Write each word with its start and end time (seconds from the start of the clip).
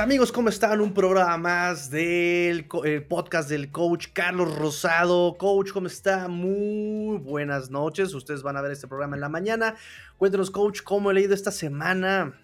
Amigos, 0.00 0.32
¿cómo 0.32 0.48
están? 0.48 0.80
Un 0.80 0.94
programa 0.94 1.36
más 1.36 1.90
del 1.90 2.66
podcast 3.06 3.50
del 3.50 3.70
coach 3.70 4.06
Carlos 4.14 4.56
Rosado. 4.56 5.36
Coach, 5.36 5.72
¿cómo 5.72 5.88
está? 5.88 6.26
Muy 6.26 7.18
buenas 7.18 7.70
noches. 7.70 8.14
Ustedes 8.14 8.42
van 8.42 8.56
a 8.56 8.62
ver 8.62 8.72
este 8.72 8.88
programa 8.88 9.16
en 9.16 9.20
la 9.20 9.28
mañana. 9.28 9.76
Cuéntenos, 10.16 10.50
coach, 10.50 10.80
¿cómo 10.82 11.10
he 11.10 11.14
leído 11.14 11.34
esta 11.34 11.50
semana? 11.50 12.40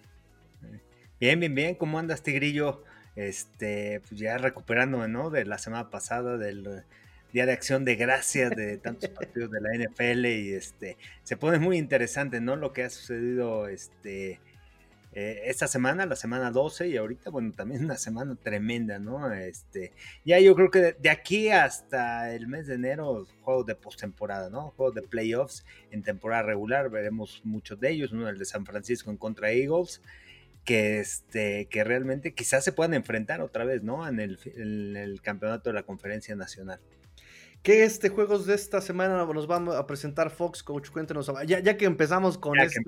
Bien, 1.19 1.39
bien, 1.39 1.55
bien. 1.55 1.73
¿Cómo 1.73 1.97
andas, 1.97 2.21
Tigrillo? 2.21 2.83
Este, 3.15 4.01
pues 4.07 4.19
ya 4.21 4.37
recuperando, 4.37 5.07
¿no? 5.07 5.31
De 5.31 5.43
la 5.43 5.57
semana 5.57 5.89
pasada, 5.89 6.37
del 6.37 6.83
Día 7.33 7.47
de 7.47 7.53
Acción 7.53 7.85
de 7.85 7.95
Gracias 7.95 8.55
de 8.55 8.77
tantos 8.77 9.09
partidos 9.15 9.49
de 9.49 9.61
la 9.61 9.69
NFL 9.73 10.25
y 10.27 10.53
este, 10.53 10.97
se 11.23 11.37
pone 11.37 11.57
muy 11.57 11.77
interesante, 11.77 12.39
¿no? 12.39 12.55
Lo 12.55 12.71
que 12.71 12.83
ha 12.83 12.89
sucedido, 12.91 13.67
este 13.67 14.41
eh, 15.19 15.49
esta 15.49 15.67
semana, 15.67 16.05
la 16.05 16.15
semana 16.15 16.51
12, 16.51 16.89
y 16.89 16.97
ahorita, 16.97 17.31
bueno, 17.31 17.51
también 17.51 17.83
una 17.83 17.97
semana 17.97 18.35
tremenda, 18.35 18.99
¿no? 18.99 19.33
Este, 19.33 19.91
ya 20.23 20.39
yo 20.39 20.53
creo 20.53 20.69
que 20.69 20.93
de, 20.93 21.09
aquí 21.09 21.49
hasta 21.49 22.35
el 22.35 22.45
mes 22.47 22.67
de 22.67 22.75
enero, 22.75 23.25
juegos 23.41 23.65
de 23.65 23.73
postemporada, 23.73 24.51
¿no? 24.51 24.69
Juegos 24.77 24.93
de 24.93 25.01
playoffs 25.01 25.65
en 25.89 26.03
temporada 26.03 26.43
regular, 26.43 26.91
veremos 26.91 27.41
muchos 27.43 27.79
de 27.79 27.89
ellos, 27.89 28.11
uno 28.11 28.29
el 28.29 28.37
de 28.37 28.45
San 28.45 28.63
Francisco 28.63 29.09
en 29.09 29.17
contra 29.17 29.49
Eagles, 29.49 30.03
que, 30.63 30.99
este, 30.99 31.65
que 31.65 31.83
realmente 31.83 32.35
quizás 32.35 32.63
se 32.63 32.71
puedan 32.71 32.93
enfrentar 32.93 33.41
otra 33.41 33.65
vez, 33.65 33.81
¿no? 33.81 34.07
En 34.07 34.19
el 34.19 35.19
campeonato 35.23 35.71
de 35.71 35.73
la 35.73 35.81
conferencia 35.81 36.35
nacional. 36.35 36.79
¿Qué 37.63 37.83
este 37.83 38.09
juegos 38.09 38.45
de 38.45 38.55
esta 38.55 38.81
semana 38.81 39.25
nos 39.25 39.47
vamos 39.47 39.75
a 39.75 39.85
presentar 39.85 40.29
Fox, 40.29 40.63
coach? 40.63 40.89
Cuéntenos. 40.89 41.31
Ya, 41.45 41.59
ya 41.59 41.75
que 41.77 41.85
empezamos 41.85 42.37
con 42.37 42.57
este. 42.59 42.81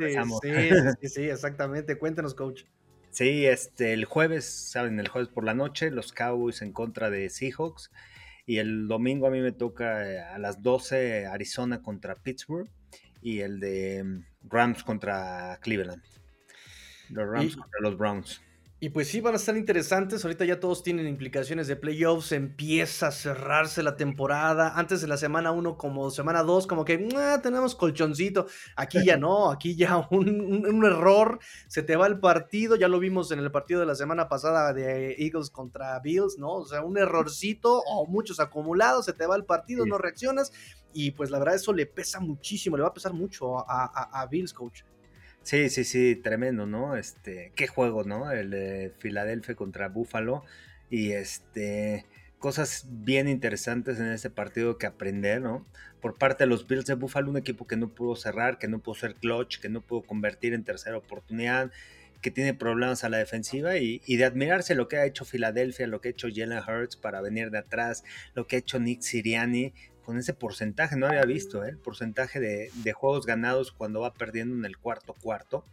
Sí, 1.02 1.08
sí, 1.08 1.22
exactamente. 1.24 1.98
Cuéntenos, 1.98 2.34
coach. 2.34 2.64
Sí, 3.12 3.46
este, 3.46 3.94
el 3.94 4.06
jueves, 4.06 4.46
saben, 4.46 5.00
el 5.00 5.08
jueves 5.08 5.30
por 5.30 5.44
la 5.44 5.54
noche, 5.54 5.92
los 5.92 6.14
Cowboys 6.14 6.62
en 6.62 6.72
contra 6.72 7.10
de 7.10 7.30
Seahawks. 7.30 7.92
Y 8.46 8.58
el 8.58 8.88
domingo 8.88 9.28
a 9.28 9.30
mí 9.30 9.42
me 9.42 9.52
toca 9.52 10.10
eh, 10.10 10.20
a 10.20 10.40
las 10.40 10.62
12 10.62 11.28
Arizona 11.28 11.82
contra 11.82 12.16
Pittsburgh 12.16 12.70
y 13.22 13.40
el 13.40 13.60
de 13.60 14.04
mm, 14.04 14.24
Rams 14.50 14.84
contra 14.84 15.60
Cleveland. 15.62 16.02
Los 17.10 17.28
Rams 17.30 17.56
contra 17.56 17.82
los 17.82 17.98
Browns. 17.98 18.42
Y 18.82 18.90
pues 18.90 19.10
sí, 19.10 19.20
van 19.20 19.34
a 19.34 19.38
estar 19.38 19.58
interesantes. 19.58 20.24
Ahorita 20.24 20.46
ya 20.46 20.62
todos 20.62 20.84
tienen 20.84 21.06
implicaciones 21.06 21.68
de 21.68 21.76
playoffs. 21.76 22.32
Empieza 22.32 23.08
a 23.08 23.12
cerrarse 23.12 23.84
la 23.84 23.98
temporada. 23.98 24.72
Antes 24.78 25.02
de 25.02 25.08
la 25.08 25.18
semana 25.18 25.52
1, 25.52 25.78
como 25.78 26.10
semana 26.12 26.44
2, 26.44 26.66
como 26.66 26.86
que 26.86 27.10
ah, 27.18 27.42
tenemos 27.44 27.76
colchoncito. 27.76 28.48
Aquí 28.78 29.04
ya 29.04 29.18
no, 29.18 29.52
aquí 29.52 29.76
ya 29.76 30.08
un, 30.12 30.86
error. 30.86 31.40
Se 31.68 31.84
te 31.84 31.98
va 31.98 32.08
el 32.08 32.22
partido. 32.22 32.78
Ya 32.78 32.88
lo 32.88 33.00
vimos 33.00 33.32
en 33.32 33.40
el 33.40 33.52
partido 33.52 33.82
de 33.82 33.86
la 33.86 33.96
semana 33.96 34.30
pasada 34.30 34.72
de 34.72 35.14
Eagles 35.20 35.50
contra 35.50 36.00
Bills, 36.00 36.38
¿no? 36.38 36.54
O 36.54 36.66
sea, 36.66 36.82
un 36.82 36.98
errorcito 36.98 37.84
o 37.86 38.06
muchos 38.06 38.40
acumulados. 38.40 39.04
Se 39.04 39.14
te 39.14 39.28
va 39.28 39.36
el 39.36 39.44
partido, 39.44 39.86
no 39.86 39.98
reaccionas. 39.98 40.54
Y 40.94 41.12
pues 41.12 41.32
la 41.32 41.40
verdad, 41.40 41.56
eso 41.56 41.74
le 41.74 41.86
pesa 41.86 42.22
muchísimo. 42.22 42.78
Le 42.78 42.84
va 42.84 42.90
a 42.90 42.94
pesar 42.94 43.12
mucho 43.12 43.58
a 43.58 44.26
Bills, 44.32 44.54
coach. 44.54 44.84
Sí, 45.50 45.68
sí, 45.70 45.84
sí, 45.84 46.16
tremendo, 46.16 46.68
¿no? 46.68 46.96
Este, 46.96 47.52
qué 47.56 47.66
juego, 47.66 48.04
¿no? 48.04 48.30
El 48.32 48.52
de 48.52 48.94
Filadelfia 49.00 49.56
contra 49.56 49.88
Buffalo 49.90 50.44
y 50.92 51.14
este 51.14 52.06
cosas 52.38 52.86
bien 52.88 53.28
interesantes 53.28 54.00
en 54.00 54.12
ese 54.12 54.30
partido 54.30 54.78
que 54.78 54.86
aprender, 54.86 55.42
¿no? 55.42 55.66
Por 56.02 56.20
parte 56.20 56.44
de 56.44 56.52
los 56.52 56.68
Bills 56.68 56.86
de 56.86 56.94
Buffalo, 56.94 57.32
un 57.32 57.38
equipo 57.38 57.66
que 57.66 57.78
no 57.78 57.90
pudo 57.90 58.16
cerrar, 58.16 58.60
que 58.60 58.68
no 58.68 58.78
pudo 58.78 58.94
ser 58.94 59.16
clutch, 59.16 59.60
que 59.60 59.70
no 59.70 59.82
pudo 59.82 60.04
convertir 60.04 60.54
en 60.54 60.64
tercera 60.64 60.98
oportunidad, 60.98 61.72
que 62.22 62.30
tiene 62.30 62.54
problemas 62.54 63.04
a 63.04 63.10
la 63.10 63.18
defensiva 63.18 63.76
y, 63.78 64.04
y, 64.06 64.18
de 64.18 64.26
admirarse 64.26 64.76
lo 64.76 64.88
que 64.88 64.98
ha 64.98 65.06
hecho 65.08 65.26
Filadelfia, 65.26 65.88
lo 65.88 66.00
que 66.00 66.10
ha 66.10 66.12
hecho 66.12 66.28
Jalen 66.32 66.60
Hurts 66.60 66.96
para 66.96 67.22
venir 67.22 67.50
de 67.50 67.58
atrás, 67.58 68.04
lo 68.36 68.46
que 68.46 68.58
ha 68.58 68.60
hecho 68.60 68.80
Nick 68.80 69.02
Siriani, 69.02 69.74
con 70.10 70.18
ese 70.18 70.34
porcentaje, 70.34 70.96
no 70.96 71.06
había 71.06 71.24
visto 71.24 71.64
¿eh? 71.64 71.70
el 71.70 71.78
porcentaje 71.78 72.40
de, 72.40 72.94
juegos 72.94 73.28
ganados 73.28 73.72
cuando 73.72 74.00
va 74.00 74.12
perdiendo 74.12 74.56
en 74.56 74.66
el 74.66 74.76
cuarto 74.76 75.14
cuarto. 75.14 75.64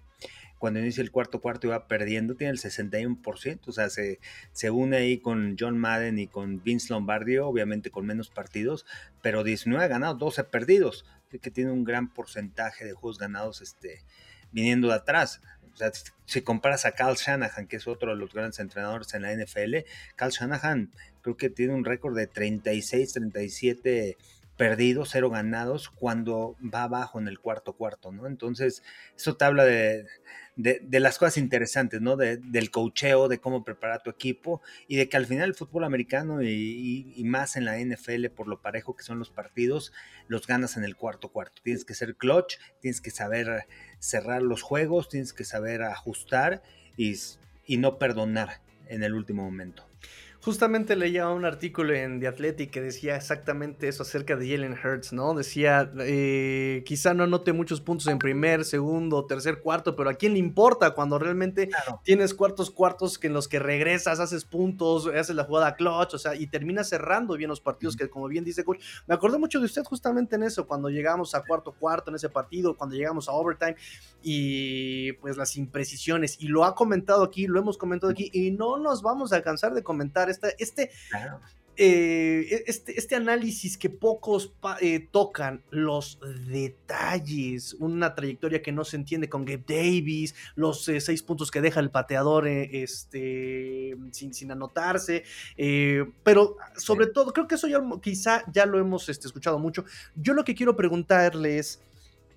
Cuando 0.58 0.78
inicia 0.78 1.02
el 1.02 1.10
cuarto 1.10 1.41
cuarto 1.41 1.66
y 1.66 1.70
va 1.70 1.88
perdiendo, 1.88 2.34
tiene 2.34 2.50
el 2.50 2.58
61%, 2.58 3.60
o 3.66 3.72
sea, 3.72 3.88
se, 3.88 4.20
se 4.52 4.70
une 4.70 4.98
ahí 4.98 5.16
con 5.20 5.56
John 5.58 5.78
Madden 5.78 6.19
y 6.19 6.26
con 6.26 6.62
Vince 6.62 6.92
Lombardi, 6.92 7.38
obviamente 7.38 7.91
con 7.91 8.04
menos 8.04 8.28
partidos, 8.28 8.84
pero 9.22 9.42
19 9.42 9.88
ganados, 9.88 10.19
12 10.19 10.44
perdidos, 10.44 11.06
que 11.41 11.50
tiene 11.50 11.70
un 11.70 11.84
gran 11.84 12.12
porcentaje 12.12 12.84
de 12.84 12.92
juegos 12.92 13.18
ganados 13.18 13.62
este, 13.62 14.04
viniendo 14.53 14.88
de 14.88 14.97
atrás. 14.97 15.41
O 15.72 15.78
sea, 15.78 15.92
si 16.26 16.42
comparas 16.42 16.84
a 16.84 16.92
Carl 16.92 17.16
Shanahan, 17.16 17.68
que 17.68 17.76
es 17.76 17.86
otro 17.86 18.10
de 18.10 18.16
los 18.16 18.34
grandes 18.34 18.58
entrenadores 18.60 19.14
en 19.14 19.22
la 19.22 19.32
NFL, 19.32 19.76
Carl 20.14 20.30
Shanahan 20.30 20.91
creo 21.26 21.37
que 21.37 21.50
tiene 21.50 21.75
un 21.75 21.84
récord 21.84 22.16
de 22.16 22.28
36, 22.28 23.14
37 23.14 24.16
perdidos, 24.56 25.09
cero 25.10 25.28
ganados 25.28 25.91
cuando 25.91 26.56
va 26.62 26.84
abajo 26.84 27.19
en 27.19 27.26
el 27.26 27.41
cuarto 27.41 27.72
cuarto, 27.72 28.12
¿no? 28.12 28.28
Entonces, 28.28 28.84
eso 29.16 29.36
te 29.36 29.44
habla 29.44 29.65
de, 29.65 30.06
las 30.56 31.19
cosas 31.19 31.36
interesantes, 31.38 32.00
¿no? 32.00 32.16
del 32.16 32.70
cocheo, 32.70 33.26
de 33.26 33.41
cómo 33.41 33.65
preparar 33.65 34.04
tu 34.04 34.10
equipo 34.10 34.62
y 34.86 34.97
de 34.97 35.09
que 35.09 35.16
al 35.16 35.26
final 35.26 35.48
el 35.48 35.54
fútbol 35.56 35.82
americano 35.82 36.41
y, 36.42 37.12
y, 37.16 37.25
más 37.25 37.56
en 37.56 37.65
la 37.65 37.76
NFL, 37.76 38.28
por 38.28 38.47
lo 38.47 38.62
parejo 38.62 38.94
que 38.94 39.03
son 39.03 39.19
los 39.19 39.28
partidos, 39.28 39.92
los 40.28 40.47
ganas 40.47 40.76
en 40.76 40.84
el 40.84 40.94
cuarto 40.94 41.31
cuarto. 41.31 41.60
Tienes 41.65 41.84
que 41.84 41.94
ser 41.94 42.15
clutch, 42.15 42.59
tienes 42.81 43.00
que 43.00 43.10
saber 43.10 43.66
cerrar 43.98 44.42
los 44.42 44.62
juegos, 44.62 45.09
tienes 45.09 45.32
que 45.32 45.44
saber 45.44 45.82
ajustar 45.82 46.62
y, 46.97 47.16
y 47.66 47.78
no 47.78 47.98
perdonar 47.98 48.60
en 48.86 49.03
el 49.03 49.12
último 49.12 49.42
momento. 49.42 49.85
Justamente 50.47 50.95
leía 50.95 51.29
un 51.29 51.45
artículo 51.45 51.93
en 51.93 52.21
The 52.21 52.29
Athletic 52.29 52.71
que 52.71 52.81
decía 52.81 53.17
exactamente 53.17 53.89
eso 53.89 54.05
acerca 54.05 54.37
de 54.37 54.49
Jalen 54.49 54.75
Hurts, 54.75 55.12
¿no? 55.12 55.34
Decía, 55.34 55.91
eh, 55.99 56.84
quizá 56.87 57.15
no 57.15 57.25
anote 57.25 57.53
muchos 57.53 57.81
puntos 57.81 58.07
en 58.07 58.21
primer, 58.21 58.65
segundo, 58.65 59.27
tercer, 59.27 59.61
cuarto, 59.61 59.97
pero 59.97 60.09
¿a 60.09 60.15
quién 60.15 60.34
le 60.34 60.39
importa 60.39 60.93
cuando 60.93 61.19
realmente 61.19 61.69
tienes 62.05 62.33
cuartos, 62.33 62.71
cuartos 62.71 63.19
que 63.19 63.27
en 63.27 63.33
los 63.33 63.49
que 63.49 63.59
regresas, 63.59 64.21
haces 64.21 64.45
puntos, 64.45 65.09
haces 65.09 65.34
la 65.34 65.43
jugada 65.43 65.75
clutch, 65.75 66.15
o 66.15 66.19
sea, 66.19 66.37
y 66.37 66.47
terminas 66.47 66.91
cerrando 66.91 67.37
bien 67.37 67.51
los 67.51 67.61
partidos, 67.61 67.97
que 67.97 68.09
como 68.09 68.28
bien 68.28 68.45
dice 68.45 68.63
Coach, 68.63 68.78
me 69.09 69.17
acordé 69.17 69.39
mucho 69.39 69.59
de 69.59 69.67
usted 69.67 69.83
justamente 69.83 70.37
en 70.37 70.45
eso, 70.45 70.69
cuando 70.69 70.91
llegamos 70.91 71.34
a 71.34 71.43
cuarto, 71.43 71.73
cuarto 71.73 72.13
en 72.13 72.15
ese 72.15 72.28
partido, 72.28 72.77
cuando 72.77 72.95
llegamos 72.95 73.28
a 73.28 73.33
overtime 73.33 73.75
y 74.23 75.11
pues 75.15 75.37
las 75.37 75.57
imprecisiones, 75.57 76.41
y 76.41 76.47
lo 76.47 76.63
ha 76.63 76.77
comentado 76.77 77.25
aquí, 77.25 77.49
lo 77.49 77.59
hemos 77.59 77.77
comentado 77.77 78.13
aquí, 78.13 78.31
y 78.33 78.53
no 78.53 78.78
nos 78.78 79.03
vamos 79.03 79.33
a 79.33 79.43
cansar 79.43 79.75
de 79.75 79.83
comentar 79.83 80.35
este, 80.58 80.91
eh, 81.78 82.47
e, 82.50 82.64
este, 82.69 82.98
este, 82.98 83.16
análisis 83.16 83.76
que 83.76 83.91
pocos 83.91 84.54
eh, 84.80 85.08
tocan, 85.10 85.62
los 85.70 86.19
detalles, 86.48 87.74
una 87.74 88.14
trayectoria 88.14 88.62
que 88.62 88.72
no 88.72 88.82
se 88.84 88.97
entiende 88.97 89.28
con 89.28 89.44
Gabe 89.44 89.64
Davis, 89.69 90.34
los 90.54 90.88
eh, 90.88 91.02
seis 91.02 91.22
puntos 91.22 91.50
que 91.50 91.60
deja 91.60 91.80
el 91.80 91.91
pateador 91.91 92.48
este, 92.48 93.94
sin, 94.12 94.32
sin 94.32 94.52
anotarse, 94.52 95.24
pero 96.22 96.56
sobre 96.77 97.09
todo, 97.09 97.32
creo 97.32 97.47
que 97.47 97.56
eso 97.56 97.68
ya 97.68 97.80
quizá 98.00 98.44
ya 98.50 98.65
lo 98.65 98.78
hemos 98.78 99.09
este, 99.10 99.27
escuchado 99.27 99.59
mucho. 99.59 99.84
Yo 100.15 100.32
lo 100.32 100.44
que 100.44 100.54
quiero 100.54 100.77
preguntarle 100.77 101.59
es, 101.59 101.80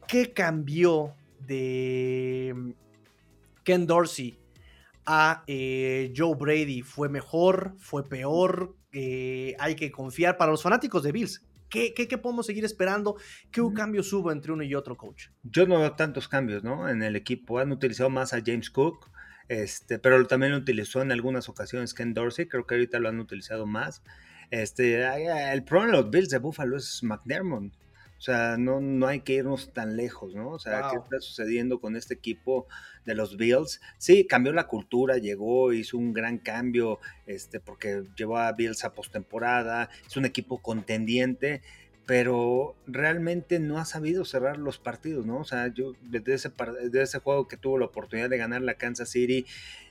¿qué 0.07 0.33
cambió 0.33 1.13
de 1.47 2.53
mm, 2.55 2.71
Ken 3.63 3.87
Dorsey 3.87 4.38
a 5.11 5.43
eh, 5.47 6.13
Joe 6.15 6.35
Brady 6.35 6.83
fue 6.83 7.09
mejor, 7.09 7.73
fue 7.79 8.03
peor, 8.03 8.75
eh, 8.91 9.55
hay 9.57 9.75
que 9.75 9.91
confiar 9.91 10.37
para 10.37 10.51
los 10.51 10.61
fanáticos 10.61 11.01
de 11.01 11.11
Bills. 11.11 11.43
¿Qué, 11.67 11.95
qué, 11.95 12.17
podemos 12.19 12.45
seguir 12.45 12.63
esperando? 12.63 13.15
¿Qué 13.51 13.61
cambios 13.75 14.13
hubo 14.13 14.31
entre 14.31 14.51
uno 14.51 14.61
y 14.61 14.75
otro 14.75 14.97
coach? 14.97 15.29
Yo 15.41 15.65
no 15.65 15.79
veo 15.79 15.93
tantos 15.93 16.27
cambios, 16.27 16.63
¿no? 16.63 16.87
En 16.89 17.01
el 17.01 17.15
equipo 17.15 17.57
han 17.57 17.71
utilizado 17.71 18.11
más 18.11 18.33
a 18.33 18.41
James 18.45 18.69
Cook, 18.69 19.09
este, 19.47 19.97
pero 19.97 20.23
también 20.27 20.51
lo 20.51 20.59
utilizó 20.59 21.01
en 21.01 21.11
algunas 21.11 21.49
ocasiones 21.49 21.95
Ken 21.95 22.13
Dorsey, 22.13 22.47
creo 22.47 22.67
que 22.67 22.75
ahorita 22.75 22.99
lo 22.99 23.09
han 23.09 23.19
utilizado 23.19 23.65
más. 23.65 24.03
Este, 24.51 25.03
el 25.51 25.63
problema 25.63 25.91
de 25.91 26.03
los 26.03 26.11
Bills 26.11 26.29
de 26.29 26.37
Buffalo 26.37 26.77
es 26.77 27.01
McDermott. 27.01 27.73
O 28.19 28.21
sea, 28.21 28.57
no, 28.57 28.81
no 28.81 29.07
hay 29.07 29.21
que 29.21 29.35
irnos 29.35 29.71
tan 29.71 29.95
lejos, 29.95 30.35
¿no? 30.35 30.49
O 30.49 30.59
sea, 30.59 30.89
¿qué 30.91 30.97
está 30.97 31.21
sucediendo 31.21 31.79
con 31.79 31.95
este 31.95 32.13
equipo 32.13 32.67
de 33.05 33.15
los 33.15 33.37
Bills? 33.37 33.79
Sí, 33.97 34.27
cambió 34.27 34.51
la 34.51 34.67
cultura, 34.67 35.17
llegó, 35.17 35.71
hizo 35.71 35.97
un 35.97 36.11
gran 36.11 36.37
cambio, 36.37 36.99
este, 37.27 37.61
porque 37.61 38.03
llevó 38.17 38.37
a 38.37 38.51
Bills 38.51 38.83
a 38.83 38.93
postemporada, 38.93 39.89
es 40.05 40.17
un 40.17 40.25
equipo 40.25 40.61
contendiente, 40.61 41.61
pero 42.05 42.75
realmente 42.87 43.57
no 43.57 43.79
ha 43.79 43.85
sabido 43.85 44.25
cerrar 44.25 44.57
los 44.57 44.79
partidos, 44.79 45.25
¿no? 45.25 45.37
O 45.37 45.45
sea, 45.45 45.73
yo 45.73 45.93
desde 46.01 46.33
ese, 46.33 46.51
desde 46.83 47.01
ese 47.01 47.19
juego 47.19 47.47
que 47.47 47.55
tuvo 47.55 47.77
la 47.77 47.85
oportunidad 47.85 48.29
de 48.29 48.37
ganar 48.37 48.61
la 48.63 48.73
Kansas 48.73 49.11
City, 49.11 49.45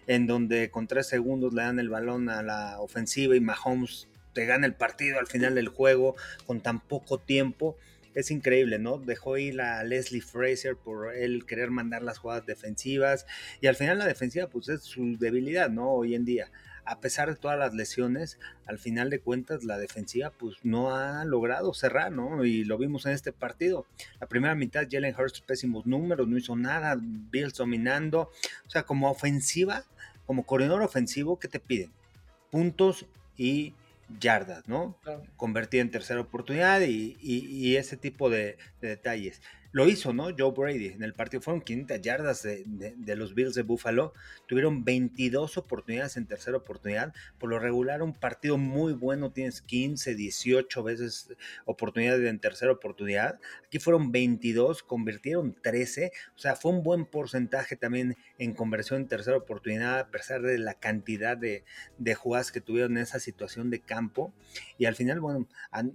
en 0.06 0.26
donde 0.26 0.70
con 0.70 0.86
tres 0.86 1.06
segundos 1.06 1.54
le 1.54 1.62
dan 1.62 1.78
el 1.78 1.88
balón 1.88 2.28
a 2.28 2.42
la 2.42 2.78
ofensiva 2.78 3.34
y 3.36 3.40
Mahomes 3.40 4.06
te 4.34 4.44
gana 4.44 4.66
el 4.66 4.75
partido 4.75 5.19
al 5.19 5.28
final 5.28 5.54
del 5.54 5.69
juego 5.69 6.14
con 6.46 6.60
tan 6.60 6.80
poco 6.80 7.19
tiempo. 7.19 7.76
Es 8.14 8.31
increíble, 8.31 8.78
¿no? 8.78 8.99
Dejó 8.99 9.37
ir 9.37 9.60
a 9.60 9.84
Leslie 9.84 10.20
Fraser 10.20 10.76
por 10.76 11.14
él 11.14 11.44
querer 11.46 11.70
mandar 11.70 12.02
las 12.02 12.19
jugadas 12.19 12.46
defensivas 12.46 13.26
y 13.60 13.66
al 13.66 13.76
final 13.76 13.99
la 13.99 14.06
defensiva 14.06 14.49
pues 14.49 14.69
es 14.69 14.82
su 14.82 15.16
debilidad, 15.19 15.70
¿no? 15.70 15.90
Hoy 15.90 16.14
en 16.14 16.25
día. 16.25 16.50
A 16.84 17.00
pesar 17.00 17.28
de 17.28 17.37
todas 17.37 17.58
las 17.58 17.75
lesiones, 17.75 18.38
al 18.66 18.78
final 18.78 19.10
de 19.10 19.20
cuentas 19.20 19.62
la 19.62 19.76
defensiva 19.76 20.31
pues 20.31 20.56
no 20.62 20.96
ha 20.96 21.22
logrado 21.26 21.75
cerrar, 21.75 22.10
¿no? 22.10 22.44
Y 22.46 22.64
lo 22.64 22.78
vimos 22.78 23.05
en 23.05 23.12
este 23.12 23.31
partido. 23.31 23.87
La 24.20 24.26
primera 24.26 24.54
mitad 24.54 24.88
Jalen 24.90 25.14
Hurts 25.14 25.43
pésimos 25.43 25.84
números, 25.84 26.26
no 26.26 26.38
hizo 26.38 26.56
nada, 26.56 26.96
Bills 26.99 27.54
dominando. 27.54 28.31
O 28.66 28.70
sea, 28.70 28.84
como 28.84 29.11
ofensiva, 29.11 29.84
como 30.25 30.46
corredor 30.46 30.81
ofensivo, 30.81 31.38
¿qué 31.38 31.49
te 31.49 31.61
piden? 31.61 31.93
Puntos 32.50 33.04
y 33.37 33.75
yardas, 34.20 34.69
¿no? 34.69 34.96
Convertir 35.37 35.81
en 35.81 35.90
tercera 35.90 36.20
oportunidad 36.20 36.81
y, 36.81 37.76
ese 37.76 37.96
tipo 37.96 38.31
de, 38.31 38.58
detalles. 38.81 39.43
Lo 39.70 39.87
hizo, 39.87 40.15
¿no? 40.15 40.29
Joe 40.37 40.53
Brady 40.53 40.87
en 40.87 41.03
el 41.03 41.12
partido. 41.12 41.43
Fueron 41.43 41.61
500 41.61 42.00
yardas 42.00 42.43
de, 42.43 43.17
los 43.17 43.35
Bills 43.35 43.55
de 43.55 43.62
Buffalo. 43.62 44.15
Tuvieron 44.47 44.82
22 44.82 45.59
oportunidades 45.59 46.17
en 46.17 46.26
tercera 46.26 46.56
oportunidad. 46.56 47.12
Por 47.38 47.50
lo 47.50 47.59
regular, 47.59 48.03
un 48.03 48.15
partido 48.15 48.56
muy 48.56 48.94
bueno. 48.94 49.31
Tienes 49.31 49.61
15, 49.61 50.15
18 50.15 50.82
veces 50.82 51.35
oportunidades 51.67 52.26
en 52.26 52.38
tercera 52.38 52.73
oportunidad. 52.73 53.41
Aquí 53.67 53.79
fueron 53.79 54.11
22, 54.11 54.82
convirtieron 54.82 55.55
13. 55.61 56.12
O 56.35 56.38
sea, 56.38 56.56
fue 56.56 56.73
un 56.73 56.82
buen 56.82 57.05
porcentaje 57.05 57.76
también 57.76 58.17
en 58.38 58.55
conversión 58.55 59.03
en 59.03 59.09
tercera 59.09 59.37
oportunidad, 59.37 59.99
a 59.99 60.11
pesar 60.11 60.41
de 60.41 60.56
la 60.59 60.75
cantidad 60.75 61.37
de, 61.37 61.64
jugadas 62.14 62.53
que 62.53 62.62
tuvieron 62.62 62.97
en 62.97 63.03
esa 63.03 63.21
situación 63.21 63.69
de 63.69 63.81
campo. 63.81 64.32
Y 64.79 64.87
al 64.87 64.97
final, 64.97 65.21
bueno, 65.21 65.47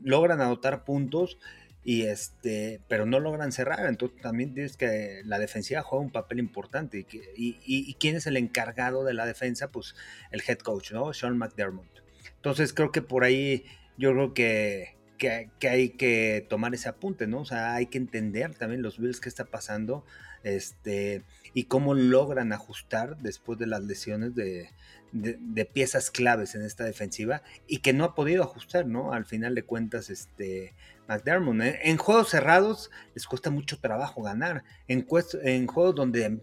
logran 0.03 0.41
anotar 0.41 0.83
puntos 0.83 1.39
y 1.83 2.03
este, 2.03 2.81
pero 2.87 3.05
no 3.05 3.19
logran 3.19 3.51
cerrar. 3.51 3.85
Entonces 3.87 4.21
también 4.21 4.53
tienes 4.53 4.77
que 4.77 5.21
la 5.25 5.39
defensiva 5.39 5.81
juega 5.81 6.05
un 6.05 6.11
papel 6.11 6.39
importante. 6.39 7.05
Y, 7.35 7.59
y, 7.65 7.93
quién 7.95 8.15
es 8.15 8.27
el 8.27 8.37
encargado 8.37 9.03
de 9.03 9.13
la 9.13 9.25
defensa? 9.25 9.69
Pues 9.69 9.95
el 10.31 10.41
head 10.47 10.59
coach, 10.59 10.91
¿no? 10.91 11.13
Sean 11.13 11.37
McDermott. 11.37 12.03
Entonces 12.35 12.73
creo 12.73 12.91
que 12.91 13.01
por 13.01 13.23
ahí 13.23 13.65
yo 13.97 14.11
creo 14.11 14.33
que, 14.33 14.97
que, 15.17 15.49
que, 15.59 15.69
hay 15.69 15.89
que 15.89 16.45
tomar 16.49 16.73
ese 16.73 16.89
apunte, 16.89 17.27
¿no? 17.27 17.41
O 17.41 17.45
sea, 17.45 17.75
hay 17.75 17.87
que 17.87 17.97
entender 17.97 18.55
también 18.55 18.81
los 18.81 18.97
Bills 18.97 19.19
qué 19.19 19.29
está 19.29 19.45
pasando 19.45 20.05
este, 20.43 21.23
y 21.53 21.65
cómo 21.65 21.93
logran 21.93 22.53
ajustar 22.53 23.17
después 23.17 23.57
de 23.59 23.67
las 23.67 23.83
lesiones 23.83 24.35
de, 24.35 24.69
de, 25.13 25.65
piezas 25.65 26.11
claves 26.11 26.55
en 26.55 26.63
esta 26.63 26.83
defensiva 26.83 27.43
y 27.67 27.77
que 27.77 27.93
no 27.93 28.03
ha 28.03 28.15
podido 28.15 28.43
ajustar, 28.43 28.85
¿no? 28.85 29.13
Al 29.13 29.25
final 29.25 29.55
de 29.55 29.63
cuentas, 29.63 30.09
este 30.09 30.73
McDermott. 31.07 31.61
¿eh? 31.61 31.79
En 31.83 31.97
juegos 31.97 32.29
cerrados 32.29 32.91
les 33.13 33.25
cuesta 33.25 33.49
mucho 33.49 33.79
trabajo 33.79 34.21
ganar. 34.21 34.63
En, 34.87 35.07
en 35.43 35.67
juegos 35.67 35.95
donde 35.95 36.39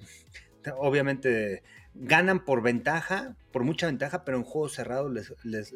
obviamente 0.77 1.63
ganan 1.95 2.45
por 2.45 2.63
ventaja, 2.63 3.37
por 3.53 3.65
mucha 3.65 3.87
ventaja, 3.87 4.25
pero 4.25 4.39
en 4.39 4.45
juegos 4.45 4.75
cerrados 4.75 5.35
les, 5.43 5.75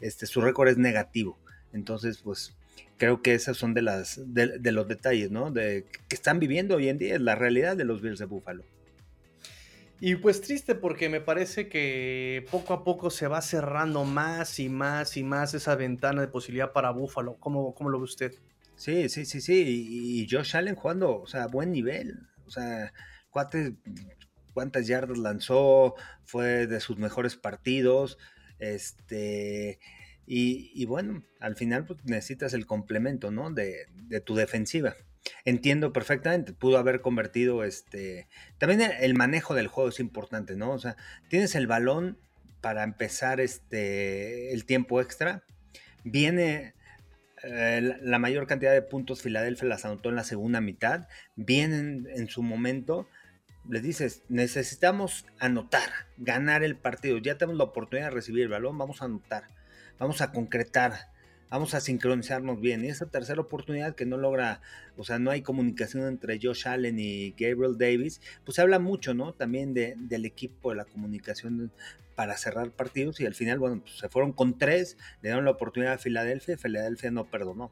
este, 0.00 0.26
su 0.26 0.40
récord 0.40 0.68
es 0.68 0.78
negativo. 0.78 1.38
Entonces, 1.72 2.18
pues 2.18 2.54
creo 2.98 3.22
que 3.22 3.34
esos 3.34 3.58
son 3.58 3.74
de, 3.74 3.82
las, 3.82 4.20
de, 4.26 4.72
los 4.72 4.88
detalles, 4.88 5.30
¿no? 5.30 5.50
De, 5.50 5.86
que 6.08 6.14
están 6.14 6.38
viviendo 6.38 6.76
hoy 6.76 6.88
en 6.88 6.98
día, 6.98 7.14
es 7.14 7.20
la 7.20 7.34
realidad 7.34 7.76
de 7.76 7.84
los 7.84 8.00
Bills 8.00 8.18
de 8.18 8.26
Buffalo. 8.26 8.64
Y 10.04 10.16
pues 10.16 10.40
triste 10.40 10.74
porque 10.74 11.08
me 11.08 11.20
parece 11.20 11.68
que 11.68 12.44
poco 12.50 12.74
a 12.74 12.82
poco 12.82 13.08
se 13.08 13.28
va 13.28 13.40
cerrando 13.40 14.02
más 14.02 14.58
y 14.58 14.68
más 14.68 15.16
y 15.16 15.22
más 15.22 15.54
esa 15.54 15.76
ventana 15.76 16.20
de 16.20 16.26
posibilidad 16.26 16.72
para 16.72 16.90
Buffalo. 16.90 17.36
¿Cómo, 17.38 17.72
cómo 17.72 17.88
lo 17.88 17.98
ve 17.98 18.04
usted? 18.06 18.34
Sí, 18.74 19.08
sí, 19.08 19.24
sí, 19.24 19.40
sí. 19.40 19.62
Y, 19.88 20.26
Josh 20.28 20.56
Allen 20.56 20.74
jugando, 20.74 21.20
o 21.20 21.28
sea, 21.28 21.46
buen 21.46 21.70
nivel. 21.70 22.18
O 22.46 22.50
sea, 22.50 22.92
cuántas 23.30 24.88
yardas 24.88 25.18
lanzó, 25.18 25.94
fue 26.24 26.66
de 26.66 26.80
sus 26.80 26.98
mejores 26.98 27.36
partidos. 27.36 28.18
Este, 28.58 29.78
y, 30.26 30.84
bueno, 30.84 31.22
al 31.38 31.54
final 31.54 31.84
pues, 31.84 32.04
necesitas 32.06 32.54
el 32.54 32.66
complemento, 32.66 33.30
¿no? 33.30 33.52
De, 33.52 33.86
de 34.08 34.20
tu 34.20 34.34
defensiva 34.34 34.96
entiendo 35.44 35.92
perfectamente, 35.92 36.52
pudo 36.52 36.78
haber 36.78 37.00
convertido 37.00 37.64
este... 37.64 38.28
También 38.58 38.92
el 39.00 39.14
manejo 39.14 39.54
del 39.54 39.68
juego 39.68 39.90
es 39.90 40.00
importante, 40.00 40.56
¿no? 40.56 40.72
O 40.72 40.78
sea, 40.78 40.96
tienes 41.28 41.54
el 41.54 41.66
balón 41.66 42.18
para 42.60 42.84
empezar 42.84 43.40
este, 43.40 44.52
el 44.52 44.64
tiempo 44.64 45.00
extra, 45.00 45.42
viene 46.04 46.74
eh, 47.42 47.98
la 48.00 48.18
mayor 48.18 48.46
cantidad 48.46 48.72
de 48.72 48.82
puntos 48.82 49.20
Filadelfia 49.20 49.68
las 49.68 49.84
anotó 49.84 50.08
en 50.08 50.16
la 50.16 50.24
segunda 50.24 50.60
mitad, 50.60 51.08
vienen 51.34 52.08
en 52.14 52.28
su 52.28 52.42
momento, 52.42 53.08
les 53.68 53.82
dices, 53.82 54.22
necesitamos 54.28 55.26
anotar, 55.40 55.90
ganar 56.16 56.62
el 56.62 56.76
partido, 56.76 57.18
ya 57.18 57.36
tenemos 57.36 57.58
la 57.58 57.64
oportunidad 57.64 58.08
de 58.08 58.14
recibir 58.14 58.44
el 58.44 58.48
balón, 58.48 58.78
vamos 58.78 59.02
a 59.02 59.06
anotar, 59.06 59.44
vamos 59.98 60.20
a 60.20 60.30
concretar, 60.30 61.11
vamos 61.52 61.74
a 61.74 61.80
sincronizarnos 61.80 62.60
bien. 62.60 62.82
Y 62.82 62.88
esa 62.88 63.06
tercera 63.06 63.42
oportunidad 63.42 63.94
que 63.94 64.06
no 64.06 64.16
logra, 64.16 64.62
o 64.96 65.04
sea, 65.04 65.18
no 65.18 65.30
hay 65.30 65.42
comunicación 65.42 66.08
entre 66.08 66.40
Josh 66.42 66.66
Allen 66.66 66.98
y 66.98 67.32
Gabriel 67.32 67.76
Davis, 67.76 68.22
pues 68.44 68.56
se 68.56 68.62
habla 68.62 68.78
mucho, 68.78 69.12
¿no? 69.12 69.34
También 69.34 69.74
de, 69.74 69.94
del 69.98 70.24
equipo, 70.24 70.70
de 70.70 70.76
la 70.76 70.86
comunicación 70.86 71.70
para 72.14 72.38
cerrar 72.38 72.70
partidos 72.70 73.20
y 73.20 73.26
al 73.26 73.34
final, 73.34 73.58
bueno, 73.58 73.82
pues 73.82 73.98
se 73.98 74.08
fueron 74.08 74.32
con 74.32 74.56
tres, 74.56 74.96
le 75.20 75.28
dieron 75.28 75.44
la 75.44 75.50
oportunidad 75.50 75.92
a 75.92 75.98
Filadelfia 75.98 76.54
y 76.54 76.56
Filadelfia 76.56 77.10
no 77.10 77.26
perdonó. 77.26 77.70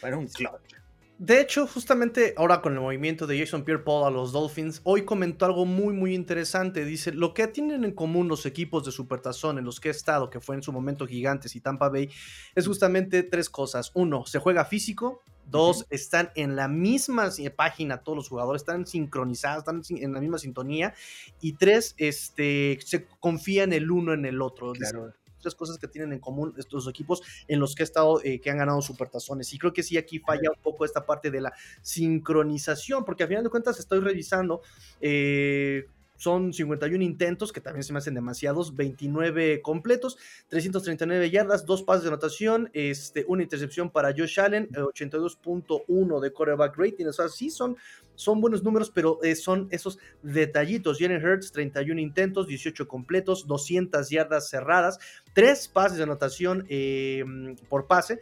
Fue 0.00 0.12
un 0.12 0.26
clutch. 0.26 0.79
De 1.20 1.38
hecho, 1.38 1.66
justamente 1.66 2.32
ahora 2.38 2.62
con 2.62 2.72
el 2.72 2.80
movimiento 2.80 3.26
de 3.26 3.38
Jason 3.38 3.62
Pierre-Paul 3.62 4.06
a 4.06 4.10
los 4.10 4.32
Dolphins, 4.32 4.80
hoy 4.84 5.04
comentó 5.04 5.44
algo 5.44 5.66
muy 5.66 5.92
muy 5.92 6.14
interesante. 6.14 6.82
Dice, 6.86 7.12
lo 7.12 7.34
que 7.34 7.46
tienen 7.46 7.84
en 7.84 7.92
común 7.92 8.26
los 8.26 8.46
equipos 8.46 8.86
de 8.86 8.90
Supertazón 8.90 9.58
en 9.58 9.66
los 9.66 9.80
que 9.80 9.88
he 9.88 9.90
estado, 9.90 10.30
que 10.30 10.40
fue 10.40 10.56
en 10.56 10.62
su 10.62 10.72
momento 10.72 11.06
Gigantes 11.06 11.54
y 11.56 11.60
Tampa 11.60 11.90
Bay, 11.90 12.08
es 12.54 12.66
justamente 12.66 13.22
tres 13.22 13.50
cosas. 13.50 13.90
Uno, 13.92 14.24
se 14.24 14.38
juega 14.38 14.64
físico. 14.64 15.20
Dos, 15.44 15.84
están 15.90 16.30
en 16.36 16.56
la 16.56 16.68
misma 16.68 17.28
página 17.54 17.98
todos 17.98 18.16
los 18.16 18.28
jugadores, 18.30 18.62
están 18.62 18.86
sincronizados, 18.86 19.58
están 19.58 19.82
en 20.02 20.14
la 20.14 20.20
misma 20.20 20.38
sintonía. 20.38 20.94
Y 21.42 21.52
tres, 21.54 21.94
este, 21.98 22.78
se 22.82 23.04
confían 23.18 23.74
el 23.74 23.90
uno 23.90 24.14
en 24.14 24.24
el 24.24 24.40
otro. 24.40 24.72
Claro 24.72 25.12
tres 25.40 25.54
cosas 25.54 25.78
que 25.78 25.88
tienen 25.88 26.12
en 26.12 26.20
común 26.20 26.54
estos 26.58 26.88
equipos 26.88 27.22
en 27.48 27.60
los 27.60 27.74
que 27.74 27.82
he 27.82 27.84
estado, 27.84 28.20
eh, 28.22 28.40
que 28.40 28.50
han 28.50 28.58
ganado 28.58 28.80
supertazones. 28.82 29.52
Y 29.52 29.58
creo 29.58 29.72
que 29.72 29.82
sí, 29.82 29.96
aquí 29.96 30.18
falla 30.18 30.50
un 30.54 30.62
poco 30.62 30.84
esta 30.84 31.04
parte 31.06 31.30
de 31.30 31.40
la 31.40 31.52
sincronización, 31.82 33.04
porque 33.04 33.24
al 33.24 33.28
final 33.28 33.44
de 33.44 33.50
cuentas 33.50 33.78
estoy 33.78 34.00
revisando. 34.00 34.62
Eh, 35.00 35.86
son 36.20 36.52
51 36.52 37.02
intentos, 37.02 37.50
que 37.50 37.62
también 37.62 37.82
se 37.82 37.94
me 37.94 37.98
hacen 37.98 38.12
demasiados, 38.12 38.76
29 38.76 39.62
completos, 39.62 40.18
339 40.48 41.30
yardas, 41.30 41.64
dos 41.64 41.82
pases 41.82 42.02
de 42.02 42.08
anotación, 42.08 42.68
este, 42.74 43.24
una 43.26 43.42
intercepción 43.42 43.88
para 43.88 44.12
Josh 44.12 44.38
Allen, 44.38 44.68
82.1 44.68 45.80
eh, 45.88 46.20
de 46.20 46.30
quarterback 46.30 46.76
rating. 46.76 47.06
O 47.06 47.12
sea, 47.14 47.30
sí 47.30 47.48
son, 47.48 47.74
son 48.16 48.42
buenos 48.42 48.62
números, 48.62 48.90
pero 48.94 49.18
eh, 49.22 49.34
son 49.34 49.68
esos 49.70 49.98
detallitos. 50.22 50.98
Jalen 50.98 51.24
Hurts, 51.24 51.52
31 51.52 51.98
intentos, 51.98 52.46
18 52.46 52.86
completos, 52.86 53.46
200 53.46 54.10
yardas 54.10 54.50
cerradas, 54.50 54.98
tres 55.32 55.68
pases 55.68 55.96
de 55.96 56.04
anotación 56.04 56.66
eh, 56.68 57.24
por 57.70 57.86
pase, 57.86 58.20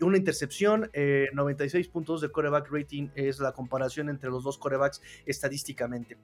una 0.00 0.16
intercepción, 0.16 0.90
96 1.34 1.88
puntos 1.88 2.20
de 2.22 2.28
quarterback 2.30 2.70
rating 2.70 3.08
es 3.14 3.40
la 3.40 3.52
comparación 3.52 4.08
entre 4.08 4.30
los 4.30 4.42
dos 4.44 4.56
quarterbacks 4.56 5.02
estadísticamente. 5.26 6.16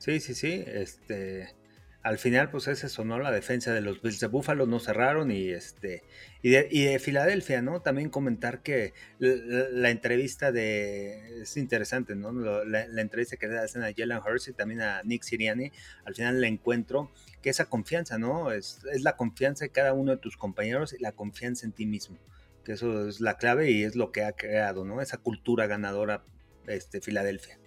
Sí, 0.00 0.18
sí, 0.18 0.34
sí. 0.34 0.64
Este, 0.66 1.54
al 2.02 2.16
final, 2.16 2.50
pues 2.50 2.66
ese 2.68 2.88
sonó 2.88 3.18
la 3.18 3.30
defensa 3.30 3.74
de 3.74 3.82
los 3.82 4.00
Bills 4.00 4.18
de 4.18 4.28
Buffalo, 4.28 4.66
no 4.66 4.80
cerraron 4.80 5.30
y 5.30 5.50
este 5.50 6.02
y 6.42 6.50
de, 6.50 6.98
Filadelfia, 6.98 7.60
¿no? 7.60 7.82
También 7.82 8.08
comentar 8.08 8.62
que 8.62 8.94
la, 9.18 9.90
entrevista 9.90 10.52
de 10.52 11.42
es 11.42 11.58
interesante, 11.58 12.16
¿no? 12.16 12.32
La, 12.64 13.00
entrevista 13.02 13.36
que 13.36 13.46
le 13.48 13.58
hacen 13.58 13.82
a 13.82 13.92
Jalen 13.94 14.20
Hurst 14.26 14.48
y 14.48 14.52
también 14.54 14.80
a 14.80 15.02
Nick 15.02 15.22
Siriani, 15.22 15.70
al 16.06 16.14
final 16.14 16.40
le 16.40 16.48
encuentro 16.48 17.12
que 17.42 17.50
esa 17.50 17.66
confianza, 17.66 18.16
¿no? 18.16 18.52
Es, 18.52 18.80
es 18.90 19.02
la 19.02 19.16
confianza 19.16 19.66
de 19.66 19.70
cada 19.70 19.92
uno 19.92 20.12
de 20.12 20.18
tus 20.18 20.38
compañeros 20.38 20.94
y 20.94 21.02
la 21.02 21.12
confianza 21.12 21.66
en 21.66 21.72
ti 21.72 21.84
mismo. 21.84 22.18
que 22.64 22.72
eso 22.72 23.06
es 23.08 23.20
la 23.20 23.36
clave 23.36 23.70
y 23.70 23.84
es 23.84 23.96
lo 23.96 24.12
que 24.12 24.24
ha 24.24 24.32
creado, 24.32 24.86
¿no? 24.86 25.02
Esa 25.02 25.18
cultura 25.18 25.66
ganadora, 25.66 26.24
este, 26.66 27.02
Filadelfia. 27.02 27.58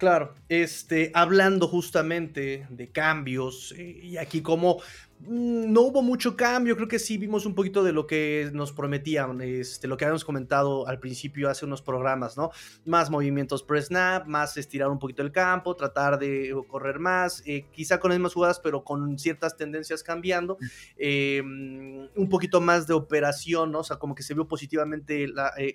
Claro, 0.00 0.32
este, 0.48 1.10
hablando 1.12 1.68
justamente 1.68 2.66
de 2.70 2.90
cambios, 2.90 3.74
eh, 3.76 4.00
y 4.02 4.16
aquí 4.16 4.40
como 4.40 4.78
mm, 5.18 5.70
no 5.70 5.82
hubo 5.82 6.00
mucho 6.00 6.38
cambio, 6.38 6.74
creo 6.74 6.88
que 6.88 6.98
sí 6.98 7.18
vimos 7.18 7.44
un 7.44 7.54
poquito 7.54 7.84
de 7.84 7.92
lo 7.92 8.06
que 8.06 8.48
nos 8.54 8.72
prometían, 8.72 9.42
este, 9.42 9.88
lo 9.88 9.98
que 9.98 10.06
habíamos 10.06 10.24
comentado 10.24 10.88
al 10.88 11.00
principio 11.00 11.50
hace 11.50 11.66
unos 11.66 11.82
programas, 11.82 12.38
¿no? 12.38 12.50
Más 12.86 13.10
movimientos 13.10 13.62
pre 13.62 13.82
snap, 13.82 14.26
más 14.26 14.56
estirar 14.56 14.88
un 14.88 14.98
poquito 14.98 15.20
el 15.20 15.32
campo, 15.32 15.76
tratar 15.76 16.18
de 16.18 16.50
correr 16.66 16.98
más, 16.98 17.42
eh, 17.44 17.66
quizá 17.70 18.00
con 18.00 18.08
las 18.08 18.18
mismas 18.18 18.32
jugadas, 18.32 18.58
pero 18.58 18.82
con 18.82 19.18
ciertas 19.18 19.54
tendencias 19.58 20.02
cambiando, 20.02 20.56
eh, 20.96 21.42
un 21.42 22.28
poquito 22.30 22.62
más 22.62 22.86
de 22.86 22.94
operación, 22.94 23.70
¿no? 23.70 23.80
O 23.80 23.84
sea, 23.84 23.98
como 23.98 24.14
que 24.14 24.22
se 24.22 24.32
vio 24.32 24.48
positivamente 24.48 25.26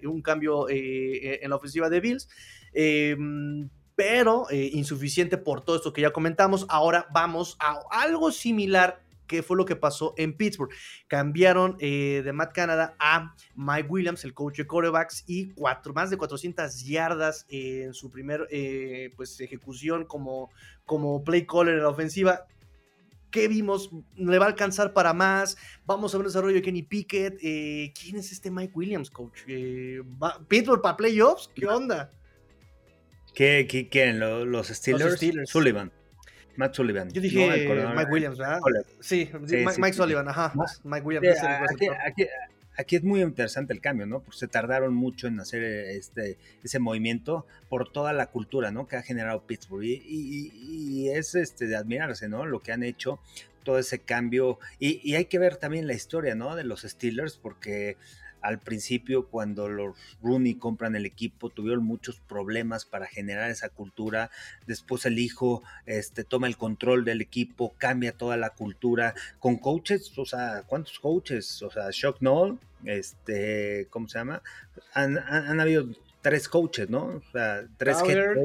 un 0.03 0.23
cambio 0.23 0.65
en 0.67 1.47
la 1.47 1.55
ofensiva 1.57 1.91
de 1.91 1.99
Bills 1.99 2.27
pero 3.95 4.49
eh, 4.49 4.69
insuficiente 4.73 5.37
por 5.37 5.61
todo 5.61 5.77
esto 5.77 5.93
que 5.93 6.01
ya 6.01 6.11
comentamos. 6.11 6.65
Ahora 6.69 7.07
vamos 7.11 7.57
a 7.59 7.79
algo 7.91 8.31
similar 8.31 9.01
que 9.27 9.41
fue 9.41 9.57
lo 9.57 9.65
que 9.65 9.75
pasó 9.75 10.13
en 10.17 10.37
Pittsburgh. 10.37 10.71
Cambiaron 11.07 11.77
eh, 11.79 12.21
de 12.23 12.31
Matt 12.31 12.53
Canada 12.53 12.95
a 12.99 13.33
Mike 13.55 13.87
Williams, 13.89 14.23
el 14.23 14.35
coach 14.35 14.57
de 14.57 14.67
quarterbacks, 14.67 15.23
y 15.25 15.49
cuatro, 15.53 15.93
más 15.93 16.11
de 16.11 16.17
400 16.17 16.83
yardas 16.83 17.45
en 17.49 17.93
su 17.95 18.11
primer 18.11 18.47
eh, 18.51 19.11
pues, 19.15 19.39
ejecución 19.39 20.05
como, 20.05 20.51
como 20.85 21.23
play 21.23 21.47
caller 21.47 21.75
en 21.75 21.83
la 21.83 21.89
ofensiva. 21.89 22.45
¿Qué 23.31 23.47
vimos? 23.47 23.89
¿Le 24.15 24.37
va 24.37 24.45
a 24.45 24.49
alcanzar 24.49 24.93
para 24.93 25.11
más? 25.13 25.57
Vamos 25.85 26.13
a 26.13 26.17
ver 26.17 26.25
el 26.25 26.31
desarrollo 26.31 26.55
de 26.55 26.61
Kenny 26.61 26.83
Pickett. 26.83 27.37
¿Quién 27.39 28.15
es 28.15 28.31
este 28.31 28.51
Mike 28.51 28.73
Williams, 28.75 29.09
coach? 29.09 29.41
¿Pittsburgh 30.47 30.81
para 30.81 30.95
playoffs? 30.95 31.49
¿Qué 31.53 31.65
onda? 31.65 32.11
¿Qué, 33.35 33.87
quieren? 33.91 34.19
¿Los 34.19 34.67
Steelers? 34.67 35.19
Sullivan. 35.45 35.91
Matt 36.55 36.73
Sullivan. 36.73 37.11
Yo 37.11 37.21
dije 37.21 37.67
Mike 37.95 38.11
Williams, 38.11 38.37
¿verdad? 38.37 38.59
Sí, 39.01 39.29
Mike, 39.77 39.93
Sullivan, 39.93 40.27
ajá. 40.29 40.53
Mike 40.83 41.05
Williams. 41.05 41.37
aquí, 42.77 42.95
es 42.95 43.03
muy 43.03 43.21
interesante 43.21 43.73
el 43.73 43.81
cambio, 43.81 44.05
¿no? 44.05 44.21
Porque 44.21 44.37
se 44.37 44.47
tardaron 44.47 44.93
mucho 44.93 45.27
en 45.27 45.39
hacer 45.39 45.63
este, 45.63 46.37
ese 46.63 46.79
movimiento 46.79 47.45
por 47.67 47.91
toda 47.91 48.13
la 48.13 48.27
cultura, 48.27 48.71
¿no? 48.71 48.87
Que 48.87 48.95
ha 48.95 49.01
generado 49.01 49.45
Pittsburgh. 49.45 49.83
Y, 49.83 51.09
es 51.09 51.35
este, 51.35 51.67
de 51.67 51.75
admirarse, 51.75 52.29
¿no? 52.29 52.45
Lo 52.45 52.61
que 52.61 52.71
han 52.71 52.83
hecho, 52.83 53.19
todo 53.63 53.77
ese 53.79 53.99
cambio. 53.99 54.59
Y, 54.79 55.01
y 55.03 55.15
hay 55.15 55.25
que 55.25 55.39
ver 55.39 55.57
también 55.57 55.87
la 55.87 55.93
historia, 55.93 56.35
¿no? 56.35 56.55
De 56.55 56.63
los 56.63 56.83
Steelers, 56.83 57.37
porque 57.37 57.97
al 58.45 58.59
principio 58.59 59.27
cuando 59.27 59.67
los 59.67 59.95
Rooney 60.21 60.55
compran 60.55 60.95
el 60.95 61.05
equipo 61.05 61.49
tuvieron 61.49 61.83
muchos 61.83 62.19
problemas 62.19 62.85
para 62.85 63.07
generar 63.07 63.49
esa 63.49 63.69
cultura, 63.69 64.29
después 64.67 65.05
el 65.05 65.17
hijo 65.17 65.63
este, 65.87 66.23
toma 66.23 66.47
el 66.47 66.55
control 66.55 67.05
del 67.05 67.21
equipo, 67.21 67.73
cambia 67.77 68.11
toda 68.11 68.37
la 68.37 68.51
cultura, 68.51 69.15
con 69.39 69.57
coaches, 69.57 70.15
o 70.17 70.25
sea, 70.25 70.63
¿cuántos 70.67 70.99
coaches? 70.99 71.61
O 71.63 71.71
sea, 71.71 71.89
Shock 71.91 72.19
Knoll, 72.19 72.59
este, 72.85 73.87
¿cómo 73.89 74.07
se 74.07 74.19
llama? 74.19 74.43
Han, 74.93 75.59
habido 75.59 75.87
tres 76.21 76.47
coaches, 76.47 76.89
¿no? 76.89 77.05
O 77.05 77.23
sea, 77.31 77.65
tres 77.77 77.97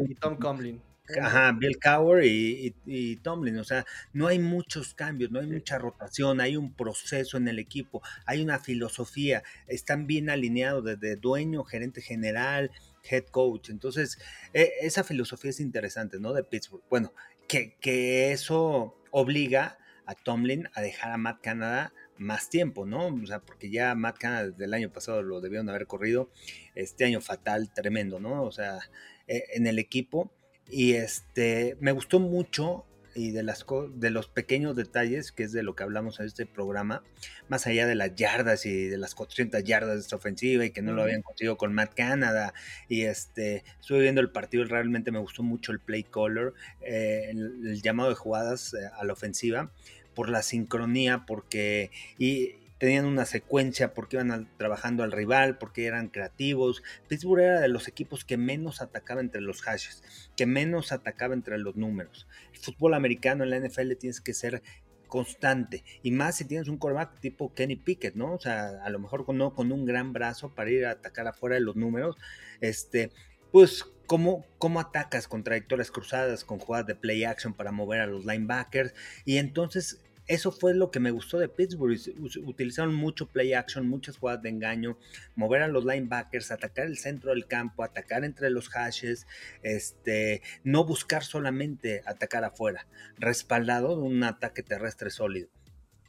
y 0.08 0.14
Tom 0.14 0.36
Comlin. 0.36 0.80
Ajá, 1.20 1.52
Bill 1.52 1.78
Cower 1.78 2.24
y, 2.24 3.16
Tomlin, 3.22 3.58
o 3.58 3.64
sea, 3.64 3.84
no 4.12 4.26
hay 4.26 4.38
muchos 4.38 4.94
cambios, 4.94 5.30
no 5.30 5.40
hay 5.40 5.46
mucha 5.46 5.78
rotación, 5.78 6.40
hay 6.40 6.56
un 6.56 6.74
proceso 6.74 7.36
en 7.36 7.48
el 7.48 7.58
equipo, 7.58 8.02
hay 8.26 8.42
una 8.42 8.58
filosofía, 8.58 9.42
están 9.66 10.06
bien 10.06 10.30
alineados 10.30 10.84
desde 10.84 11.16
dueño, 11.16 11.64
gerente 11.64 12.00
general, 12.02 12.70
head 13.08 13.24
coach, 13.24 13.70
entonces 13.70 14.18
e, 14.52 14.70
esa 14.82 15.04
filosofía 15.04 15.50
es 15.50 15.60
interesante, 15.60 16.18
¿no? 16.20 16.32
De 16.32 16.44
Pittsburgh. 16.44 16.82
Bueno, 16.90 17.12
que, 17.48 17.76
que 17.80 18.32
eso 18.32 18.96
obliga 19.10 19.78
a 20.06 20.14
Tomlin 20.14 20.68
a 20.74 20.80
dejar 20.80 21.12
a 21.12 21.16
Matt 21.16 21.40
Canada 21.40 21.92
más 22.20 22.50
tiempo, 22.50 22.84
¿no? 22.84 23.06
O 23.06 23.26
sea, 23.26 23.40
porque 23.40 23.70
ya 23.70 23.94
Matt 23.94 24.18
Canada 24.18 24.48
desde 24.48 24.64
el 24.66 24.74
año 24.74 24.92
pasado 24.92 25.22
lo 25.22 25.40
debieron 25.40 25.68
haber 25.70 25.86
corrido, 25.86 26.30
este 26.74 27.04
año 27.06 27.20
fatal, 27.20 27.72
tremendo, 27.72 28.20
¿no? 28.20 28.42
O 28.42 28.52
sea, 28.52 28.78
e, 29.26 29.44
en 29.54 29.66
el 29.66 29.78
equipo 29.78 30.30
y 30.70 30.94
este, 30.94 31.76
me 31.80 31.92
gustó 31.92 32.20
mucho 32.20 32.84
y 33.14 33.32
de, 33.32 33.42
las, 33.42 33.66
de 33.94 34.10
los 34.10 34.28
pequeños 34.28 34.76
detalles, 34.76 35.32
que 35.32 35.42
es 35.42 35.52
de 35.52 35.62
lo 35.62 35.74
que 35.74 35.82
hablamos 35.82 36.20
en 36.20 36.26
este 36.26 36.46
programa, 36.46 37.02
más 37.48 37.66
allá 37.66 37.86
de 37.86 37.94
las 37.94 38.14
yardas 38.14 38.66
y 38.66 38.86
de 38.86 38.98
las 38.98 39.14
400 39.14 39.64
yardas 39.64 39.94
de 39.94 40.00
esta 40.00 40.16
ofensiva 40.16 40.64
y 40.64 40.70
que 40.70 40.82
no 40.82 40.92
lo 40.92 41.02
habían 41.02 41.22
conseguido 41.22 41.56
con 41.56 41.74
Matt 41.74 41.94
Canada. 41.94 42.54
Y 42.88 43.02
este, 43.02 43.64
estuve 43.80 44.00
viendo 44.00 44.20
el 44.20 44.30
partido 44.30 44.64
y 44.64 44.68
realmente 44.68 45.10
me 45.10 45.18
gustó 45.18 45.42
mucho 45.42 45.72
el 45.72 45.80
play 45.80 46.04
caller, 46.04 46.52
eh, 46.82 47.30
el, 47.30 47.82
llamado 47.82 48.10
de 48.10 48.14
jugadas 48.14 48.74
eh, 48.74 48.88
a 48.96 49.04
la 49.04 49.12
ofensiva 49.12 49.72
por 50.14 50.28
la 50.28 50.42
sincronía, 50.42 51.24
porque 51.26 51.90
y 52.18 52.59
tenían 52.80 53.04
una 53.04 53.26
secuencia 53.26 53.92
porque 53.92 54.16
iban 54.16 54.48
trabajando 54.56 55.02
al 55.02 55.12
rival, 55.12 55.58
porque 55.58 55.84
eran 55.84 56.08
creativos. 56.08 56.82
Pittsburgh 57.08 57.42
era 57.42 57.60
de 57.60 57.68
los 57.68 57.88
equipos 57.88 58.24
que 58.24 58.38
menos 58.38 58.80
atacaba 58.80 59.20
entre 59.20 59.42
los 59.42 59.60
hashes, 59.60 60.02
que 60.34 60.46
menos 60.46 60.90
atacaba 60.90 61.34
entre 61.34 61.58
los 61.58 61.76
números. 61.76 62.26
El 62.54 62.58
fútbol 62.58 62.94
americano 62.94 63.44
en 63.44 63.50
la 63.50 63.58
NFL 63.60 63.92
tienes 63.98 64.22
que 64.22 64.32
ser 64.32 64.62
constante 65.08 65.84
y 66.02 66.10
más 66.10 66.36
si 66.36 66.46
tienes 66.46 66.68
un 66.68 66.78
quarterback 66.78 67.20
tipo 67.20 67.52
Kenny 67.52 67.76
Pickett, 67.76 68.14
¿no? 68.14 68.32
O 68.32 68.40
sea, 68.40 68.82
a 68.82 68.88
lo 68.88 68.98
mejor 68.98 69.26
con, 69.26 69.36
no 69.36 69.54
con 69.54 69.72
un 69.72 69.84
gran 69.84 70.14
brazo 70.14 70.54
para 70.54 70.70
ir 70.70 70.86
a 70.86 70.92
atacar 70.92 71.28
afuera 71.28 71.56
de 71.56 71.60
los 71.60 71.76
números, 71.76 72.16
este, 72.62 73.12
pues 73.52 73.84
¿Cómo, 74.06 74.44
cómo, 74.58 74.80
atacas 74.80 75.28
con 75.28 75.44
trayectorias 75.44 75.92
cruzadas, 75.92 76.44
con 76.44 76.58
jugadas 76.58 76.84
de 76.88 76.96
play 76.96 77.22
action 77.22 77.54
para 77.54 77.70
mover 77.70 78.00
a 78.00 78.08
los 78.08 78.26
linebackers. 78.26 78.92
Y 79.24 79.36
entonces 79.36 80.00
eso 80.30 80.52
fue 80.52 80.74
lo 80.74 80.92
que 80.92 81.00
me 81.00 81.10
gustó 81.10 81.38
de 81.38 81.48
Pittsburgh. 81.48 81.98
Utilizaron 82.44 82.94
mucho 82.94 83.26
play 83.26 83.52
action, 83.52 83.88
muchas 83.88 84.16
jugadas 84.16 84.42
de 84.42 84.50
engaño, 84.50 84.96
mover 85.34 85.62
a 85.62 85.66
los 85.66 85.84
linebackers, 85.84 86.52
atacar 86.52 86.86
el 86.86 86.98
centro 86.98 87.30
del 87.30 87.48
campo, 87.48 87.82
atacar 87.82 88.24
entre 88.24 88.48
los 88.48 88.68
hashes, 88.68 89.26
este, 89.64 90.42
no 90.62 90.84
buscar 90.84 91.24
solamente 91.24 92.02
atacar 92.06 92.44
afuera, 92.44 92.86
respaldado 93.18 93.96
de 93.96 94.02
un 94.02 94.22
ataque 94.22 94.62
terrestre 94.62 95.10
sólido. 95.10 95.48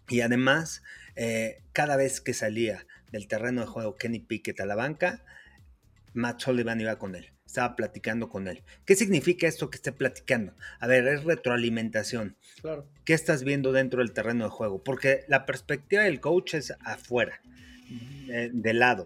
Y 0.07 0.21
además, 0.21 0.83
eh, 1.15 1.63
cada 1.73 1.95
vez 1.95 2.21
que 2.21 2.35
salía 2.35 2.85
del 3.11 3.27
terreno 3.27 3.61
de 3.61 3.67
juego 3.67 3.95
Kenny 3.95 4.19
Pickett 4.19 4.59
a 4.59 4.67
la 4.67 4.75
banca, 4.75 5.25
Matt 6.13 6.41
Sullivan 6.41 6.79
iba 6.79 6.99
con 6.99 7.15
él 7.15 7.33
estaba 7.51 7.75
platicando 7.75 8.29
con 8.29 8.47
él. 8.47 8.63
¿Qué 8.85 8.95
significa 8.95 9.47
esto 9.47 9.69
que 9.69 9.75
esté 9.75 9.91
platicando? 9.91 10.53
A 10.79 10.87
ver, 10.87 11.05
es 11.07 11.23
retroalimentación. 11.25 12.37
Claro. 12.61 12.87
¿Qué 13.03 13.13
estás 13.13 13.43
viendo 13.43 13.73
dentro 13.73 13.99
del 13.99 14.13
terreno 14.13 14.45
de 14.45 14.49
juego? 14.49 14.81
Porque 14.81 15.25
la 15.27 15.45
perspectiva 15.45 16.03
del 16.03 16.21
coach 16.21 16.53
es 16.53 16.73
afuera, 16.85 17.41
de, 18.53 18.73
lado. 18.73 19.05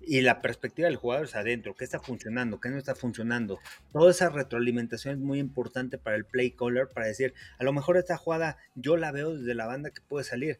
Y 0.00 0.22
la 0.22 0.40
perspectiva 0.40 0.88
del 0.88 0.96
jugador 0.96 1.26
es 1.26 1.36
adentro. 1.36 1.74
¿Qué 1.74 1.84
está 1.84 2.00
funcionando? 2.00 2.58
¿Qué 2.58 2.70
no 2.70 2.78
está 2.78 2.94
funcionando? 2.94 3.60
Toda 3.92 4.10
esa 4.10 4.30
retroalimentación 4.30 5.14
es 5.14 5.20
muy 5.20 5.38
importante 5.38 5.98
para 5.98 6.16
el 6.16 6.24
play 6.24 6.52
caller, 6.52 6.88
para 6.88 7.06
decir, 7.06 7.34
a 7.58 7.64
lo 7.64 7.72
mejor 7.74 7.98
esta 7.98 8.16
jugada 8.16 8.56
yo 8.74 8.96
la 8.96 9.12
veo 9.12 9.36
desde 9.36 9.54
la 9.54 9.66
banda 9.66 9.90
que 9.90 10.00
puede 10.00 10.24
salir, 10.24 10.58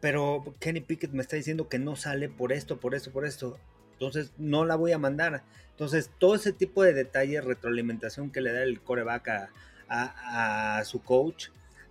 pero 0.00 0.54
Kenny 0.60 0.80
Pickett 0.80 1.12
me 1.12 1.22
está 1.22 1.36
diciendo 1.36 1.68
que 1.68 1.78
no 1.78 1.96
sale 1.96 2.30
por 2.30 2.52
esto, 2.52 2.80
por 2.80 2.94
esto, 2.94 3.10
por 3.10 3.26
esto. 3.26 3.58
Entonces 3.98 4.32
no 4.38 4.64
la 4.64 4.76
voy 4.76 4.92
a 4.92 4.98
mandar. 4.98 5.42
Entonces 5.70 6.10
todo 6.18 6.36
ese 6.36 6.52
tipo 6.52 6.84
de 6.84 6.94
detalles, 6.94 7.44
retroalimentación 7.44 8.30
que 8.30 8.40
le 8.40 8.52
da 8.52 8.62
el 8.62 8.80
coreback 8.80 9.50
a, 9.88 10.82
su 10.84 11.02
coach, 11.02 11.48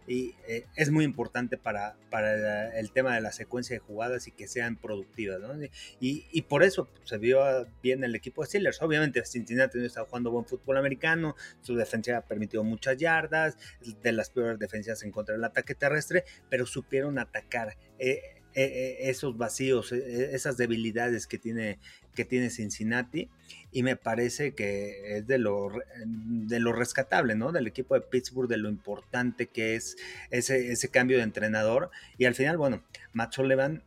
y 0.07 0.35
eh, 0.47 0.65
es 0.77 0.89
muy 0.89 1.03
importante 1.03 1.57
para, 1.57 1.97
para, 2.09 2.79
el 2.79 2.91
tema 2.91 3.13
de 3.13 3.19
la 3.19 3.33
secuencia 3.33 3.73
de 3.75 3.79
jugadas 3.79 4.25
y 4.27 4.31
que 4.31 4.47
sean 4.47 4.77
productivas. 4.77 5.41
¿no? 5.41 5.53
Y, 5.99 6.41
por 6.43 6.63
eso 6.63 6.89
se 7.03 7.17
vio 7.17 7.41
bien 7.83 8.05
el 8.05 8.15
equipo 8.15 8.41
de 8.41 8.47
Steelers. 8.47 8.81
Obviamente 8.81 9.25
Cincinnati 9.25 9.79
no 9.79 9.85
estaba 9.85 10.07
jugando 10.07 10.31
buen 10.31 10.45
fútbol 10.45 10.77
americano, 10.77 11.35
su 11.61 11.75
defensa 11.75 12.17
ha 12.17 12.21
permitido 12.21 12.63
muchas 12.63 12.95
yardas, 12.95 13.57
de 14.01 14.11
las 14.13 14.29
peores 14.29 14.57
defensas 14.59 15.03
en 15.03 15.11
contra 15.11 15.35
del 15.35 15.43
ataque 15.43 15.75
terrestre, 15.75 16.23
pero 16.49 16.65
supieron 16.65 17.19
atacar. 17.19 17.75
Eh, 17.99 18.36
esos 18.57 19.37
vacíos, 19.37 19.91
e, 19.91 20.35
esas 20.35 20.57
debilidades 20.57 21.27
que 21.27 21.37
tiene, 21.37 21.79
que 22.15 22.25
tiene 22.25 22.49
Cincinnati 22.49 23.29
y 23.71 23.83
me 23.83 23.95
parece 23.95 24.53
que 24.53 25.17
es 25.17 25.27
de 25.27 25.37
lo, 25.37 25.71
de 26.05 26.59
lo 26.59 26.73
rescatable, 26.73 27.35
¿no? 27.35 27.51
Del 27.51 27.67
equipo 27.67 27.93
de 27.93 28.01
Pittsburgh, 28.01 28.49
de 28.49 28.57
lo 28.57 28.69
importante 28.69 29.47
que 29.47 29.75
es 29.75 29.95
ese, 30.31 30.71
ese 30.71 30.89
cambio 30.89 31.17
de 31.17 31.23
entrenador 31.23 31.91
y 32.17 32.25
al 32.25 32.35
final, 32.35 32.57
bueno, 32.57 32.83
Matt 33.13 33.33
Sullivan, 33.33 33.83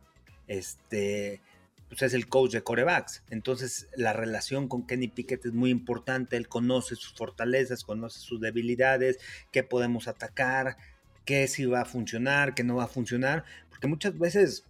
este, 0.47 1.41
pues 1.89 2.03
es 2.03 2.13
el 2.13 2.27
coach 2.27 2.53
de 2.53 2.63
corebacks. 2.63 3.23
Entonces, 3.29 3.89
la 3.97 4.13
relación 4.13 4.69
con 4.69 4.87
Kenny 4.87 5.09
Pickett 5.09 5.45
es 5.45 5.51
muy 5.51 5.69
importante. 5.69 6.37
Él 6.37 6.47
conoce 6.47 6.95
sus 6.95 7.13
fortalezas, 7.13 7.83
conoce 7.83 8.19
sus 8.19 8.39
debilidades, 8.39 9.19
qué 9.51 9.63
podemos 9.63 10.07
atacar, 10.07 10.77
qué 11.25 11.47
sí 11.47 11.65
va 11.65 11.81
a 11.81 11.85
funcionar, 11.85 12.55
qué 12.55 12.63
no 12.63 12.77
va 12.77 12.85
a 12.85 12.87
funcionar, 12.87 13.43
porque 13.81 13.87
muchas 13.87 14.19
veces 14.19 14.63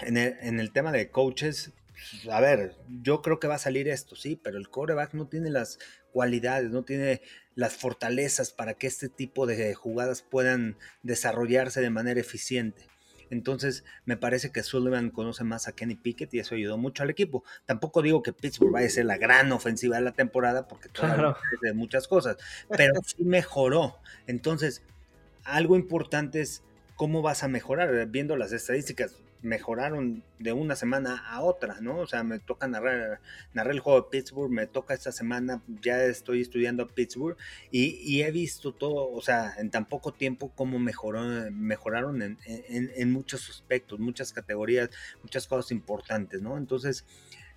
en 0.00 0.16
el, 0.18 0.72
tema 0.72 0.90
de 0.90 1.10
coaches, 1.10 1.70
a 2.28 2.40
ver, 2.40 2.74
yo 3.02 3.22
creo 3.22 3.38
que 3.38 3.46
va 3.46 3.54
a 3.54 3.58
salir 3.58 3.86
esto, 3.86 4.16
sí, 4.16 4.34
pero 4.34 4.58
el 4.58 4.68
coreback 4.68 5.14
no 5.14 5.28
tiene 5.28 5.48
las 5.48 5.78
cualidades, 6.10 6.72
no 6.72 6.82
tiene 6.82 7.22
las 7.54 7.74
fortalezas 7.74 8.50
para 8.50 8.74
que 8.74 8.88
este 8.88 9.08
tipo 9.08 9.46
de 9.46 9.74
jugadas 9.74 10.22
puedan 10.22 10.76
desarrollarse 11.04 11.80
de 11.80 11.90
manera 11.90 12.18
eficiente. 12.18 12.88
Entonces, 13.30 13.84
me 14.06 14.16
parece 14.16 14.50
que 14.50 14.64
Sullivan 14.64 15.10
conoce 15.10 15.44
más 15.44 15.68
a 15.68 15.72
Kenny 15.72 15.94
Pickett 15.94 16.34
y 16.34 16.40
eso 16.40 16.56
ayudó 16.56 16.78
mucho 16.78 17.04
al 17.04 17.10
equipo. 17.10 17.44
Tampoco 17.64 18.02
digo 18.02 18.24
que 18.24 18.32
Pittsburgh 18.32 18.72
vaya 18.72 18.88
a 18.88 18.90
ser 18.90 19.04
la 19.04 19.18
gran 19.18 19.52
ofensiva 19.52 19.96
de 19.96 20.02
la 20.02 20.12
temporada 20.12 20.66
porque 20.66 20.88
todavía 20.88 21.36
de 21.60 21.74
muchas 21.74 22.08
cosas, 22.08 22.38
pero 22.68 22.94
sí 23.06 23.22
mejoró. 23.22 24.00
Entonces, 24.26 24.82
algo 25.44 25.76
importante 25.76 26.40
es 26.40 26.64
cómo 27.02 27.20
vas 27.20 27.42
a 27.42 27.48
mejorar. 27.48 28.06
Viendo 28.06 28.36
las 28.36 28.52
estadísticas, 28.52 29.16
mejoraron 29.40 30.22
de 30.38 30.52
una 30.52 30.76
semana 30.76 31.16
a 31.26 31.42
otra, 31.42 31.80
¿no? 31.80 31.98
O 31.98 32.06
sea, 32.06 32.22
me 32.22 32.38
toca 32.38 32.68
narrar, 32.68 33.18
narrar 33.52 33.74
el 33.74 33.80
juego 33.80 34.02
de 34.02 34.08
Pittsburgh, 34.08 34.52
me 34.52 34.68
toca 34.68 34.94
esta 34.94 35.10
semana, 35.10 35.64
ya 35.80 36.04
estoy 36.04 36.42
estudiando 36.42 36.86
Pittsburgh 36.86 37.36
y, 37.72 38.22
he 38.22 38.30
visto 38.30 38.72
todo, 38.72 39.10
o 39.10 39.20
sea, 39.20 39.52
en 39.58 39.72
tan 39.72 39.88
poco 39.88 40.12
tiempo 40.12 40.52
cómo 40.54 40.78
mejoró, 40.78 41.22
mejoraron 41.50 42.22
en, 42.22 42.38
en, 42.44 43.10
muchos 43.10 43.50
aspectos, 43.50 43.98
muchas 43.98 44.32
categorías, 44.32 44.90
muchas 45.24 45.48
cosas 45.48 45.72
importantes, 45.72 46.40
¿no? 46.40 46.56
Entonces, 46.56 47.04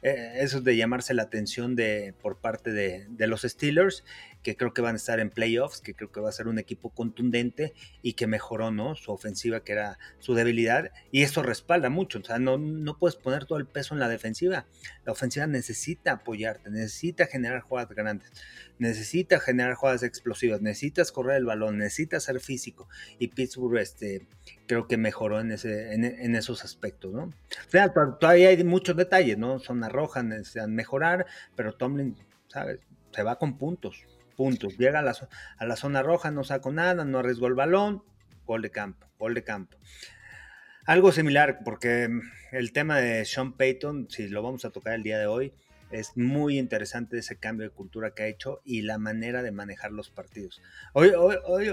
eh, 0.01 0.37
eso 0.37 0.57
es 0.57 0.63
de 0.63 0.75
llamarse 0.75 1.13
la 1.13 1.21
atención 1.21 1.75
de, 1.75 2.15
por 2.19 2.37
parte 2.37 2.71
de, 2.71 3.05
de 3.09 3.27
los 3.27 3.43
Steelers 3.43 4.03
que 4.45 4.55
creo 4.55 4.75
que 4.75 4.81
van 4.83 4.93
a 4.93 4.97
estar 4.97 5.19
en 5.19 5.31
playoffs, 5.31 5.81
que 5.81 5.95
creo 5.95 6.11
que 6.11 6.19
va 6.19 6.29
a 6.29 6.31
ser 6.31 6.47
un 6.47 6.59
equipo 6.59 6.91
contundente 6.91 7.73
y 8.03 8.13
que 8.13 8.27
mejoró 8.27 8.69
¿no? 8.69 8.93
su 8.93 9.11
ofensiva, 9.11 9.63
que 9.63 9.71
era 9.71 9.97
su 10.19 10.35
debilidad, 10.35 10.91
y 11.11 11.23
esto 11.23 11.41
respalda 11.41 11.89
mucho. 11.89 12.19
O 12.19 12.23
sea, 12.23 12.37
no, 12.37 12.59
no 12.59 12.99
puedes 12.99 13.15
poner 13.15 13.45
todo 13.45 13.57
el 13.57 13.65
peso 13.65 13.95
en 13.95 13.99
la 13.99 14.07
defensiva. 14.07 14.67
La 15.03 15.13
ofensiva 15.13 15.47
necesita 15.47 16.11
apoyarte, 16.11 16.69
necesita 16.69 17.25
generar 17.25 17.61
jugadas 17.61 17.89
grandes, 17.89 18.31
necesita 18.77 19.39
generar 19.39 19.73
jugadas 19.73 20.03
explosivas, 20.03 20.61
necesitas 20.61 21.11
correr 21.11 21.37
el 21.37 21.45
balón, 21.45 21.79
necesitas 21.79 22.21
ser 22.25 22.39
físico. 22.39 22.87
Y 23.17 23.29
Pittsburgh 23.29 23.79
este, 23.79 24.27
creo 24.67 24.87
que 24.87 24.97
mejoró 24.97 25.39
en, 25.39 25.53
ese, 25.53 25.95
en, 25.95 26.35
esos 26.35 26.63
aspectos. 26.63 27.11
¿no? 27.13 27.23
O 27.23 27.69
sea, 27.69 27.91
todavía 27.91 28.49
hay 28.49 28.63
muchos 28.63 28.95
detalles, 28.95 29.39
¿no? 29.39 29.57
Son 29.57 29.83
arrojan, 29.83 30.29
necesitan 30.29 30.75
mejorar, 30.75 31.25
pero 31.55 31.73
Tomlin, 31.73 32.15
¿sabes? 32.47 32.77
Se 33.11 33.23
va 33.23 33.39
con 33.39 33.57
puntos 33.57 34.05
puntos. 34.35 34.77
Llega 34.77 34.99
a 34.99 35.03
la, 35.03 35.15
a 35.57 35.65
la 35.65 35.75
zona 35.75 36.03
roja, 36.03 36.31
no 36.31 36.43
sacó 36.43 36.71
nada, 36.71 37.05
no 37.05 37.19
arriesgó 37.19 37.47
el 37.47 37.55
balón, 37.55 38.03
gol 38.45 38.61
de 38.61 38.71
campo, 38.71 39.07
gol 39.17 39.33
de 39.33 39.43
campo. 39.43 39.77
Algo 40.85 41.11
similar, 41.11 41.59
porque 41.65 42.09
el 42.51 42.71
tema 42.71 42.99
de 42.99 43.25
Sean 43.25 43.53
Payton, 43.53 44.07
si 44.09 44.27
lo 44.27 44.43
vamos 44.43 44.65
a 44.65 44.69
tocar 44.69 44.93
el 44.93 45.03
día 45.03 45.17
de 45.17 45.25
hoy, 45.25 45.53
es 45.91 46.15
muy 46.15 46.59
interesante 46.59 47.17
ese 47.17 47.37
cambio 47.37 47.67
de 47.67 47.73
cultura 47.73 48.11
que 48.11 48.23
ha 48.23 48.27
hecho 48.27 48.61
y 48.63 48.81
la 48.81 48.97
manera 48.97 49.43
de 49.43 49.51
manejar 49.51 49.91
los 49.91 50.09
partidos. 50.09 50.61
Hoy, 50.93 51.09
hoy, 51.09 51.37
hoy 51.45 51.69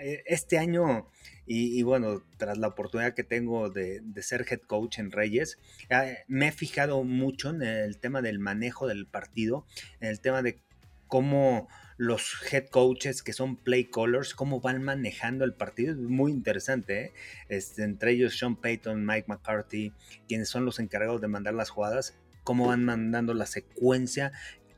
eh, 0.00 0.22
este 0.26 0.58
año, 0.58 1.08
y, 1.46 1.82
bueno, 1.82 2.22
tras 2.38 2.58
la 2.58 2.68
oportunidad 2.68 3.14
que 3.14 3.22
tengo 3.22 3.70
de, 3.70 4.00
de 4.02 4.22
ser 4.22 4.44
head 4.50 4.60
coach 4.66 4.98
en 4.98 5.12
Reyes, 5.12 5.58
eh, 5.90 6.18
me 6.26 6.48
he 6.48 6.52
fijado 6.52 7.04
mucho 7.04 7.50
en 7.50 7.62
el 7.62 7.98
tema 7.98 8.20
del 8.20 8.38
manejo 8.38 8.88
del 8.88 9.06
partido, 9.06 9.64
en 10.00 10.08
el 10.08 10.20
tema 10.20 10.42
de 10.42 10.60
cómo 11.08 11.68
los 11.96 12.34
head 12.52 12.66
coaches 12.66 13.22
que 13.22 13.32
son 13.32 13.56
play 13.56 13.84
callers, 13.84 14.34
cómo 14.34 14.60
van 14.60 14.82
manejando 14.82 15.44
el 15.44 15.54
partido. 15.54 15.92
Es 15.92 15.98
muy 15.98 16.32
interesante. 16.32 17.06
¿eh? 17.06 17.12
Este, 17.48 17.84
entre 17.84 18.12
ellos 18.12 18.38
Sean 18.38 18.56
Payton, 18.56 19.04
Mike 19.04 19.26
McCarthy, 19.28 19.92
quienes 20.28 20.48
son 20.48 20.64
los 20.64 20.78
encargados 20.78 21.20
de 21.20 21.28
mandar 21.28 21.54
las 21.54 21.70
jugadas, 21.70 22.14
cómo 22.44 22.68
van 22.68 22.84
mandando 22.84 23.34
la 23.34 23.46
secuencia, 23.46 24.32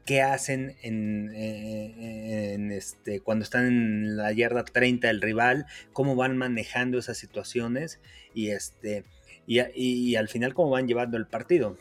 qué 0.06 0.22
hacen 0.22 0.76
en, 0.82 1.30
eh, 1.34 2.56
este, 2.70 3.20
cuando 3.20 3.42
están 3.42 3.66
en 3.66 4.16
la 4.16 4.32
yarda 4.32 4.64
30 4.64 5.08
del 5.08 5.20
rival, 5.20 5.66
cómo 5.92 6.16
van 6.16 6.36
manejando 6.38 6.98
esas 6.98 7.18
situaciones 7.18 8.00
y, 8.32 8.50
este, 8.50 9.04
y 9.46 10.14
al 10.14 10.28
final 10.28 10.54
cómo 10.54 10.70
van 10.70 10.86
llevando 10.86 11.16
el 11.16 11.26
partido. 11.26 11.76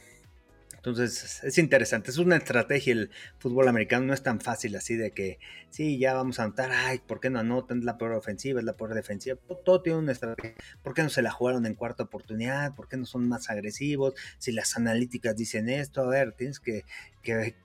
Entonces 0.77 1.43
es 1.43 1.57
interesante, 1.57 2.11
es 2.11 2.17
una 2.17 2.37
estrategia. 2.37 2.93
El 2.93 3.11
fútbol 3.39 3.67
americano 3.67 4.05
no 4.05 4.13
es 4.13 4.23
tan 4.23 4.39
fácil 4.39 4.75
así 4.75 4.95
de 4.95 5.11
que, 5.11 5.39
sí, 5.69 5.97
ya 5.99 6.13
vamos 6.13 6.39
a 6.39 6.43
anotar, 6.43 6.71
ay, 6.71 6.99
¿por 6.99 7.19
qué 7.19 7.29
no 7.29 7.39
anotan? 7.39 7.79
Es 7.79 7.83
la 7.83 7.97
peor 7.97 8.13
ofensiva, 8.13 8.59
es 8.59 8.65
la 8.65 8.77
peor 8.77 8.93
defensiva. 8.93 9.37
Todo 9.65 9.81
tiene 9.81 9.99
una 9.99 10.11
estrategia. 10.13 10.55
¿Por 10.81 10.93
qué 10.93 11.03
no 11.03 11.09
se 11.09 11.21
la 11.21 11.31
jugaron 11.31 11.65
en 11.65 11.75
cuarta 11.75 12.03
oportunidad? 12.03 12.75
¿Por 12.75 12.87
qué 12.87 12.97
no 12.97 13.05
son 13.05 13.27
más 13.27 13.49
agresivos? 13.49 14.13
Si 14.37 14.51
las 14.51 14.77
analíticas 14.77 15.35
dicen 15.35 15.69
esto, 15.69 16.01
a 16.01 16.07
ver, 16.07 16.33
tienes 16.33 16.59
que, 16.59 16.83
que, 17.21 17.55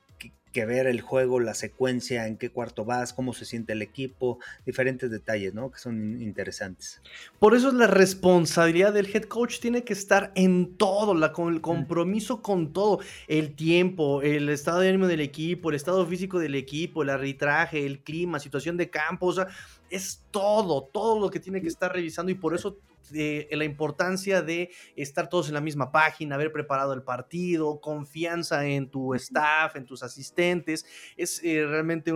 que 0.53 0.65
ver 0.67 0.87
el 0.87 1.01
juego, 1.01 1.41
la 1.41 1.55
secuencia, 1.55 2.27
en 2.27 2.37
qué 2.37 2.51
cuarto 2.51 2.85
vas, 2.85 3.13
cómo 3.13 3.33
se 3.33 3.45
siente 3.45 3.73
el 3.73 3.83
equipo, 3.83 4.39
diferentes 4.65 5.11
detalles, 5.11 5.55
¿no? 5.55 5.71
Que 5.71 5.79
son 5.79 6.21
interesantes. 6.21 7.01
Por 7.39 7.55
eso 7.55 7.69
es 7.69 7.75
la 7.75 7.87
responsabilidad 7.87 8.93
del 8.93 9.07
head 9.07 9.25
coach 9.25 9.59
tiene 9.59 9.83
que 9.83 9.93
estar 9.93 10.33
en 10.35 10.77
todo, 10.77 11.15
la, 11.15 11.33
con 11.33 11.53
el 11.53 11.61
compromiso 11.61 12.43
con 12.43 12.73
todo, 12.73 13.01
el 13.27 13.55
tiempo, 13.55 14.23
el 14.23 14.49
estado 14.49 14.81
de 14.81 14.91
ánimo 14.91 15.07
del 15.07 15.21
equipo, 15.21 15.71
el 15.71 15.77
estado 15.77 16.07
físico 16.07 16.39
del 16.39 16.55
equipo, 16.55 17.03
el 17.03 17.11
arbitraje, 17.11 17.85
el 17.85 18.01
clima, 18.01 18.39
situación 18.39 18.77
de 18.77 18.91
campo, 18.91 19.27
o 19.27 19.33
sea, 19.33 19.49
es 19.91 20.23
todo, 20.31 20.85
todo 20.93 21.21
lo 21.21 21.31
que 21.31 21.41
tiene 21.41 21.61
que 21.61 21.69
estar 21.69 21.93
revisando 21.93 22.31
y 22.31 22.35
por 22.35 22.55
eso 22.55 22.79
de 23.11 23.49
la 23.53 23.65
importancia 23.65 24.43
de 24.43 24.71
estar 24.97 25.29
todos 25.29 25.49
en 25.49 25.55
la 25.55 25.61
misma 25.61 25.93
página, 25.93 26.35
haber 26.35 26.53
preparado 26.53 26.93
el 26.93 27.03
partido, 27.03 27.81
confianza 27.81 28.67
en 28.67 28.91
tu 28.91 29.15
staff, 29.15 29.77
en 29.77 29.87
tus 29.87 30.03
asistentes. 30.03 30.87
Es 31.17 31.43
eh, 31.45 31.67
realmente 31.67 32.13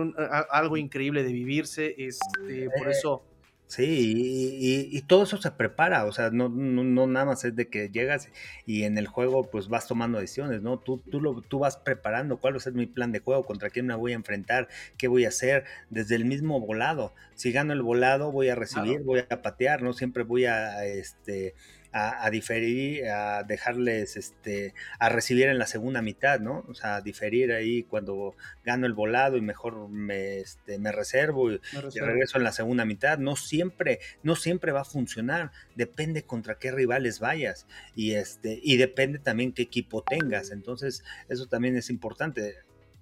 algo 0.49 0.77
increíble 0.77 1.23
de 1.23 1.33
vivirse. 1.33 1.95
Este, 1.97 2.69
por 2.77 2.87
eh, 2.87 2.91
eso 2.91 3.23
Sí, 3.67 4.87
y, 4.93 5.01
todo 5.01 5.23
eso 5.23 5.37
se 5.41 5.51
prepara, 5.51 6.05
o 6.05 6.13
sea, 6.13 6.29
no, 6.31 6.47
no, 6.47 7.05
nada 7.05 7.25
más 7.25 7.43
es 7.43 7.53
de 7.53 7.67
que 7.67 7.89
llegas 7.89 8.29
y 8.65 8.83
en 8.83 8.97
el 8.97 9.07
juego 9.07 9.49
pues 9.49 9.67
vas 9.67 9.87
tomando 9.87 10.19
decisiones, 10.19 10.61
¿no? 10.61 10.79
Tú, 10.79 10.99
tú, 11.11 11.19
lo, 11.19 11.41
tú 11.41 11.59
vas 11.59 11.75
preparando 11.75 12.37
cuál 12.37 12.53
va 12.53 12.57
a 12.57 12.61
ser 12.61 12.73
mi 12.73 12.85
plan 12.85 13.11
de 13.11 13.19
juego, 13.19 13.43
contra 13.43 13.69
quién 13.69 13.85
me 13.85 13.95
voy 13.95 14.13
a 14.13 14.15
enfrentar, 14.15 14.69
qué 14.97 15.09
voy 15.09 15.25
a 15.25 15.29
hacer, 15.29 15.65
desde 15.89 16.15
el 16.15 16.23
mismo 16.23 16.61
volado. 16.61 17.13
Si 17.35 17.51
gano 17.51 17.73
el 17.73 17.81
volado 17.81 18.31
voy 18.31 18.47
a 18.47 18.55
recibir, 18.55 19.01
voy 19.01 19.23
a 19.29 19.41
patear, 19.41 19.81
no 19.81 19.91
siempre 19.91 20.23
voy 20.23 20.45
a, 20.45 20.85
este, 20.85 21.53
a, 21.97 22.29
diferir, 22.29 23.07
a 23.07 23.43
dejarles, 23.43 24.17
este, 24.17 24.73
a 24.99 25.09
recibir 25.09 25.47
en 25.47 25.57
la 25.57 25.65
segunda 25.65 26.01
mitad, 26.01 26.39
¿no? 26.39 26.65
O 26.67 26.73
sea, 26.73 26.97
a 26.97 27.01
diferir 27.01 27.51
ahí 27.51 27.83
cuando 27.83 28.35
gano 28.63 28.85
el 28.85 28.93
volado 28.93 29.37
y 29.37 29.41
mejor 29.41 29.89
me, 29.89 30.39
este, 30.39 30.79
me, 30.79 30.91
reservo, 30.91 31.51
y, 31.51 31.59
regreso 31.99 32.37
en 32.37 32.43
la 32.43 32.51
segunda 32.51 32.85
mitad. 32.85 33.17
No 33.17 33.35
siempre, 33.35 33.99
no 34.23 34.35
siempre 34.35 34.71
va 34.71 34.81
a 34.81 34.85
funcionar. 34.85 35.51
Depende 35.75 36.23
contra 36.23 36.57
qué 36.57 36.71
rivales 36.71 37.19
vayas 37.19 37.67
y 37.95 38.13
este, 38.13 38.59
y 38.61 38.77
depende 38.77 39.19
también 39.19 39.53
qué 39.53 39.63
equipo 39.63 40.03
tengas. 40.03 40.51
Entonces, 40.51 41.03
eso 41.29 41.47
también 41.47 41.75
es 41.77 41.89
importante. 41.89 42.55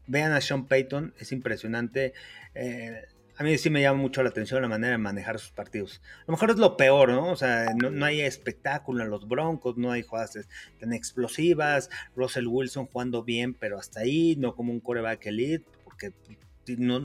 Vean 0.08 0.32
a 0.32 0.42
Sean 0.42 0.68
Payton, 0.68 1.14
es 1.20 1.32
impresionante. 1.32 2.14
Eh, 2.54 3.04
a 3.38 3.44
mí 3.44 3.58
sí 3.58 3.70
me 3.70 3.82
llama 3.82 4.00
mucho 4.00 4.24
la 4.24 4.30
atención 4.30 4.62
la 4.62 4.68
manera 4.68 4.92
de 4.92 4.98
manejar 4.98 5.40
sus 5.40 5.52
partidos. 5.52 6.02
A 6.22 6.24
lo 6.28 6.34
mejor 6.34 6.52
es 6.52 6.58
lo 6.58 6.78
peor, 6.78 7.10
¿no? 7.10 7.32
O 7.32 7.36
sea, 7.36 7.74
no, 7.74 8.06
hay 8.06 8.22
espectáculo 8.22 9.04
en 9.04 9.10
los 9.10 9.28
Broncos, 9.28 9.78
no 9.78 9.92
hay 9.92 10.04
jugadas 10.04 10.48
tan 10.80 10.94
explosivas, 10.94 11.90
Russell 12.16 12.48
Wilson 12.48 12.88
jugando 12.88 13.24
bien, 13.24 13.54
pero 13.54 13.78
hasta 13.78 14.02
ahí, 14.02 14.36
no 14.38 14.56
como 14.56 14.72
un 14.72 14.80
coreback 14.80 15.26
elite, 15.26 15.66
porque 15.84 16.14
no, 16.78 17.00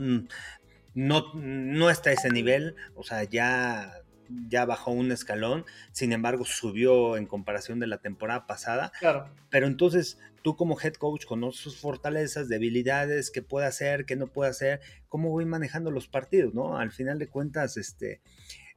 no, 0.93 1.33
no 1.33 1.89
está 1.89 2.11
a 2.11 2.13
ese 2.13 2.29
nivel, 2.29 2.75
o 2.95 3.03
sea, 3.03 3.23
ya 3.23 4.01
ya 4.47 4.65
bajó 4.65 4.91
un 4.91 5.11
escalón, 5.11 5.65
sin 5.91 6.13
embargo 6.13 6.45
subió 6.45 7.17
en 7.17 7.25
comparación 7.25 7.79
de 7.79 7.87
la 7.87 7.99
temporada 7.99 8.47
pasada. 8.47 8.91
Claro. 8.99 9.29
Pero 9.49 9.67
entonces 9.67 10.19
tú 10.41 10.55
como 10.55 10.79
head 10.79 10.93
coach 10.93 11.25
conoces 11.25 11.61
sus 11.61 11.77
fortalezas, 11.77 12.49
debilidades, 12.49 13.31
qué 13.31 13.41
puede 13.41 13.67
hacer, 13.67 14.05
qué 14.05 14.15
no 14.15 14.27
puede 14.27 14.49
hacer, 14.49 14.81
cómo 15.07 15.29
voy 15.29 15.45
manejando 15.45 15.91
los 15.91 16.07
partidos, 16.07 16.53
¿no? 16.53 16.77
Al 16.77 16.91
final 16.91 17.19
de 17.19 17.27
cuentas, 17.27 17.77
este, 17.77 18.21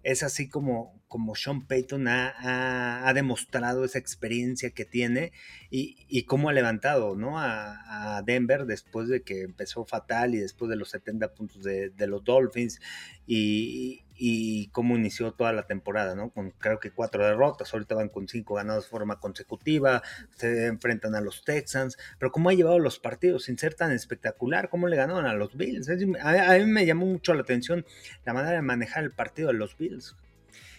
es 0.05 0.23
así 0.23 0.49
como, 0.49 1.03
como 1.09 1.35
Sean 1.35 1.67
Payton 1.67 2.07
ha, 2.09 3.11
demostrado 3.15 3.85
esa 3.85 3.99
experiencia 3.99 4.71
que 4.71 4.85
tiene 4.85 5.33
y, 5.71 6.25
cómo 6.25 6.51
ha 6.51 6.53
levantado 6.53 7.17
¿no? 7.17 7.39
a, 7.39 8.23
Denver 8.25 8.67
después 8.67 9.09
de 9.09 9.23
que 9.23 9.43
empezó 9.43 9.85
fatal 9.85 10.35
y 10.35 10.39
después 10.39 10.69
de 10.69 10.77
los 10.77 10.91
70 10.91 11.35
puntos 11.35 11.63
de, 11.63 11.91
de 11.91 12.07
los 12.07 12.23
Dolphins 12.23 12.81
y, 13.27 14.04
y 14.17 14.69
cómo 14.69 14.97
inició 14.97 15.33
toda 15.33 15.53
la 15.53 15.67
temporada, 15.67 16.15
¿no? 16.15 16.31
Con 16.31 16.51
creo 16.51 16.79
que 16.79 16.91
cuatro 16.91 17.25
derrotas, 17.25 17.73
ahorita 17.73 17.95
van 17.95 18.09
con 18.09 18.29
cinco 18.29 18.55
ganados 18.55 18.85
de 18.85 18.91
forma 18.91 19.19
consecutiva, 19.19 20.03
se 20.37 20.67
enfrentan 20.67 21.15
a 21.15 21.21
los 21.21 21.45
Texans, 21.45 21.97
pero 22.19 22.33
cómo 22.33 22.51
ha 22.51 22.55
llevado 22.55 22.79
los 22.79 22.99
partidos 22.99 23.45
sin 23.45 23.59
ser 23.59 23.75
tan 23.75 23.91
espectacular, 23.93 24.69
cómo 24.69 24.89
le 24.89 24.97
ganaron 24.97 25.27
a 25.27 25.35
los 25.35 25.57
Bills. 25.57 25.89
A, 25.89 26.59
mí 26.59 26.67
me 26.67 26.87
llamó 26.87 27.07
mucho 27.07 27.35
la 27.35 27.43
atención 27.43 27.85
la 28.25 28.33
manera 28.33 28.57
de 28.57 28.63
manejar 28.63 29.05
el 29.05 29.11
partido 29.11 29.49
de 29.49 29.55
los 29.55 29.77
Bills. 29.77 30.17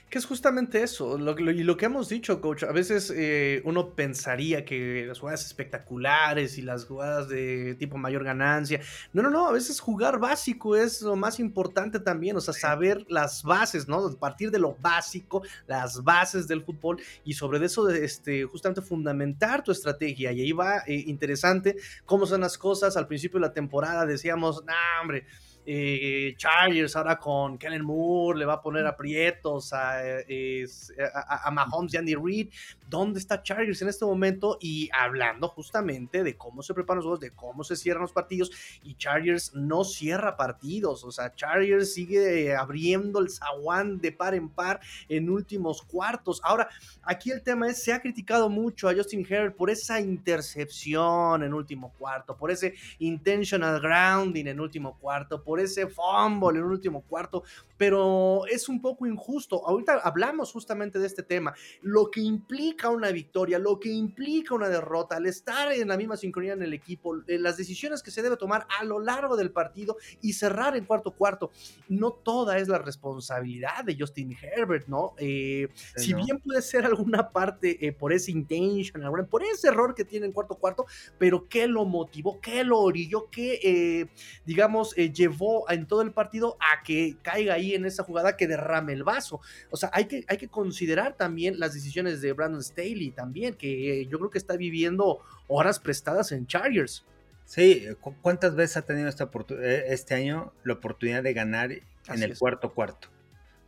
Que 0.09 0.19
es 0.19 0.25
justamente 0.25 0.83
eso, 0.83 1.17
y 1.17 1.63
lo 1.63 1.77
que 1.77 1.85
hemos 1.85 2.09
dicho, 2.09 2.39
coach. 2.39 2.63
A 2.63 2.71
veces 2.71 3.11
eh, 3.13 3.61
uno 3.65 3.95
pensaría 3.95 4.63
que 4.63 5.05
las 5.07 5.19
jugadas 5.19 5.45
espectaculares 5.45 6.57
y 6.59 6.61
las 6.61 6.85
jugadas 6.85 7.27
de 7.27 7.75
tipo 7.79 7.97
mayor 7.97 8.23
ganancia. 8.23 8.79
No, 9.13 9.23
no, 9.23 9.31
no. 9.31 9.47
A 9.47 9.51
veces 9.51 9.79
jugar 9.79 10.19
básico 10.19 10.75
es 10.75 11.01
lo 11.01 11.15
más 11.15 11.39
importante 11.39 11.99
también. 11.99 12.37
O 12.37 12.41
sea, 12.41 12.53
saber 12.53 13.03
las 13.09 13.41
bases, 13.43 13.87
¿no? 13.87 14.15
Partir 14.17 14.51
de 14.51 14.59
lo 14.59 14.75
básico, 14.75 15.41
las 15.65 16.03
bases 16.03 16.47
del 16.47 16.63
fútbol 16.63 17.01
y 17.23 17.33
sobre 17.33 17.65
eso, 17.65 17.89
este, 17.89 18.43
justamente 18.43 18.81
fundamentar 18.81 19.63
tu 19.63 19.71
estrategia. 19.71 20.31
Y 20.31 20.41
ahí 20.41 20.51
va 20.51 20.83
eh, 20.85 21.03
interesante 21.07 21.75
cómo 22.05 22.27
son 22.27 22.41
las 22.41 22.59
cosas. 22.59 22.95
Al 22.95 23.07
principio 23.07 23.39
de 23.39 23.47
la 23.47 23.53
temporada 23.53 24.05
decíamos, 24.05 24.63
nah, 24.65 25.01
hombre 25.01 25.25
eh, 25.65 26.35
Chargers 26.37 26.95
ahora 26.95 27.17
con 27.17 27.57
Kellen 27.57 27.83
Moore, 27.83 28.39
le 28.39 28.45
va 28.45 28.53
a 28.53 28.61
poner 28.61 28.85
aprietos 28.85 29.73
a, 29.73 29.99
a, 29.99 31.51
Mahomes 31.51 31.93
y 31.93 31.97
Andy 31.97 32.15
Reid. 32.15 32.49
¿Dónde 32.87 33.19
está 33.19 33.41
Chargers 33.41 33.81
en 33.81 33.89
este 33.89 34.05
momento? 34.05 34.57
Y 34.61 34.89
hablando 34.93 35.47
justamente 35.47 36.23
de 36.23 36.37
cómo 36.37 36.61
se 36.61 36.73
preparan 36.73 36.97
los 36.97 37.05
juegos, 37.05 37.19
de 37.19 37.31
cómo 37.31 37.63
se 37.63 37.75
cierran 37.75 38.03
los 38.03 38.11
partidos. 38.11 38.51
Y 38.83 38.95
Chargers 38.95 39.53
no 39.55 39.83
cierra 39.83 40.37
partidos. 40.37 41.03
O 41.03 41.11
sea, 41.11 41.33
Chargers 41.33 41.93
sigue 41.93 42.55
abriendo 42.55 43.19
el 43.19 43.29
zaguán 43.29 43.99
de 43.99 44.11
par 44.11 44.35
en 44.35 44.49
par 44.49 44.79
en 45.09 45.29
últimos 45.29 45.81
cuartos. 45.81 46.41
Ahora, 46.43 46.69
aquí 47.03 47.31
el 47.31 47.41
tema 47.41 47.69
es, 47.69 47.83
se 47.83 47.93
ha 47.93 48.01
criticado 48.01 48.49
mucho 48.49 48.87
a 48.87 48.93
Justin 48.93 49.25
Herbert 49.27 49.55
por 49.55 49.69
esa 49.69 49.99
intercepción 49.99 51.43
en 51.43 51.53
último 51.53 51.93
cuarto, 51.97 52.37
por 52.37 52.51
ese 52.51 52.75
intentional 52.99 53.79
grounding 53.79 54.45
en 54.45 54.59
último 54.59 54.97
cuarto, 54.99 55.43
por 55.43 55.54
ese 55.59 55.87
fumble 55.87 56.59
en 56.59 56.65
el 56.65 56.71
último 56.71 57.01
cuarto, 57.01 57.43
pero 57.77 58.45
es 58.47 58.69
un 58.69 58.81
poco 58.81 59.05
injusto. 59.05 59.67
Ahorita 59.67 59.99
hablamos 60.03 60.51
justamente 60.51 60.99
de 60.99 61.07
este 61.07 61.23
tema, 61.23 61.53
lo 61.81 62.09
que 62.09 62.21
implica 62.21 62.89
una 62.89 63.11
victoria, 63.11 63.59
lo 63.59 63.79
que 63.79 63.89
implica 63.89 64.55
una 64.55 64.69
derrota, 64.69 65.17
al 65.17 65.25
estar 65.25 65.71
en 65.71 65.87
la 65.87 65.97
misma 65.97 66.17
sincronía 66.17 66.53
en 66.53 66.63
el 66.63 66.73
equipo, 66.73 67.17
eh, 67.27 67.37
las 67.39 67.57
decisiones 67.57 68.01
que 68.01 68.11
se 68.11 68.21
debe 68.21 68.37
tomar 68.37 68.67
a 68.79 68.83
lo 68.83 68.99
largo 68.99 69.35
del 69.35 69.51
partido 69.51 69.97
y 70.21 70.33
cerrar 70.33 70.75
en 70.77 70.85
cuarto 70.85 71.11
cuarto. 71.11 71.51
No 71.89 72.11
toda 72.11 72.57
es 72.57 72.67
la 72.67 72.77
responsabilidad 72.77 73.83
de 73.83 73.97
Justin 73.97 74.35
Herbert, 74.41 74.87
¿no? 74.87 75.13
Eh, 75.17 75.67
si 75.95 76.13
bien 76.13 76.39
puede 76.39 76.61
ser 76.61 76.85
alguna 76.85 77.29
parte 77.29 77.85
eh, 77.85 77.91
por 77.91 78.13
ese 78.13 78.31
intention, 78.31 79.01
por 79.29 79.43
ese 79.43 79.67
error 79.67 79.95
que 79.95 80.05
tiene 80.05 80.25
en 80.25 80.31
cuarto 80.31 80.55
cuarto, 80.55 80.85
pero 81.17 81.47
¿qué 81.47 81.67
lo 81.67 81.85
motivó? 81.85 82.39
¿Qué 82.39 82.63
lo 82.63 82.79
orilló? 82.79 83.29
¿Qué, 83.29 84.09
digamos, 84.45 84.95
llevó 84.95 85.69
en 85.69 85.87
todo 85.87 86.01
el 86.01 86.11
partido 86.11 86.57
a 86.59 86.83
que 86.83 87.17
caiga 87.21 87.55
ahí? 87.55 87.64
En 87.73 87.85
esa 87.85 88.03
jugada 88.03 88.37
que 88.37 88.47
derrame 88.47 88.93
el 88.93 89.03
vaso. 89.03 89.41
O 89.71 89.77
sea, 89.77 89.89
hay 89.93 90.05
que, 90.05 90.25
hay 90.27 90.37
que 90.37 90.47
considerar 90.47 91.17
también 91.17 91.59
las 91.59 91.73
decisiones 91.73 92.21
de 92.21 92.33
Brandon 92.33 92.61
Staley 92.61 93.11
también, 93.11 93.55
que 93.55 94.01
eh, 94.01 94.07
yo 94.07 94.19
creo 94.19 94.29
que 94.29 94.37
está 94.37 94.55
viviendo 94.55 95.19
horas 95.47 95.79
prestadas 95.79 96.31
en 96.31 96.45
Chargers. 96.45 97.05
Sí, 97.45 97.87
¿cuántas 98.21 98.55
veces 98.55 98.77
ha 98.77 98.81
tenido 98.81 99.07
esta 99.07 99.29
eh, 99.49 99.85
este 99.89 100.15
año 100.15 100.51
la 100.63 100.73
oportunidad 100.73 101.23
de 101.23 101.33
ganar 101.33 101.71
en 101.71 102.23
el 102.23 102.37
cuarto 102.37 102.73
cuarto? 102.73 103.14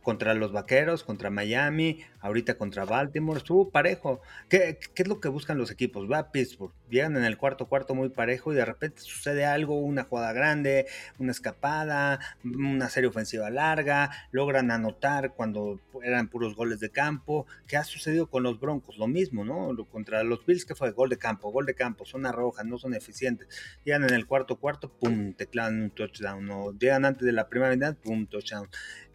Contra 0.08 0.32
los 0.32 0.52
Vaqueros, 0.52 1.04
contra 1.04 1.28
Miami, 1.28 2.00
ahorita 2.20 2.56
contra 2.56 2.86
Baltimore, 2.86 3.36
estuvo 3.36 3.68
parejo. 3.68 4.22
¿Qué, 4.48 4.78
¿Qué, 4.94 5.02
es 5.02 5.06
lo 5.06 5.20
que 5.20 5.28
buscan 5.28 5.58
los 5.58 5.70
equipos? 5.70 6.10
Va 6.10 6.16
a 6.16 6.32
Pittsburgh, 6.32 6.72
llegan 6.88 7.14
en 7.18 7.24
el 7.24 7.36
cuarto 7.36 7.66
cuarto 7.66 7.94
muy 7.94 8.08
parejo 8.08 8.50
y 8.50 8.56
de 8.56 8.64
repente 8.64 9.02
sucede 9.02 9.44
algo, 9.44 9.78
una 9.78 10.04
jugada 10.04 10.32
grande, 10.32 10.86
una 11.18 11.32
escapada, 11.32 12.20
una 12.42 12.88
serie 12.88 13.10
ofensiva 13.10 13.50
larga, 13.50 14.10
logran 14.32 14.70
anotar 14.70 15.34
cuando 15.34 15.78
eran 16.02 16.28
puros 16.28 16.56
goles 16.56 16.80
de 16.80 16.88
campo. 16.88 17.46
¿Qué 17.66 17.76
ha 17.76 17.84
sucedido 17.84 18.30
con 18.30 18.44
los 18.44 18.58
Broncos? 18.58 18.96
Lo 18.96 19.08
mismo, 19.08 19.44
¿no? 19.44 19.76
Contra 19.92 20.22
los 20.22 20.46
Bills, 20.46 20.64
que 20.64 20.74
fue? 20.74 20.90
Gol 20.92 21.10
de 21.10 21.18
campo, 21.18 21.52
gol 21.52 21.66
de 21.66 21.74
campo, 21.74 22.06
zona 22.06 22.32
roja, 22.32 22.64
no 22.64 22.78
son 22.78 22.94
eficientes. 22.94 23.46
Llegan 23.84 24.04
en 24.04 24.14
el 24.14 24.24
cuarto 24.24 24.56
cuarto, 24.56 24.90
pum, 24.90 25.34
te 25.34 25.48
clavan 25.48 25.82
un 25.82 25.90
touchdown. 25.90 26.50
O 26.50 26.72
llegan 26.72 27.04
antes 27.04 27.26
de 27.26 27.32
la 27.32 27.50
primera 27.50 27.74
mitad, 27.74 27.94
pum, 27.94 28.26
touchdown 28.26 28.70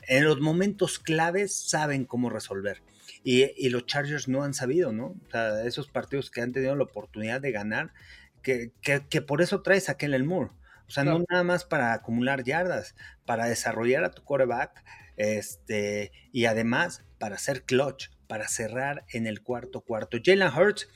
en 0.08 0.24
los 0.26 0.40
momentos 0.40 1.00
claves 1.00 1.56
saben 1.56 2.06
cómo 2.06 2.30
resolver. 2.30 2.82
Y, 3.24 3.70
los 3.70 3.86
Chargers 3.86 4.28
no 4.28 4.44
han 4.44 4.54
sabido, 4.54 4.92
¿no? 4.92 5.08
O 5.08 5.32
sea, 5.32 5.64
esos 5.64 5.88
partidos 5.88 6.30
que 6.30 6.42
han 6.42 6.52
tenido 6.52 6.76
la 6.76 6.84
oportunidad 6.84 7.40
de 7.42 7.52
ganar, 7.52 7.94
que, 8.42 8.72
que, 8.82 9.22
por 9.22 9.42
eso 9.42 9.62
traes 9.62 9.90
a 9.90 9.98
Kellen 9.98 10.26
Moore. 10.26 10.52
O 10.88 10.92
sea, 10.92 11.06
no 11.06 11.24
nada 11.30 11.44
más 11.44 11.64
para 11.64 11.94
acumular 11.94 12.44
yardas, 12.44 12.96
para 13.26 13.46
desarrollar 13.46 14.04
a 14.04 14.12
tu 14.12 14.24
quarterback, 14.24 14.84
este, 15.16 16.12
y 16.32 16.46
además 16.46 17.04
para 17.18 17.36
hacer 17.36 17.64
clutch, 17.64 18.10
para 18.28 18.48
cerrar 18.48 19.06
en 19.10 19.26
el 19.26 19.42
cuarto 19.42 19.82
cuarto. 19.82 20.18
Jalen 20.24 20.50
Hurts, 20.50 20.90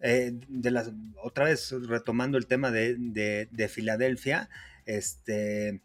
eh, 0.00 0.32
de 0.48 0.70
las, 0.70 0.90
otra 1.22 1.44
vez 1.44 1.70
retomando 1.86 2.38
el 2.38 2.46
tema 2.46 2.70
de, 2.70 2.96
de, 2.98 3.48
de 3.50 3.68
Filadelfia, 3.68 4.48
este, 4.86 5.82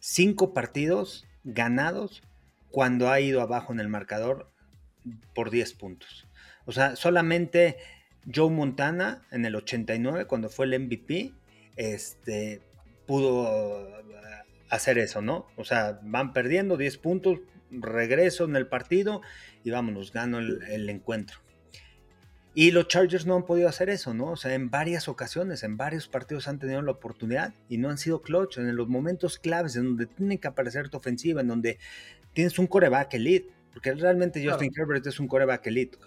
cinco 0.00 0.52
partidos 0.54 1.26
ganados 1.46 2.22
cuando 2.70 3.08
ha 3.08 3.20
ido 3.20 3.40
abajo 3.40 3.72
en 3.72 3.80
el 3.80 3.88
marcador 3.88 4.50
por 5.34 5.50
10 5.50 5.72
puntos. 5.74 6.26
O 6.66 6.72
sea, 6.72 6.96
solamente 6.96 7.76
Joe 8.32 8.50
Montana 8.50 9.22
en 9.30 9.46
el 9.46 9.54
89, 9.54 10.26
cuando 10.26 10.50
fue 10.50 10.66
el 10.66 10.78
MVP, 10.78 11.32
este, 11.76 12.60
pudo 13.06 13.88
hacer 14.68 14.98
eso, 14.98 15.22
¿no? 15.22 15.46
O 15.56 15.64
sea, 15.64 16.00
van 16.02 16.32
perdiendo 16.32 16.76
10 16.76 16.98
puntos, 16.98 17.38
regreso 17.70 18.44
en 18.44 18.56
el 18.56 18.66
partido 18.66 19.22
y 19.62 19.70
vámonos, 19.70 20.12
gano 20.12 20.38
el 20.38 20.90
encuentro. 20.90 21.45
Y 22.58 22.70
los 22.70 22.88
Chargers 22.88 23.26
no 23.26 23.36
han 23.36 23.44
podido 23.44 23.68
hacer 23.68 23.90
eso, 23.90 24.14
¿no? 24.14 24.30
O 24.30 24.36
sea, 24.36 24.54
en 24.54 24.70
varias 24.70 25.08
ocasiones, 25.08 25.62
en 25.62 25.76
varios 25.76 26.08
partidos 26.08 26.48
han 26.48 26.58
tenido 26.58 26.80
la 26.80 26.92
oportunidad 26.92 27.52
y 27.68 27.76
no 27.76 27.90
han 27.90 27.98
sido 27.98 28.22
clutch 28.22 28.56
en 28.56 28.74
los 28.74 28.88
momentos 28.88 29.38
claves, 29.38 29.76
en 29.76 29.84
donde 29.84 30.06
tiene 30.06 30.40
que 30.40 30.48
aparecer 30.48 30.88
tu 30.88 30.96
ofensiva, 30.96 31.42
en 31.42 31.48
donde 31.48 31.78
tienes 32.32 32.58
un 32.58 32.66
coreback 32.66 33.12
elite, 33.12 33.52
porque 33.74 33.92
realmente 33.92 34.42
Justin 34.42 34.72
Herbert 34.74 35.06
es 35.06 35.20
un 35.20 35.28
coreback 35.28 35.66
elite. 35.66 35.98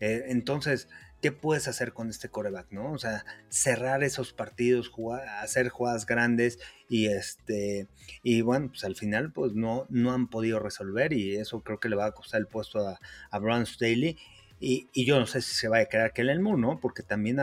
Eh, 0.00 0.24
entonces, 0.28 0.88
¿qué 1.20 1.32
puedes 1.32 1.68
hacer 1.68 1.92
con 1.92 2.08
este 2.08 2.30
coreback, 2.30 2.72
no? 2.72 2.92
O 2.92 2.98
sea, 2.98 3.26
cerrar 3.50 4.02
esos 4.02 4.32
partidos, 4.32 4.88
jugar, 4.88 5.28
hacer 5.42 5.68
jugadas 5.68 6.06
grandes 6.06 6.60
y 6.88 7.08
este 7.08 7.88
y 8.22 8.40
bueno, 8.40 8.68
pues 8.68 8.84
al 8.84 8.96
final 8.96 9.32
pues 9.32 9.52
no, 9.52 9.84
no 9.90 10.14
han 10.14 10.28
podido 10.28 10.60
resolver 10.60 11.12
y 11.12 11.36
eso 11.36 11.60
creo 11.62 11.78
que 11.78 11.90
le 11.90 11.96
va 11.96 12.06
a 12.06 12.12
costar 12.12 12.40
el 12.40 12.46
puesto 12.46 12.88
a, 12.88 12.98
a 13.30 13.38
Brown 13.38 13.66
Staley 13.66 14.16
y, 14.60 14.88
yo 15.04 15.18
no 15.18 15.26
sé 15.26 15.42
si 15.42 15.54
se 15.54 15.68
va 15.68 15.78
a 15.78 15.84
quedar 15.86 16.12
Kellen 16.12 16.42
Moore, 16.42 16.60
¿no? 16.60 16.78
Porque 16.80 17.02
también 17.02 17.38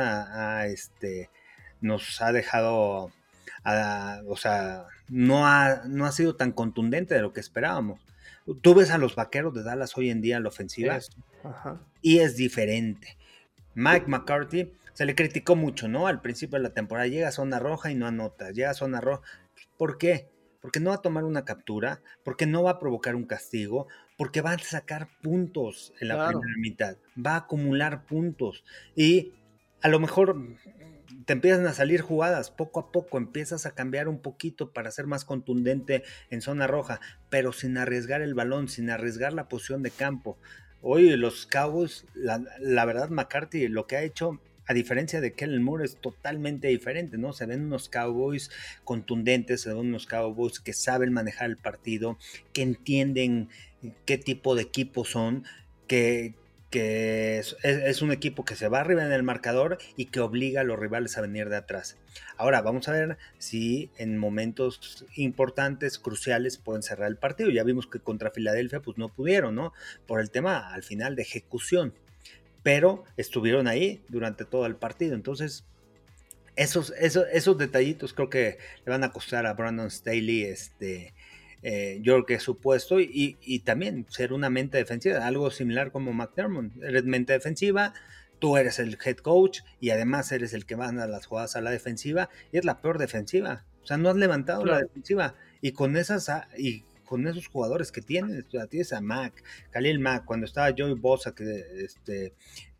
este, 0.65 1.29
nos 1.79 2.21
ha 2.21 2.31
dejado, 2.31 3.11
o 4.27 4.37
sea, 4.37 4.85
no 5.09 5.47
ha, 5.47 5.83
no 5.85 6.05
ha 6.05 6.11
sido 6.11 6.35
tan 6.35 6.51
contundente 6.51 7.13
de 7.13 7.21
lo 7.21 7.33
que 7.33 7.39
esperábamos. 7.39 7.99
Tú 8.61 8.73
ves 8.73 8.89
a 8.91 8.97
los 8.97 9.15
vaqueros 9.15 9.53
de 9.53 9.63
Dallas 9.63 9.95
hoy 9.97 10.09
en 10.09 10.21
día 10.21 10.37
en 10.37 10.43
la 10.43 10.49
ofensiva 10.49 10.99
y 12.01 12.19
es 12.19 12.35
diferente. 12.35 13.17
Mike 13.75 14.07
McCarthy 14.07 14.71
se 14.93 15.05
le 15.05 15.15
criticó 15.15 15.55
mucho, 15.55 15.87
¿no? 15.87 16.07
Al 16.07 16.21
principio 16.21 16.57
de 16.57 16.63
la 16.63 16.73
temporada 16.73 17.07
llega 17.07 17.29
a 17.29 17.31
zona 17.31 17.59
roja 17.59 17.91
y 17.91 17.95
no 17.95 18.07
anota, 18.07 18.51
llega 18.51 18.71
a 18.71 18.73
zona 18.73 18.99
roja. 18.99 19.21
¿Por 19.77 19.97
qué? 19.97 20.29
Porque 20.61 20.79
no 20.79 20.91
va 20.91 20.97
a 20.97 21.01
tomar 21.01 21.23
una 21.23 21.43
captura, 21.43 22.01
porque 22.23 22.45
no 22.45 22.63
va 22.63 22.71
a 22.71 22.79
provocar 22.79 23.15
un 23.15 23.25
castigo, 23.25 23.87
porque 24.17 24.41
va 24.41 24.51
a 24.51 24.59
sacar 24.59 25.09
puntos 25.21 25.93
en 25.99 26.09
la 26.09 26.27
primera 26.27 26.55
mitad, 26.59 26.97
va 27.17 27.33
a 27.33 27.37
acumular 27.37 28.05
puntos 28.05 28.63
y 28.95 29.33
a 29.81 29.87
lo 29.87 29.99
mejor 29.99 30.35
te 31.25 31.33
empiezan 31.33 31.65
a 31.65 31.73
salir 31.73 32.01
jugadas, 32.01 32.51
poco 32.51 32.79
a 32.79 32.91
poco 32.91 33.17
empiezas 33.17 33.65
a 33.65 33.71
cambiar 33.71 34.07
un 34.07 34.21
poquito 34.21 34.71
para 34.71 34.91
ser 34.91 35.07
más 35.07 35.25
contundente 35.25 36.03
en 36.29 36.41
zona 36.41 36.67
roja, 36.67 36.99
pero 37.29 37.51
sin 37.51 37.77
arriesgar 37.77 38.21
el 38.21 38.33
balón, 38.33 38.67
sin 38.67 38.89
arriesgar 38.89 39.33
la 39.33 39.47
posición 39.47 39.81
de 39.83 39.91
campo. 39.91 40.37
Hoy 40.81 41.15
los 41.15 41.45
Cowboys, 41.45 42.05
la, 42.13 42.41
la 42.59 42.85
verdad 42.85 43.09
McCarthy 43.09 43.67
lo 43.67 43.87
que 43.87 43.97
ha 43.97 44.03
hecho 44.03 44.39
a 44.71 44.73
diferencia 44.73 45.19
de 45.19 45.33
Kellen 45.33 45.63
Moore, 45.63 45.83
es 45.83 45.97
totalmente 45.97 46.69
diferente, 46.69 47.17
¿no? 47.17 47.33
Se 47.33 47.45
ven 47.45 47.65
unos 47.65 47.89
Cowboys 47.89 48.49
contundentes, 48.85 49.61
se 49.61 49.69
ven 49.69 49.79
unos 49.79 50.05
Cowboys 50.05 50.61
que 50.61 50.71
saben 50.71 51.11
manejar 51.11 51.49
el 51.49 51.57
partido, 51.57 52.17
que 52.53 52.61
entienden 52.61 53.49
qué 54.05 54.17
tipo 54.17 54.55
de 54.55 54.61
equipo 54.61 55.03
son, 55.03 55.43
que, 55.87 56.35
que 56.69 57.39
es, 57.39 58.01
un 58.01 58.13
equipo 58.13 58.45
que 58.45 58.55
se 58.55 58.69
va 58.69 58.79
arriba 58.79 59.05
en 59.05 59.11
el 59.11 59.23
marcador 59.23 59.77
y 59.97 60.05
que 60.05 60.21
obliga 60.21 60.61
a 60.61 60.63
los 60.63 60.79
rivales 60.79 61.17
a 61.17 61.21
venir 61.21 61.49
de 61.49 61.57
atrás. 61.57 61.97
Ahora 62.37 62.61
vamos 62.61 62.87
a 62.87 62.93
ver 62.93 63.17
si 63.39 63.91
en 63.97 64.17
momentos 64.17 65.05
importantes, 65.15 65.99
cruciales, 65.99 66.57
pueden 66.57 66.81
cerrar 66.81 67.09
el 67.09 67.17
partido. 67.17 67.49
Ya 67.49 67.65
vimos 67.65 67.87
que 67.87 67.99
contra 67.99 68.31
Filadelfia 68.31 68.81
pues 68.81 68.97
no 68.97 69.09
pudieron, 69.09 69.53
¿no? 69.53 69.73
Por 70.07 70.21
el 70.21 70.31
tema 70.31 70.73
al 70.73 70.83
final 70.83 71.17
de 71.17 71.23
ejecución 71.23 71.93
pero 72.63 73.03
estuvieron 73.17 73.67
ahí 73.67 74.03
durante 74.09 74.45
todo 74.45 74.65
el 74.65 74.75
partido. 74.75 75.15
Entonces, 75.15 75.65
esos, 76.55 76.93
esos, 76.99 77.25
esos 77.31 77.57
detallitos 77.57 78.13
creo 78.13 78.29
que 78.29 78.57
le 78.85 78.91
van 78.91 79.03
a 79.03 79.11
costar 79.11 79.45
a 79.45 79.53
Brandon 79.53 79.89
Staley 79.89 80.43
este, 80.43 81.13
eh, 81.63 81.99
yo 82.01 82.13
creo 82.13 82.25
que 82.25 82.33
es 82.35 82.43
su 82.43 82.57
puesto 82.57 82.99
y, 82.99 83.37
y, 83.41 83.59
también 83.59 84.05
ser 84.09 84.33
una 84.33 84.49
mente 84.49 84.77
defensiva, 84.77 85.25
algo 85.25 85.51
similar 85.51 85.91
como 85.91 86.13
McDermott. 86.13 86.71
Eres 86.81 87.05
mente 87.05 87.33
defensiva, 87.33 87.93
tú 88.39 88.57
eres 88.57 88.79
el 88.79 88.97
head 89.03 89.17
coach 89.17 89.61
y 89.79 89.91
además 89.91 90.31
eres 90.31 90.53
el 90.53 90.65
que 90.65 90.75
manda 90.75 91.07
las 91.07 91.27
jugadas 91.27 91.55
a 91.55 91.61
la 91.61 91.71
defensiva 91.71 92.29
y 92.51 92.57
es 92.57 92.65
la 92.65 92.81
peor 92.81 92.97
defensiva. 92.97 93.65
O 93.83 93.87
sea, 93.87 93.97
no 93.97 94.09
has 94.09 94.15
levantado 94.15 94.65
la 94.65 94.79
defensiva 94.79 95.35
y 95.61 95.71
con 95.71 95.95
esas 95.97 96.29
y 96.57 96.83
con 97.11 97.27
esos 97.27 97.47
jugadores 97.47 97.91
que 97.91 98.01
sea, 98.01 98.67
tienes 98.67 98.93
a 98.93 99.01
Mac, 99.01 99.43
Khalil 99.71 99.99
Mac, 99.99 100.23
cuando 100.23 100.45
estaba 100.45 100.73
Joey 100.77 100.93
Bosa 100.93 101.35
que 101.35 101.65
este 101.83 102.31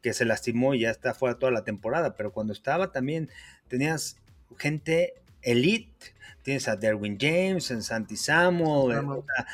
que 0.01 0.13
se 0.13 0.23
lastimó 0.23 0.73
y 0.73 0.79
ya 0.79 0.89
está 0.89 1.13
fuera 1.13 1.37
toda 1.37 1.51
la 1.51 1.65
temporada, 1.65 2.15
pero 2.15 2.31
cuando 2.31 2.53
estaba 2.53 2.93
también 2.93 3.29
tenías 3.67 4.21
gente 4.57 5.15
elite, 5.41 6.13
tienes 6.43 6.69
a 6.69 6.77
Derwin 6.77 7.17
James, 7.19 7.71
en 7.71 7.83
Santi 7.83 8.15
Samuel, 8.15 9.03
o 9.05 9.25
sea, 9.25 9.47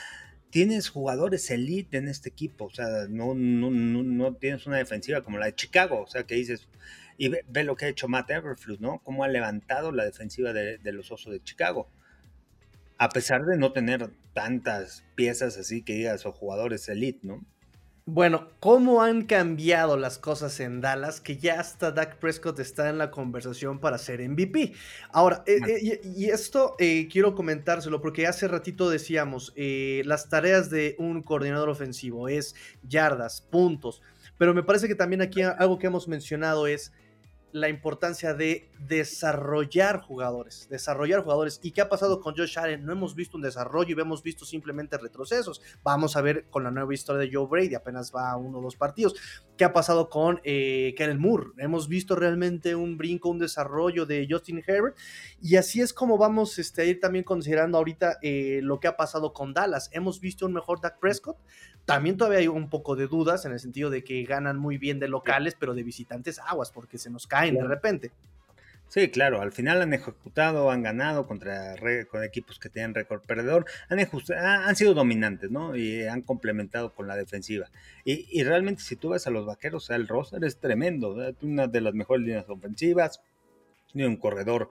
tienes 0.52 0.90
jugadores 0.90 1.50
elite 1.50 1.98
en 1.98 2.08
este 2.08 2.30
equipo, 2.30 2.66
o 2.66 2.70
sea, 2.70 3.08
no, 3.10 3.34
no, 3.34 3.72
no, 3.72 4.36
tienes 4.36 4.68
una 4.68 4.78
defensiva 4.78 5.24
como 5.24 5.40
la 5.40 5.48
de 5.48 5.56
Chicago, 5.56 6.04
o 6.04 6.08
sea, 6.08 6.22
que 6.22 6.36
dices, 6.36 6.68
y 7.18 7.30
ve, 7.30 7.64
lo 7.64 7.76
que 7.76 7.86
ha 7.86 7.90
hecho 7.90 8.08
Matt 8.08 8.30
Everfluss, 8.30 8.80
¿no? 8.80 9.00
Cómo 9.00 9.24
ha 9.24 9.28
levantado 9.28 9.92
la 9.92 10.06
defensiva 10.06 10.54
de, 10.54 10.78
de, 10.78 10.92
los 10.92 11.12
Osos 11.12 11.34
de 11.34 11.42
Chicago. 11.42 11.90
A 12.98 13.10
pesar 13.10 13.46
de 13.46 13.58
no 13.58 13.72
tener 13.74 14.10
tantas 14.34 15.04
piezas 15.16 15.58
así 15.58 15.84
que 15.84 15.94
digas 15.94 16.26
o 16.26 16.32
jugadores 16.32 16.88
elite, 16.90 17.28
¿no? 17.28 17.46
Bueno, 18.10 18.48
¿cómo 18.62 19.04
han 19.04 19.26
cambiado 19.26 19.98
las 19.98 20.18
cosas 20.18 20.62
en 20.62 20.80
Dallas 20.80 21.20
que 21.20 21.36
ya 21.36 21.60
hasta 21.60 21.92
Dak 21.92 22.20
Prescott 22.20 22.58
está 22.58 22.90
en 22.90 22.98
la 22.98 23.12
conversación 23.12 23.80
para 23.82 23.98
ser 23.98 24.22
MVP? 24.22 24.72
Ahora, 25.12 25.44
eh, 25.46 25.60
eh, 25.68 26.00
y, 26.16 26.28
esto 26.28 26.78
eh, 26.80 27.10
quiero 27.12 27.36
comentárselo 27.36 28.00
porque 28.00 28.26
hace 28.26 28.48
ratito 28.48 28.90
decíamos, 28.90 29.52
las 29.58 30.30
tareas 30.30 30.70
de 30.70 30.96
un 31.00 31.22
coordinador 31.22 31.68
ofensivo 31.68 32.30
es 32.30 32.56
yardas, 32.82 33.42
puntos, 33.42 34.02
pero 34.38 34.54
me 34.54 34.64
parece 34.64 34.88
que 34.88 34.96
también 34.96 35.22
aquí 35.22 35.42
algo 35.42 35.78
que 35.78 35.88
hemos 35.88 36.08
mencionado 36.08 36.66
es 36.66 36.94
la 37.52 37.70
importancia 37.70 38.34
de 38.34 38.70
desarrollar 38.80 40.02
jugadores, 40.02 40.68
desarrollar 40.70 41.24
jugadores. 41.24 41.60
¿Y 41.64 41.72
qué 41.72 41.82
ha 41.82 41.90
pasado 41.90 42.20
con 42.20 42.36
Josh 42.36 42.60
Allen? 42.60 42.86
No 42.86 42.92
hemos 42.92 43.16
visto 43.16 43.38
un 43.38 43.44
desarrollo 43.44 43.96
y 43.96 44.02
hemos 44.02 44.22
visto 44.22 44.46
simplemente 44.46 44.98
retrocesos. 44.98 45.62
Vamos 45.84 46.16
a 46.16 46.22
ver 46.22 46.46
con 46.50 46.64
la 46.64 46.72
nueva 46.72 46.94
historia 46.94 47.22
de 47.22 47.34
Joe 47.34 47.48
Brady, 47.48 47.76
apenas 47.76 48.12
va 48.14 48.36
uno 48.36 48.60
o 48.60 48.62
dos 48.62 48.76
partidos. 48.76 49.16
¿Qué 49.58 49.66
ha 49.66 49.74
pasado 49.74 50.10
con 50.10 50.40
eh, 50.44 50.94
Kenneth 50.98 51.18
Moore? 51.18 51.48
Hemos 51.58 51.88
visto 51.88 52.16
realmente 52.16 52.76
un 52.76 52.98
brinco, 52.98 53.30
un 53.30 53.40
desarrollo 53.40 54.06
de 54.06 54.28
Justin 54.30 54.64
Herbert. 54.66 54.98
Y 55.42 55.56
así 55.56 55.82
es 55.82 55.94
como 55.94 56.18
vamos 56.18 56.60
este, 56.60 56.84
a 56.84 56.86
ir 56.86 57.00
también 57.00 57.24
considerando 57.24 57.78
ahorita 57.78 58.18
eh, 58.22 58.60
lo 58.62 58.80
que 58.80 58.88
ha 58.88 58.98
pasado 58.98 59.34
con 59.34 59.54
Dallas. 59.54 59.90
Hemos 59.94 60.20
visto 60.20 60.46
un 60.46 60.54
mejor 60.54 60.82
Dak 60.82 61.00
Prescott. 61.00 61.38
También 61.86 62.18
todavía 62.18 62.40
hay 62.40 62.50
un 62.50 62.70
poco 62.70 62.98
de 62.98 63.08
dudas 63.08 63.46
en 63.46 63.54
el 63.54 63.62
sentido 63.62 63.90
de 63.90 64.04
que 64.04 64.22
ganan 64.24 64.58
muy 64.58 64.78
bien 64.78 65.00
de 65.00 65.08
locales, 65.08 65.56
pero 65.58 65.74
de 65.74 65.84
visitantes 65.84 66.38
aguas, 66.40 66.70
porque 66.70 66.98
se 66.98 67.10
nos 67.10 67.28
caen 67.38 67.56
de 67.56 67.68
repente. 67.68 68.12
Sí, 68.90 69.10
claro, 69.10 69.42
al 69.42 69.52
final 69.52 69.82
han 69.82 69.94
ejecutado, 69.94 70.72
han 70.72 70.82
ganado 70.82 71.28
contra 71.28 71.76
con 72.10 72.24
equipos 72.24 72.58
que 72.58 72.70
tienen 72.70 72.96
récord 72.96 73.22
perdedor, 73.22 73.66
han, 73.90 74.00
han 74.00 74.76
sido 74.78 74.94
dominantes, 74.94 75.52
¿no? 75.52 75.76
Y 75.76 76.06
han 76.06 76.22
complementado 76.22 76.94
con 76.94 77.06
la 77.06 77.18
defensiva. 77.18 77.70
Y, 78.06 78.44
realmente 78.44 78.82
si 78.82 78.96
tú 78.96 79.10
ves 79.10 79.28
a 79.28 79.30
los 79.30 79.46
vaqueros, 79.46 79.90
el 79.90 80.08
roster 80.08 80.42
es 80.46 80.58
tremendo, 80.58 81.18
una 81.42 81.68
de 81.68 81.82
las 81.82 81.94
mejores 81.94 82.26
líneas 82.26 82.46
ofensivas, 82.48 83.22
tiene 83.92 84.08
un 84.08 84.16
corredor 84.16 84.70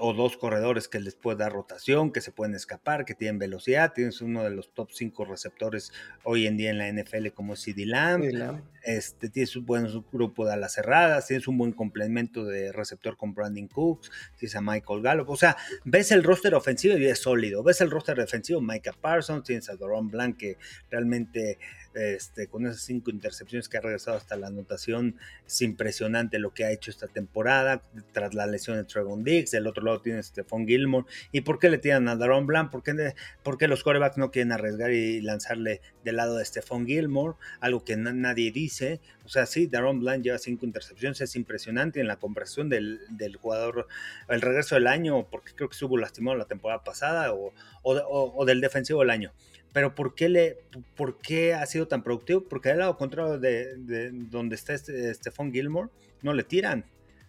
o 0.00 0.12
dos 0.12 0.36
corredores 0.36 0.86
que 0.86 1.00
les 1.00 1.16
puede 1.16 1.38
dar 1.38 1.52
rotación, 1.52 2.12
que 2.12 2.20
se 2.20 2.30
pueden 2.30 2.54
escapar, 2.54 3.04
que 3.04 3.14
tienen 3.14 3.38
velocidad. 3.38 3.92
Tienes 3.92 4.20
uno 4.20 4.44
de 4.44 4.50
los 4.50 4.72
top 4.72 4.90
5 4.92 5.24
receptores 5.24 5.92
hoy 6.22 6.46
en 6.46 6.56
día 6.56 6.70
en 6.70 6.78
la 6.78 6.88
NFL 6.92 7.28
como 7.34 7.56
CD 7.56 7.84
Lamb. 7.86 8.62
Este, 8.84 9.30
tienes 9.30 9.56
un 9.56 9.66
buen 9.66 9.88
grupo 10.12 10.46
de 10.46 10.52
alas 10.52 10.74
cerradas, 10.74 11.26
tienes 11.26 11.48
un 11.48 11.58
buen 11.58 11.72
complemento 11.72 12.44
de 12.44 12.70
receptor 12.70 13.16
con 13.16 13.34
Brandon 13.34 13.66
Cooks, 13.66 14.10
tienes 14.38 14.54
a 14.54 14.60
Michael 14.60 15.02
Gallup. 15.02 15.30
O 15.30 15.36
sea, 15.36 15.56
ves 15.84 16.12
el 16.12 16.22
roster 16.22 16.54
ofensivo 16.54 16.96
y 16.96 17.06
es 17.06 17.18
sólido. 17.18 17.62
Ves 17.62 17.80
el 17.80 17.90
roster 17.90 18.16
defensivo, 18.16 18.60
Micah 18.60 18.92
Parsons, 18.92 19.44
tienes 19.44 19.68
a 19.70 19.76
Doron 19.76 20.08
Blanc 20.08 20.36
que 20.36 20.58
realmente 20.90 21.58
este, 21.94 22.48
con 22.48 22.66
esas 22.66 22.82
cinco 22.82 23.10
intercepciones 23.10 23.68
que 23.68 23.76
ha 23.76 23.80
regresado 23.80 24.16
hasta 24.16 24.36
la 24.36 24.48
anotación, 24.48 25.16
es 25.46 25.62
impresionante 25.62 26.38
lo 26.38 26.52
que 26.52 26.64
ha 26.64 26.72
hecho 26.72 26.90
esta 26.90 27.06
temporada, 27.06 27.82
tras 28.12 28.34
la 28.34 28.46
lesión 28.46 28.76
de 28.76 28.84
Trevon 28.84 29.24
Diggs, 29.24 29.52
del 29.52 29.66
otro 29.66 29.84
lado 29.84 30.00
tiene 30.00 30.22
Stephon 30.22 30.66
Gilmore, 30.66 31.06
¿y 31.32 31.42
por 31.42 31.58
qué 31.58 31.70
le 31.70 31.78
tiran 31.78 32.08
a 32.08 32.16
Daron 32.16 32.46
Blanc? 32.46 32.70
¿Por 32.70 32.82
qué, 32.82 33.68
los 33.68 33.82
corebacks 33.82 34.18
no 34.18 34.30
quieren 34.30 34.52
arriesgar 34.52 34.92
y 34.92 35.20
lanzarle 35.20 35.80
del 36.04 36.16
lado 36.16 36.36
de 36.36 36.44
Stephon 36.44 36.86
Gilmore? 36.86 37.36
Algo 37.60 37.84
que 37.84 37.96
nadie 37.96 38.50
dice, 38.50 39.00
o 39.24 39.28
sea, 39.28 39.46
sí, 39.46 39.66
Daron 39.66 40.00
Blanc 40.00 40.22
lleva 40.22 40.38
cinco 40.38 40.66
intercepciones, 40.66 41.20
es 41.20 41.36
impresionante 41.36 42.00
en 42.00 42.08
la 42.08 42.16
conversión 42.16 42.68
del, 42.68 43.00
jugador, 43.40 43.86
el 44.28 44.40
regreso 44.40 44.74
del 44.74 44.86
año, 44.86 45.28
porque 45.30 45.52
creo 45.54 45.68
que 45.68 45.74
estuvo 45.74 45.96
lastimado 45.96 46.36
la 46.36 46.46
temporada 46.46 46.82
pasada, 46.82 47.32
o, 47.32 47.52
o 47.82 48.44
del 48.44 48.60
defensivo 48.60 49.00
del 49.00 49.10
año 49.10 49.32
pero 49.74 49.92
¿por 49.96 50.14
qué, 50.14 50.28
le, 50.28 50.58
¿por 50.94 51.18
qué 51.18 51.52
ha 51.52 51.66
sido 51.66 51.88
tan 51.88 52.04
productivo? 52.04 52.44
Porque 52.44 52.70
al 52.70 52.78
lado 52.78 52.96
contrario 52.96 53.40
de, 53.40 54.10
donde 54.12 54.54
está 54.54 54.72
este, 54.72 55.12
Stephon 55.12 55.52
Gilmore, 55.52 55.90
no 56.22 56.32
le 56.32 56.44
tiran, 56.44 56.84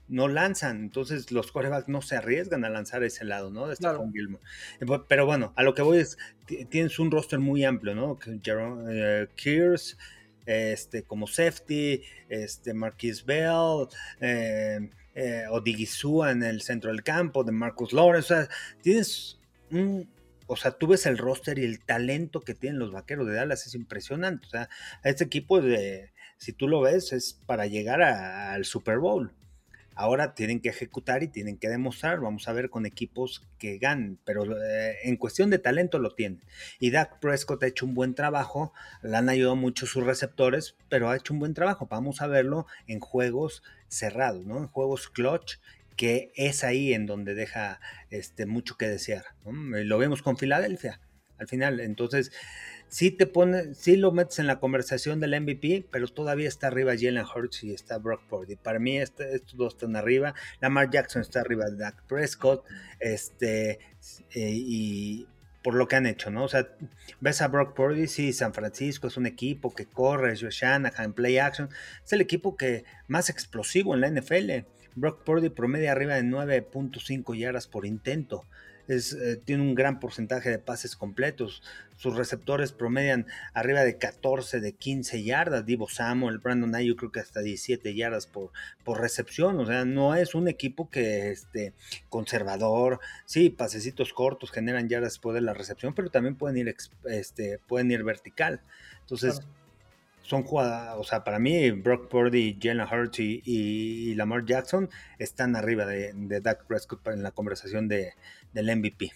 no 0.08 0.28
lanzan, 0.28 0.78
entonces 0.78 1.32
los 1.32 1.52
corebacks 1.52 1.88
no 1.90 2.04
se 2.04 2.18
arriesgan 2.18 2.64
a 2.64 2.70
lanzar 2.70 3.04
ese 3.04 3.26
lado, 3.26 3.50
¿no? 3.50 3.68
De 3.68 3.76
Stephon 3.76 4.14
Gilmore. 4.14 4.44
Eh, 4.80 4.86
pero 5.08 5.26
bueno, 5.26 5.54
a 5.56 5.64
lo 5.64 5.74
que 5.74 5.82
voy 5.82 5.98
es, 5.98 6.20
tienes 6.70 7.00
un 7.00 7.10
roster 7.10 7.40
muy 7.40 7.66
amplio, 7.66 7.96
¿no? 7.96 8.20
Eh, 8.28 9.28
Kears, 9.36 9.98
este, 10.46 11.02
como 11.02 11.26
safety, 11.26 12.04
este, 12.30 12.76
Marquis 12.76 13.26
Bell, 13.26 13.88
eh, 14.22 14.88
eh 15.16 15.46
en 16.30 16.44
el 16.44 16.62
centro 16.62 16.92
del 16.92 17.02
campo, 17.02 17.44
de 17.44 17.52
Marcus 17.52 17.92
Lawrence, 17.92 18.32
o 18.32 18.38
sea, 18.38 18.50
tienes 18.84 19.40
un 19.72 20.08
o 20.48 20.56
sea, 20.56 20.72
tú 20.72 20.88
ves 20.88 21.06
el 21.06 21.18
roster 21.18 21.60
y 21.60 21.66
el 21.66 21.84
talento 21.84 22.42
que 22.42 22.54
tienen 22.54 22.80
los 22.80 22.92
vaqueros 22.92 23.28
de 23.28 23.34
Dallas 23.34 23.66
es 23.66 23.76
impresionante. 23.76 24.46
O 24.48 24.50
sea, 24.50 24.70
este 25.04 25.24
equipo, 25.24 25.62
de, 25.62 26.12
si 26.38 26.54
tú 26.54 26.68
lo 26.68 26.82
ves, 26.82 27.14
es 27.14 27.42
para 27.46 27.66
llegar 27.66 28.02
al 28.02 28.66
Super 28.66 29.00
Bowl. 29.00 29.34
Ahora 29.98 30.36
tienen 30.36 30.60
que 30.60 30.68
ejecutar 30.70 31.24
y 31.24 31.30
tienen 31.30 31.58
que 31.58 31.70
demostrar. 31.70 32.20
Vamos 32.20 32.50
a 32.50 32.54
ver 32.54 32.70
con 32.70 32.86
equipos 32.86 33.48
que 33.58 33.78
ganen, 33.78 34.20
pero 34.26 34.44
eh, 34.62 34.98
en 35.04 35.16
cuestión 35.16 35.50
de 35.50 35.58
talento 35.58 36.00
lo 36.00 36.14
tienen. 36.14 36.44
Y 36.80 36.92
Dak 36.92 37.20
Prescott 37.22 37.64
ha 37.64 37.68
hecho 37.68 37.86
un 37.86 37.94
buen 37.94 38.14
trabajo, 38.14 38.74
le 39.02 39.16
han 39.16 39.30
ayudado 39.30 39.56
mucho 39.56 39.86
sus 39.86 40.04
receptores, 40.04 40.76
pero 40.90 41.10
ha 41.10 41.16
hecho 41.16 41.34
un 41.34 41.40
buen 41.40 41.54
trabajo. 41.54 41.88
Vamos 41.90 42.22
a 42.22 42.28
verlo 42.28 42.68
en 42.88 43.00
juegos 43.00 43.64
cerrados, 43.88 44.46
¿no? 44.46 44.58
En 44.58 44.68
juegos 44.68 45.08
clutch 45.08 45.60
que 45.96 46.32
es 46.36 46.64
ahí 46.64 46.94
en 46.94 47.06
donde 47.06 47.36
deja 47.36 47.80
este, 48.10 48.46
mucho 48.46 48.78
que 48.78 48.88
desear. 48.88 49.26
Lo 49.46 49.98
vemos 49.98 50.22
con 50.22 50.38
Filadelfia 50.38 51.00
al 51.38 51.48
final. 51.48 51.80
Entonces, 51.80 52.32
sí 52.88 53.12
te 53.12 53.28
pone, 53.28 53.74
sí 53.74 53.98
lo 53.98 54.12
metes 54.12 54.40
en 54.40 54.48
la 54.48 54.60
conversación 54.60 55.20
del 55.20 55.40
MVP, 55.40 55.88
pero 55.92 56.08
todavía 56.08 56.48
está 56.48 56.68
arriba 56.68 56.94
Jalen 56.98 57.26
Hurts 57.26 57.64
y 57.64 57.74
está 57.74 57.98
Brock 57.98 58.28
Purdy. 58.28 58.56
Para 58.56 58.80
mí 58.80 58.98
este, 58.98 59.36
estos 59.36 59.58
dos 59.58 59.74
están 59.74 59.96
arriba. 59.96 60.34
Lamar 60.62 60.90
Jackson 60.90 61.22
está 61.22 61.42
arriba 61.42 61.66
de 61.66 61.78
Dak 61.78 62.06
Prescott, 62.08 62.64
este 63.00 63.80
y 64.34 65.28
por 65.64 65.74
lo 65.74 65.88
que 65.88 65.96
han 65.96 66.06
hecho, 66.06 66.30
¿no? 66.30 66.44
O 66.44 66.48
sea, 66.48 66.68
ves 67.22 67.42
a 67.42 67.48
Brock 67.48 67.76
Purdy, 67.76 68.06
sí, 68.06 68.34
San 68.34 68.54
Francisco 68.54 69.08
es 69.08 69.18
un 69.18 69.26
equipo 69.26 69.74
que 69.74 69.88
corre, 69.88 70.34
es 70.34 70.42
Shanahan, 70.42 71.14
play 71.14 71.40
action, 71.40 71.70
es 72.04 72.14
el 72.14 72.22
equipo 72.22 72.56
que 72.56 72.86
más 73.08 73.32
explosivo 73.32 73.96
en 73.96 74.02
la 74.02 74.10
NFL. 74.12 74.68
Brock 74.96 75.24
Purdy 75.24 75.50
promedia 75.50 75.92
arriba 75.92 76.16
de 76.16 76.24
9.5 76.24 77.38
yardas 77.38 77.68
por 77.68 77.86
intento. 77.86 78.46
Es, 78.88 79.14
eh, 79.14 79.42
tiene 79.44 79.64
un 79.64 79.74
gran 79.74 80.00
porcentaje 80.00 80.50
de 80.50 80.60
pases 80.60 80.96
completos. 80.96 81.64
Sus 81.98 82.16
receptores 82.16 82.72
promedian 82.72 83.26
arriba 83.54 83.84
de 83.84 83.98
14, 83.98 84.60
de 84.60 84.74
15 84.74 85.24
yardas. 85.24 85.66
Divo 85.66 85.90
Samuel, 85.90 86.38
Brandon 86.38 86.76
Ayuk 86.76 87.00
creo 87.00 87.12
que 87.12 87.20
hasta 87.20 87.42
17 87.42 87.96
yardas 87.96 88.28
por, 88.28 88.52
por 88.84 89.02
recepción. 89.02 89.60
O 89.60 89.66
sea, 89.66 89.86
no 89.86 90.14
es 90.16 90.36
un 90.36 90.48
equipo 90.48 90.90
que 90.90 91.32
esté 91.32 91.74
conservador. 92.10 93.00
Sí, 93.26 93.50
pasecitos 93.50 94.14
cortos 94.14 94.52
generan 94.52 94.88
yardas 94.88 95.14
después 95.14 95.34
de 95.34 95.42
la 95.42 95.54
recepción, 95.54 95.96
pero 95.96 96.10
también 96.10 96.36
pueden 96.36 96.58
ir, 96.58 96.76
este, 97.06 97.60
pueden 97.68 97.90
ir 97.90 98.04
vertical. 98.04 98.62
Entonces 99.02 99.42
son 100.26 100.44
jugadas, 100.44 100.96
o 100.98 101.04
sea, 101.04 101.24
para 101.24 101.38
mí 101.38 101.72
Brock 101.72 102.10
Purdy, 102.10 102.58
Jalen 102.60 102.88
Hurts 102.88 103.20
y, 103.20 104.16
Lamar 104.16 104.46
Jackson 104.46 104.90
están 105.20 105.56
arriba 105.56 105.86
de, 105.86 106.14
de 106.14 106.42
Dak 106.42 106.66
Prescott 106.66 107.08
en 107.08 107.22
la 107.22 107.32
conversación 107.32 107.88
de, 107.88 108.14
del 108.54 108.76
MVP. 108.76 109.12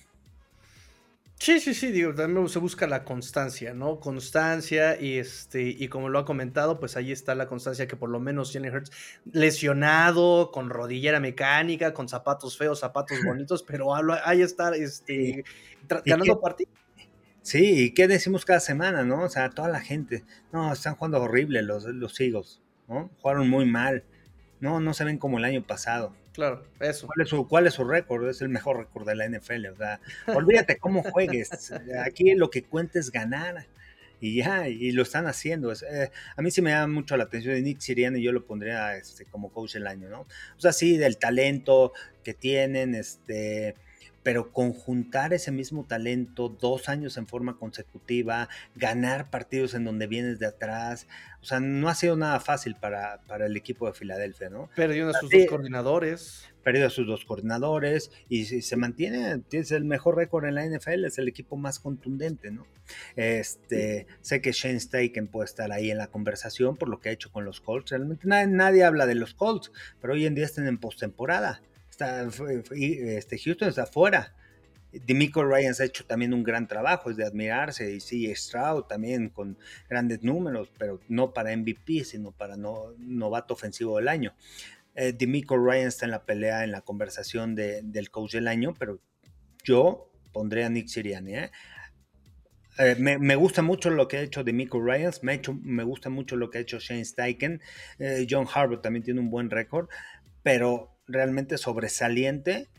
Sí, 1.39 1.61
sí, 1.61 1.73
sí, 1.73 1.91
digo, 1.93 2.13
también 2.13 2.49
se 2.49 2.59
busca 2.59 2.85
la 2.85 3.05
constancia, 3.05 3.73
¿no? 3.73 4.01
Constancia 4.01 4.99
y 4.99 5.17
este, 5.17 5.61
y 5.63 5.87
como 5.87 6.09
lo 6.09 6.19
ha 6.19 6.25
comentado, 6.25 6.81
pues 6.81 6.97
ahí 6.97 7.13
está 7.13 7.33
la 7.33 7.47
constancia 7.47 7.87
que 7.87 7.95
por 7.95 8.09
lo 8.09 8.19
menos 8.19 8.51
Jalen 8.51 8.75
Hurts 8.75 8.91
lesionado, 9.31 10.51
con 10.51 10.69
rodillera 10.69 11.21
mecánica, 11.21 11.93
con 11.93 12.09
zapatos 12.09 12.57
feos, 12.57 12.81
zapatos 12.81 13.17
bonitos, 13.25 13.63
pero 13.63 13.95
ahí 14.25 14.41
está 14.41 14.75
este, 14.75 15.45
ganando 16.05 16.41
partidos. 16.41 16.73
Sí, 17.49 17.85
¿y 17.85 17.93
qué 17.95 18.07
decimos 18.07 18.45
cada 18.45 18.59
semana, 18.59 19.03
no? 19.03 19.23
O 19.23 19.29
sea, 19.29 19.49
toda 19.49 19.69
la 19.69 19.79
gente, 19.79 20.23
no, 20.53 20.71
están 20.71 20.93
jugando 20.93 21.19
horrible 21.19 21.63
los, 21.63 21.83
los 21.83 22.19
Eagles, 22.19 22.61
¿no? 22.87 23.09
Jugaron 23.21 23.49
muy 23.49 23.65
mal, 23.65 24.03
no, 24.59 24.79
no 24.79 24.93
se 24.93 25.03
ven 25.03 25.17
como 25.17 25.39
el 25.39 25.45
año 25.45 25.65
pasado. 25.65 26.15
Claro, 26.31 26.63
eso. 26.79 27.07
¿Cuál 27.07 27.23
es 27.23 27.29
su, 27.29 27.47
cuál 27.47 27.65
es 27.65 27.73
su 27.73 27.85
récord? 27.85 28.29
Es 28.29 28.43
el 28.43 28.49
mejor 28.49 28.77
récord 28.77 29.07
de 29.07 29.15
la 29.15 29.27
NFL, 29.27 29.65
o 29.65 29.75
sea, 29.77 29.99
olvídate 30.27 30.77
cómo 30.77 31.01
juegues, 31.01 31.49
aquí 32.05 32.35
lo 32.35 32.51
que 32.51 32.61
cuenta 32.65 32.99
es 32.99 33.09
ganar 33.09 33.65
y 34.21 34.35
ya, 34.35 34.69
y 34.69 34.91
lo 34.91 35.01
están 35.01 35.25
haciendo. 35.25 35.73
Eh, 35.73 36.11
a 36.35 36.41
mí 36.43 36.51
sí 36.51 36.61
me 36.61 36.69
llama 36.69 36.93
mucho 36.93 37.17
la 37.17 37.23
atención 37.23 37.55
de 37.55 37.63
Nick 37.63 37.79
Sirianni, 37.79 38.21
yo 38.21 38.31
lo 38.31 38.45
pondría 38.45 38.95
este, 38.95 39.25
como 39.25 39.51
coach 39.51 39.75
el 39.75 39.87
año, 39.87 40.07
¿no? 40.07 40.21
O 40.21 40.59
sea, 40.59 40.71
sí, 40.71 40.97
del 40.97 41.17
talento 41.17 41.93
que 42.23 42.35
tienen, 42.35 42.93
este, 42.93 43.73
pero 44.23 44.51
conjuntar 44.51 45.33
ese 45.33 45.51
mismo 45.51 45.85
talento 45.85 46.49
dos 46.49 46.89
años 46.89 47.17
en 47.17 47.27
forma 47.27 47.57
consecutiva, 47.57 48.49
ganar 48.75 49.29
partidos 49.29 49.73
en 49.73 49.85
donde 49.85 50.07
vienes 50.07 50.39
de 50.39 50.47
atrás, 50.47 51.07
o 51.41 51.45
sea, 51.45 51.59
no 51.59 51.87
ha 51.87 51.95
sido 51.95 52.17
nada 52.17 52.39
fácil 52.39 52.75
para, 52.75 53.21
para 53.21 53.45
el 53.45 53.55
equipo 53.55 53.87
de 53.87 53.93
Filadelfia, 53.93 54.49
¿no? 54.49 54.69
Perdió 54.75 55.09
a 55.09 55.13
sus 55.13 55.29
dos 55.29 55.45
coordinadores. 55.47 56.49
Perdió 56.63 56.87
a 56.87 56.89
sus 56.89 57.07
dos 57.07 57.23
coordinadores 57.23 58.11
y 58.27 58.43
se 58.43 58.75
mantiene, 58.75 59.41
es 59.51 59.71
el 59.71 59.85
mejor 59.85 60.17
récord 60.17 60.45
en 60.45 60.55
la 60.55 60.65
NFL, 60.65 61.05
es 61.05 61.17
el 61.17 61.29
equipo 61.29 61.55
más 61.55 61.79
contundente, 61.79 62.51
¿no? 62.51 62.67
Este, 63.15 64.07
sé 64.21 64.41
que 64.41 64.51
Shane 64.51 64.79
Steichen 64.79 65.27
puede 65.27 65.45
estar 65.45 65.71
ahí 65.71 65.89
en 65.89 65.97
la 65.97 66.07
conversación 66.07 66.75
por 66.75 66.89
lo 66.89 66.99
que 66.99 67.09
ha 67.09 67.11
hecho 67.13 67.31
con 67.31 67.45
los 67.45 67.61
Colts. 67.61 67.91
Realmente 67.91 68.27
nadie, 68.27 68.47
nadie 68.47 68.83
habla 68.83 69.05
de 69.05 69.15
los 69.15 69.33
Colts, 69.33 69.71
pero 70.01 70.13
hoy 70.13 70.25
en 70.25 70.35
día 70.35 70.45
están 70.45 70.67
en 70.67 70.77
postemporada 70.77 71.61
este, 71.99 73.37
Houston 73.37 73.69
está 73.69 73.85
fuera. 73.85 74.35
Demico 74.91 75.43
Ryans 75.43 75.81
ha 75.81 75.85
hecho 75.85 76.05
también 76.05 76.33
un 76.33 76.43
gran 76.43 76.67
trabajo, 76.67 77.11
es 77.11 77.17
de 77.17 77.23
admirarse, 77.23 77.93
y 77.93 77.99
sí, 77.99 78.33
Stroud 78.33 78.85
también 78.85 79.29
con 79.29 79.57
grandes 79.87 80.23
números, 80.23 80.71
pero 80.77 80.99
no 81.07 81.31
para 81.31 81.55
MVP, 81.55 82.03
sino 82.03 82.31
para 82.31 82.57
no, 82.57 82.93
novato 82.97 83.53
ofensivo 83.53 83.97
del 83.97 84.07
año. 84.07 84.33
Eh, 84.95 85.15
Ryans 85.17 85.93
está 85.93 86.05
en 86.05 86.11
la 86.11 86.25
pelea, 86.25 86.63
en 86.63 86.71
la 86.71 86.81
conversación 86.81 87.55
del 87.55 88.09
coach 88.09 88.33
del 88.33 88.47
año, 88.47 88.73
pero 88.77 88.99
yo 89.63 90.11
pondré 90.33 90.65
a 90.65 90.69
Nick 90.69 90.87
Sirianni. 90.87 91.35
¿eh? 91.35 91.51
Eh, 92.79 92.95
me, 92.97 93.35
gusta 93.35 93.61
mucho 93.61 93.91
lo 93.91 94.07
que 94.07 94.17
ha 94.17 94.21
hecho 94.21 94.43
Demico 94.43 94.81
Ryans, 94.81 95.23
me, 95.23 95.39
me 95.61 95.83
gusta 95.83 96.09
mucho 96.09 96.35
lo 96.35 96.49
que 96.49 96.57
ha 96.57 96.61
hecho 96.61 96.79
Shane 96.79 97.05
Steichen, 97.05 97.61
John 98.27 98.47
Harbaugh 98.51 98.81
también 98.81 99.03
tiene 99.03 99.19
un 99.19 99.29
buen 99.29 99.51
récord, 99.51 99.87
pero 100.41 100.98
realmente 101.09 101.57
sobresaliente 101.57 102.69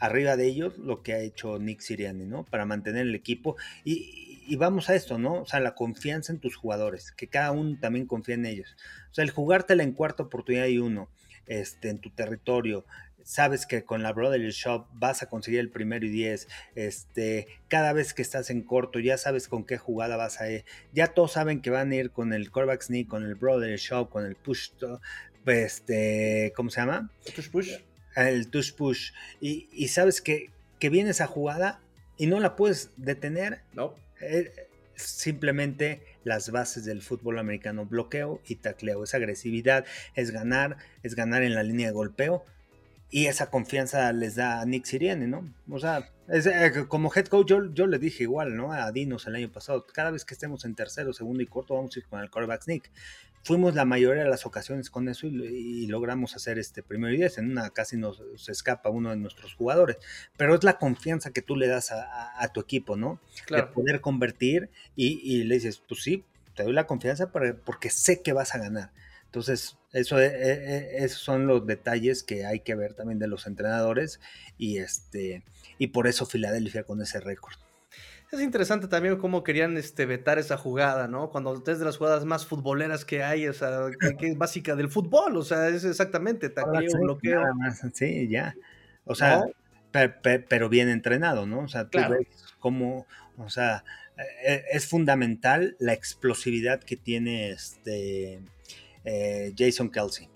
arriba 0.00 0.36
de 0.36 0.46
ellos 0.46 0.78
lo 0.78 1.02
que 1.02 1.12
ha 1.12 1.20
hecho 1.20 1.58
Nick 1.58 1.80
Siriani, 1.80 2.24
¿no? 2.24 2.44
Para 2.44 2.64
mantener 2.64 3.02
el 3.02 3.14
equipo. 3.14 3.56
Y, 3.84 4.56
vamos 4.56 4.90
a 4.90 4.96
esto, 4.96 5.18
¿no? 5.18 5.42
O 5.42 5.46
sea, 5.46 5.60
la 5.60 5.76
confianza 5.76 6.32
en 6.32 6.40
tus 6.40 6.56
jugadores, 6.56 7.12
que 7.12 7.28
cada 7.28 7.52
uno 7.52 7.78
también 7.80 8.06
confía 8.06 8.34
en 8.34 8.46
ellos. 8.46 8.76
O 9.10 9.14
sea, 9.14 9.22
el 9.22 9.30
jugártela 9.30 9.84
en 9.84 9.92
cuarta 9.92 10.24
oportunidad 10.24 10.66
y 10.66 10.78
uno, 10.78 11.08
este, 11.46 11.88
en 11.88 12.00
tu 12.00 12.10
territorio, 12.10 12.84
sabes 13.22 13.66
que 13.66 13.84
con 13.84 14.02
la 14.02 14.12
Brotherly 14.12 14.50
Shop 14.50 14.88
vas 14.92 15.22
a 15.22 15.28
conseguir 15.28 15.60
el 15.60 15.70
primero 15.70 16.04
y 16.04 16.08
diez, 16.08 16.48
este, 16.74 17.46
cada 17.68 17.92
vez 17.92 18.12
que 18.12 18.22
estás 18.22 18.50
en 18.50 18.62
corto, 18.62 18.98
ya 18.98 19.18
sabes 19.18 19.46
con 19.46 19.64
qué 19.64 19.78
jugada 19.78 20.16
vas 20.16 20.40
a 20.40 20.50
ir, 20.50 20.64
ya 20.92 21.08
todos 21.08 21.32
saben 21.32 21.60
que 21.62 21.70
van 21.70 21.92
a 21.92 21.94
ir 21.94 22.10
con 22.10 22.32
el 22.32 22.50
quarterback 22.50 22.82
sneak, 22.82 23.06
con 23.06 23.24
el 23.24 23.36
Brotherly 23.36 23.76
Shop, 23.76 24.10
con 24.10 24.24
el 24.24 24.34
push, 24.34 24.70
este, 25.46 26.52
¿cómo 26.56 26.70
se 26.70 26.80
llama? 26.80 27.10
El 27.26 27.32
touch 27.32 27.50
push. 27.50 27.72
El 28.16 28.48
touch 28.48 28.72
push. 28.74 29.12
Y, 29.40 29.88
sabes 29.88 30.20
que, 30.20 30.50
que, 30.78 30.88
viene 30.88 31.10
esa 31.10 31.26
jugada 31.26 31.80
y 32.16 32.26
no 32.26 32.40
la 32.40 32.56
puedes 32.56 32.90
detener. 32.96 33.62
No. 33.72 33.94
Eh, 34.20 34.52
simplemente 34.96 36.02
las 36.24 36.50
bases 36.50 36.84
del 36.84 37.02
fútbol 37.02 37.38
americano, 37.38 37.86
bloqueo 37.86 38.40
y 38.46 38.56
tacleo, 38.56 39.04
es 39.04 39.14
agresividad, 39.14 39.86
es 40.14 40.30
ganar, 40.30 40.76
es 41.02 41.14
ganar 41.14 41.42
en 41.42 41.54
la 41.54 41.62
línea 41.62 41.86
de 41.88 41.92
golpeo 41.92 42.44
y 43.10 43.26
esa 43.26 43.50
confianza 43.50 44.12
les 44.12 44.36
da 44.36 44.60
a 44.60 44.66
Nick 44.66 44.84
Sirianni, 44.84 45.26
¿no? 45.26 45.52
O 45.68 45.78
sea, 45.80 46.08
eh, 46.28 46.84
como 46.86 47.12
head 47.14 47.26
coach 47.26 47.48
yo, 47.48 47.72
yo, 47.72 47.86
le 47.86 47.98
dije 47.98 48.22
igual, 48.22 48.56
¿no? 48.56 48.72
A 48.72 48.92
Dinos 48.92 49.26
el 49.26 49.34
año 49.34 49.50
pasado, 49.50 49.84
cada 49.92 50.12
vez 50.12 50.24
que 50.24 50.34
estemos 50.34 50.64
en 50.64 50.76
tercero, 50.76 51.12
segundo 51.12 51.42
y 51.42 51.46
corto 51.46 51.74
vamos 51.74 51.96
a 51.96 51.98
ir 51.98 52.06
con 52.06 52.20
el 52.20 52.30
quarterback 52.30 52.68
Nick 52.68 52.90
fuimos 53.42 53.74
la 53.74 53.84
mayoría 53.84 54.24
de 54.24 54.28
las 54.28 54.46
ocasiones 54.46 54.90
con 54.90 55.08
eso 55.08 55.26
y, 55.26 55.86
logramos 55.86 56.36
hacer 56.36 56.58
este 56.58 56.82
primero 56.82 57.12
y 57.14 57.18
diez. 57.18 57.38
En 57.38 57.50
una 57.50 57.70
casi 57.70 57.96
nos, 57.96 58.22
escapa 58.48 58.90
uno 58.90 59.10
de 59.10 59.16
nuestros 59.16 59.54
jugadores, 59.54 59.96
pero 60.36 60.54
es 60.54 60.64
la 60.64 60.78
confianza 60.78 61.30
que 61.30 61.42
tú 61.42 61.56
le 61.56 61.66
das 61.66 61.92
a, 61.92 62.48
tu 62.52 62.60
equipo, 62.60 62.96
¿no? 62.96 63.20
De 63.48 63.62
poder 63.64 64.00
convertir 64.00 64.70
y, 64.96 65.44
le 65.44 65.54
dices, 65.54 65.82
pues 65.86 66.02
sí, 66.02 66.24
te 66.54 66.62
doy 66.64 66.72
la 66.72 66.86
confianza 66.86 67.30
porque 67.30 67.90
sé 67.90 68.22
que 68.22 68.32
vas 68.32 68.54
a 68.54 68.58
ganar. 68.58 68.92
Entonces, 69.26 69.78
eso, 69.92 70.18
e, 70.18 70.26
e, 70.26 70.52
e, 70.52 71.04
esos 71.04 71.20
son 71.20 71.46
los 71.46 71.64
detalles 71.64 72.24
que 72.24 72.46
hay 72.46 72.60
que 72.60 72.74
ver 72.74 72.94
también 72.94 73.20
de 73.20 73.28
los 73.28 73.46
entrenadores 73.46 74.20
y, 74.58 74.78
este, 74.78 75.44
y 75.78 75.88
por 75.88 76.08
eso 76.08 76.26
Filadelfia 76.26 76.82
con 76.82 77.00
ese 77.00 77.20
récord. 77.20 77.54
Es 78.32 78.40
interesante 78.40 78.86
también 78.86 79.16
cómo 79.16 79.42
querían 79.42 79.76
este, 79.76 80.06
vetar 80.06 80.38
esa 80.38 80.56
jugada, 80.56 81.08
¿no? 81.08 81.30
Cuando 81.30 81.62
es 81.66 81.78
de 81.78 81.84
las 81.84 81.96
jugadas 81.96 82.24
más 82.24 82.46
futboleras 82.46 83.04
que 83.04 83.24
hay, 83.24 83.48
o 83.48 83.52
sea, 83.52 83.86
que, 84.18 84.28
es 84.28 84.38
básica 84.38 84.76
del 84.76 84.88
fútbol, 84.88 85.36
o 85.36 85.42
sea, 85.42 85.68
es 85.68 85.84
exactamente 85.84 86.48
tacleo, 86.48 86.92
bloqueo. 87.00 87.42
sí, 87.92 88.28
ya. 88.28 88.54
O 89.04 89.16
sea, 89.16 89.44
pero 89.90 90.68
bien 90.68 90.88
entrenado, 90.88 91.44
¿no? 91.44 91.60
O 91.60 91.68
sea, 91.68 91.88
tú 91.88 91.98
ves 91.98 92.28
cómo, 92.60 93.06
o 93.36 93.50
sea, 93.50 93.84
e, 94.16 94.54
e, 94.54 94.64
es 94.72 94.86
fundamental 94.86 95.76
la 95.80 95.92
explosividad 95.92 96.80
que 96.80 96.96
tiene 96.96 97.50
este 97.50 98.40
eh, 99.04 99.52
Jason 99.58 99.90
Kelsey 99.90 100.28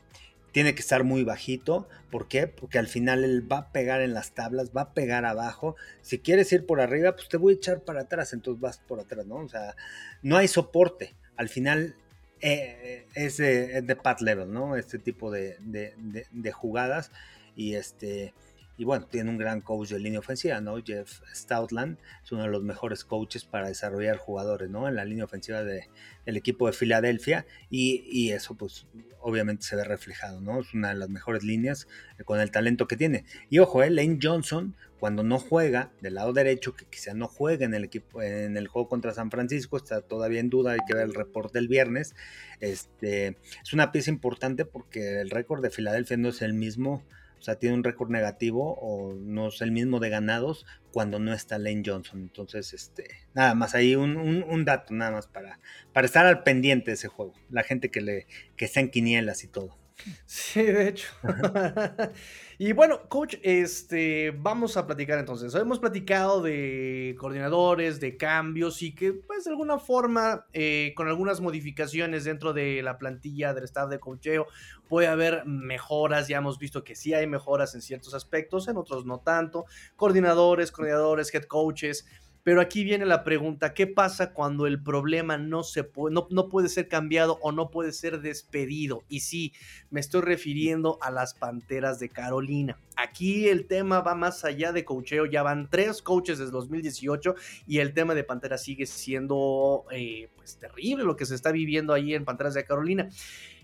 tiene 0.54 0.76
que 0.76 0.82
estar 0.82 1.02
muy 1.02 1.24
bajito. 1.24 1.88
¿Por 2.12 2.28
qué? 2.28 2.46
Porque 2.46 2.78
al 2.78 2.86
final 2.86 3.24
él 3.24 3.50
va 3.50 3.58
a 3.58 3.72
pegar 3.72 4.00
en 4.02 4.14
las 4.14 4.34
tablas, 4.34 4.70
va 4.70 4.82
a 4.82 4.94
pegar 4.94 5.24
abajo. 5.24 5.74
Si 6.00 6.20
quieres 6.20 6.52
ir 6.52 6.64
por 6.64 6.80
arriba, 6.80 7.16
pues 7.16 7.28
te 7.28 7.38
voy 7.38 7.54
a 7.54 7.56
echar 7.56 7.80
para 7.80 8.02
atrás, 8.02 8.32
entonces 8.32 8.60
vas 8.60 8.78
por 8.78 9.00
atrás, 9.00 9.26
¿no? 9.26 9.38
O 9.38 9.48
sea, 9.48 9.74
no 10.22 10.36
hay 10.36 10.46
soporte. 10.46 11.16
Al 11.36 11.48
final 11.48 11.96
eh, 12.40 13.04
es, 13.16 13.38
de, 13.38 13.78
es, 13.78 13.96
pat 13.96 14.20
level, 14.20 14.52
¿no? 14.52 14.76
Este 14.76 15.00
tipo 15.00 15.32
de, 15.32 15.56
de 15.60 16.52
jugadas. 16.52 17.10
Y 17.56 17.74
este 17.74 18.32
y 18.76 18.84
bueno, 18.84 19.06
tiene 19.06 19.30
un 19.30 19.38
gran 19.38 19.60
coach 19.60 19.90
de 19.90 20.00
línea 20.00 20.18
ofensiva, 20.18 20.60
¿no? 20.60 20.82
Jeff 20.82 21.20
Stoutland 21.32 21.98
es 22.24 22.32
uno 22.32 22.42
de 22.42 22.48
los 22.48 22.62
mejores 22.62 23.04
coaches 23.04 23.44
para 23.44 23.68
desarrollar 23.68 24.16
jugadores, 24.16 24.68
¿no? 24.68 24.88
En 24.88 24.96
la 24.96 25.04
línea 25.04 25.24
ofensiva 25.24 25.62
de, 25.62 25.88
del 26.26 26.36
equipo 26.36 26.66
de 26.66 26.72
Filadelfia 26.72 27.46
y, 27.70 28.32
eso 28.32 28.56
pues 28.56 28.86
obviamente 29.20 29.62
se 29.64 29.76
ve 29.76 29.84
reflejado, 29.84 30.40
¿no? 30.40 30.60
Es 30.60 30.74
una 30.74 30.88
de 30.88 30.96
las 30.96 31.08
mejores 31.08 31.44
líneas 31.44 31.86
con 32.24 32.40
el 32.40 32.50
talento 32.50 32.88
que 32.88 32.96
tiene. 32.96 33.24
Y 33.48 33.60
ojo, 33.60 33.82
¿eh? 33.82 33.90
Lane 33.90 34.18
Johnson 34.20 34.74
cuando 34.98 35.22
no 35.22 35.38
juega 35.38 35.92
del 36.00 36.14
lado 36.14 36.32
derecho, 36.32 36.74
que 36.74 36.86
quizá 36.86 37.12
no 37.12 37.28
juega 37.28 37.66
en 37.66 37.74
el 37.74 37.84
equipo 37.84 38.22
en 38.22 38.56
el 38.56 38.68
juego 38.68 38.88
contra 38.88 39.12
San 39.12 39.30
Francisco, 39.30 39.76
está 39.76 40.00
todavía 40.00 40.40
en 40.40 40.48
duda, 40.48 40.72
hay 40.72 40.80
que 40.88 40.94
ver 40.94 41.04
el 41.04 41.14
reporte 41.14 41.58
del 41.58 41.68
viernes. 41.68 42.14
Este, 42.60 43.36
es 43.62 43.72
una 43.72 43.92
pieza 43.92 44.10
importante 44.10 44.64
porque 44.64 45.20
el 45.20 45.30
récord 45.30 45.62
de 45.62 45.70
Filadelfia 45.70 46.16
no 46.16 46.30
es 46.30 46.40
el 46.40 46.54
mismo 46.54 47.04
o 47.38 47.42
sea, 47.42 47.56
tiene 47.56 47.74
un 47.74 47.84
récord 47.84 48.10
negativo 48.10 48.78
o 48.80 49.14
no 49.14 49.48
es 49.48 49.60
el 49.60 49.70
mismo 49.72 50.00
de 50.00 50.08
ganados 50.08 50.64
cuando 50.92 51.18
no 51.18 51.32
está 51.32 51.58
Lane 51.58 51.82
Johnson. 51.84 52.20
Entonces, 52.20 52.72
este, 52.72 53.08
nada 53.34 53.54
más 53.54 53.74
ahí 53.74 53.96
un, 53.96 54.64
dato, 54.64 54.94
nada 54.94 55.10
más 55.10 55.26
para, 55.26 55.60
para 55.92 56.06
estar 56.06 56.24
al 56.26 56.42
pendiente 56.42 56.90
de 56.90 56.94
ese 56.94 57.08
juego. 57.08 57.34
La 57.50 57.62
gente 57.62 57.90
que, 57.90 58.00
le, 58.00 58.26
que 58.56 58.64
está 58.64 58.80
en 58.80 58.90
quinielas 58.90 59.44
y 59.44 59.48
todo. 59.48 59.76
Sí, 60.26 60.62
de 60.62 60.88
hecho. 60.88 61.08
y 62.58 62.72
bueno, 62.72 63.08
coach, 63.08 63.36
este, 63.42 64.32
vamos 64.32 64.76
a 64.76 64.86
platicar 64.86 65.18
entonces. 65.18 65.54
Hemos 65.54 65.78
platicado 65.78 66.42
de 66.42 67.14
coordinadores, 67.18 68.00
de 68.00 68.16
cambios 68.16 68.82
y 68.82 68.94
que, 68.94 69.12
pues, 69.12 69.44
de 69.44 69.50
alguna 69.50 69.78
forma, 69.78 70.46
eh, 70.52 70.92
con 70.96 71.08
algunas 71.08 71.40
modificaciones 71.40 72.24
dentro 72.24 72.52
de 72.52 72.82
la 72.82 72.98
plantilla 72.98 73.54
del 73.54 73.64
staff 73.64 73.88
de 73.88 74.00
coacheo, 74.00 74.46
puede 74.88 75.06
haber 75.08 75.44
mejoras. 75.46 76.28
Ya 76.28 76.38
hemos 76.38 76.58
visto 76.58 76.84
que 76.84 76.94
sí 76.96 77.14
hay 77.14 77.26
mejoras 77.26 77.74
en 77.74 77.82
ciertos 77.82 78.14
aspectos, 78.14 78.68
en 78.68 78.76
otros 78.76 79.06
no 79.06 79.20
tanto. 79.20 79.64
Coordinadores, 79.96 80.72
coordinadores, 80.72 81.32
head 81.34 81.44
coaches. 81.44 82.06
Pero 82.44 82.60
aquí 82.60 82.84
viene 82.84 83.06
la 83.06 83.24
pregunta, 83.24 83.72
¿qué 83.72 83.86
pasa 83.86 84.34
cuando 84.34 84.66
el 84.66 84.80
problema 84.82 85.38
no, 85.38 85.62
se 85.62 85.82
puede, 85.82 86.14
no, 86.14 86.28
no, 86.30 86.50
puede 86.50 86.68
ser 86.68 86.88
cambiado 86.88 87.38
o 87.40 87.52
no 87.52 87.70
puede 87.70 87.90
ser 87.90 88.20
despedido? 88.20 89.02
Y 89.08 89.20
sí, 89.20 89.54
me 89.90 89.98
estoy 89.98 90.20
refiriendo 90.20 90.98
a 91.00 91.10
las 91.10 91.32
Panteras 91.32 91.98
de 91.98 92.10
Carolina. 92.10 92.78
Aquí 92.96 93.48
el 93.48 93.66
tema 93.66 94.02
va 94.02 94.14
más 94.14 94.44
allá 94.44 94.72
de 94.72 94.84
cocheo, 94.84 95.24
ya 95.24 95.42
van 95.42 95.70
tres 95.70 96.02
coaches 96.02 96.38
desde 96.38 96.52
2018 96.52 97.34
y 97.66 97.78
el 97.78 97.94
tema 97.94 98.14
de 98.14 98.24
Panteras 98.24 98.62
sigue 98.62 98.84
siendo 98.84 99.86
eh, 99.90 100.28
pues 100.36 100.58
terrible 100.58 101.04
lo 101.04 101.16
que 101.16 101.24
se 101.24 101.34
está 101.34 101.50
viviendo 101.50 101.94
ahí 101.94 102.12
en 102.12 102.26
Panteras 102.26 102.52
de 102.52 102.66
Carolina. 102.66 103.08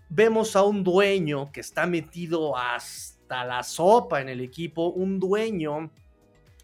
Vemos 0.09 0.57
a 0.57 0.63
un 0.63 0.83
dueño 0.83 1.53
que 1.53 1.61
está 1.61 1.87
metido 1.87 2.57
hasta 2.57 3.45
la 3.45 3.63
sopa 3.63 4.23
en 4.23 4.31
el 4.31 4.41
equipo, 4.41 4.89
un 4.89 5.21
dueño 5.21 5.91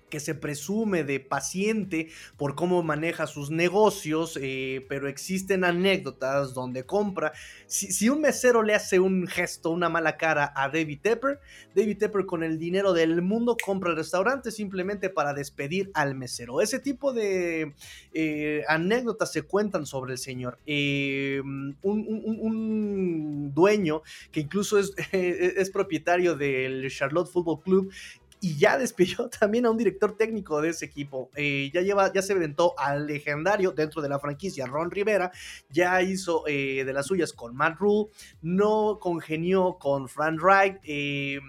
que 0.08 0.20
se 0.20 0.34
presume 0.34 1.04
de 1.04 1.20
paciente 1.20 2.08
por 2.36 2.54
cómo 2.54 2.82
maneja 2.82 3.26
sus 3.26 3.50
negocios, 3.50 4.38
eh, 4.40 4.84
pero 4.88 5.08
existen 5.08 5.64
anécdotas 5.64 6.54
donde 6.54 6.84
compra. 6.84 7.32
Si, 7.66 8.08
un 8.08 8.20
mesero 8.20 8.62
le 8.62 8.74
hace 8.74 9.00
un 9.00 9.26
gesto, 9.26 9.70
una 9.70 9.88
mala 9.88 10.16
cara 10.16 10.52
a 10.54 10.68
David 10.68 11.00
Tepper, 11.02 11.40
David 11.74 11.98
Tepper 11.98 12.26
con 12.26 12.42
el 12.42 12.58
dinero 12.58 12.92
del 12.92 13.20
mundo 13.22 13.56
compra 13.62 13.90
el 13.90 13.96
restaurante 13.96 14.50
simplemente 14.50 15.10
para 15.10 15.34
despedir 15.34 15.90
al 15.94 16.14
mesero. 16.14 16.60
Ese 16.60 16.78
tipo 16.78 17.12
de 17.12 17.74
eh, 18.12 18.62
anécdotas 18.68 19.32
se 19.32 19.42
cuentan 19.42 19.86
sobre 19.86 20.12
el 20.12 20.18
señor. 20.18 20.58
Eh, 20.66 21.40
un, 21.82 23.52
dueño 23.54 24.02
que 24.32 24.40
incluso 24.40 24.78
es, 24.78 24.92
es 25.12 25.70
propietario 25.70 26.36
del 26.36 26.90
Charlotte 26.90 27.30
Football 27.30 27.62
Club 27.62 27.92
y 28.40 28.56
ya 28.58 28.78
despidió 28.78 29.28
también 29.40 29.66
a 29.66 29.70
un 29.70 29.76
director 29.76 30.16
técnico 30.16 30.60
de 30.60 30.70
ese 30.70 30.84
equipo. 30.84 31.30
Eh, 31.34 31.70
ya 31.72 31.80
lleva, 31.80 32.12
ya 32.12 32.22
se 32.22 32.32
inventó 32.32 32.74
al 32.78 33.06
legendario 33.06 33.72
dentro 33.72 34.02
de 34.02 34.08
la 34.08 34.18
franquicia 34.18 34.66
Ron 34.66 34.90
Rivera, 34.90 35.32
ya 35.70 36.02
hizo 36.02 36.44
eh, 36.46 36.84
de 36.84 36.92
las 36.92 37.06
suyas 37.06 37.32
con 37.32 37.54
Matt 37.54 37.78
Rule, 37.78 38.10
no 38.42 38.98
congenió 39.00 39.78
con 39.78 40.08
Frank 40.08 40.40
Wright. 40.40 40.76
Eh, 40.84 41.40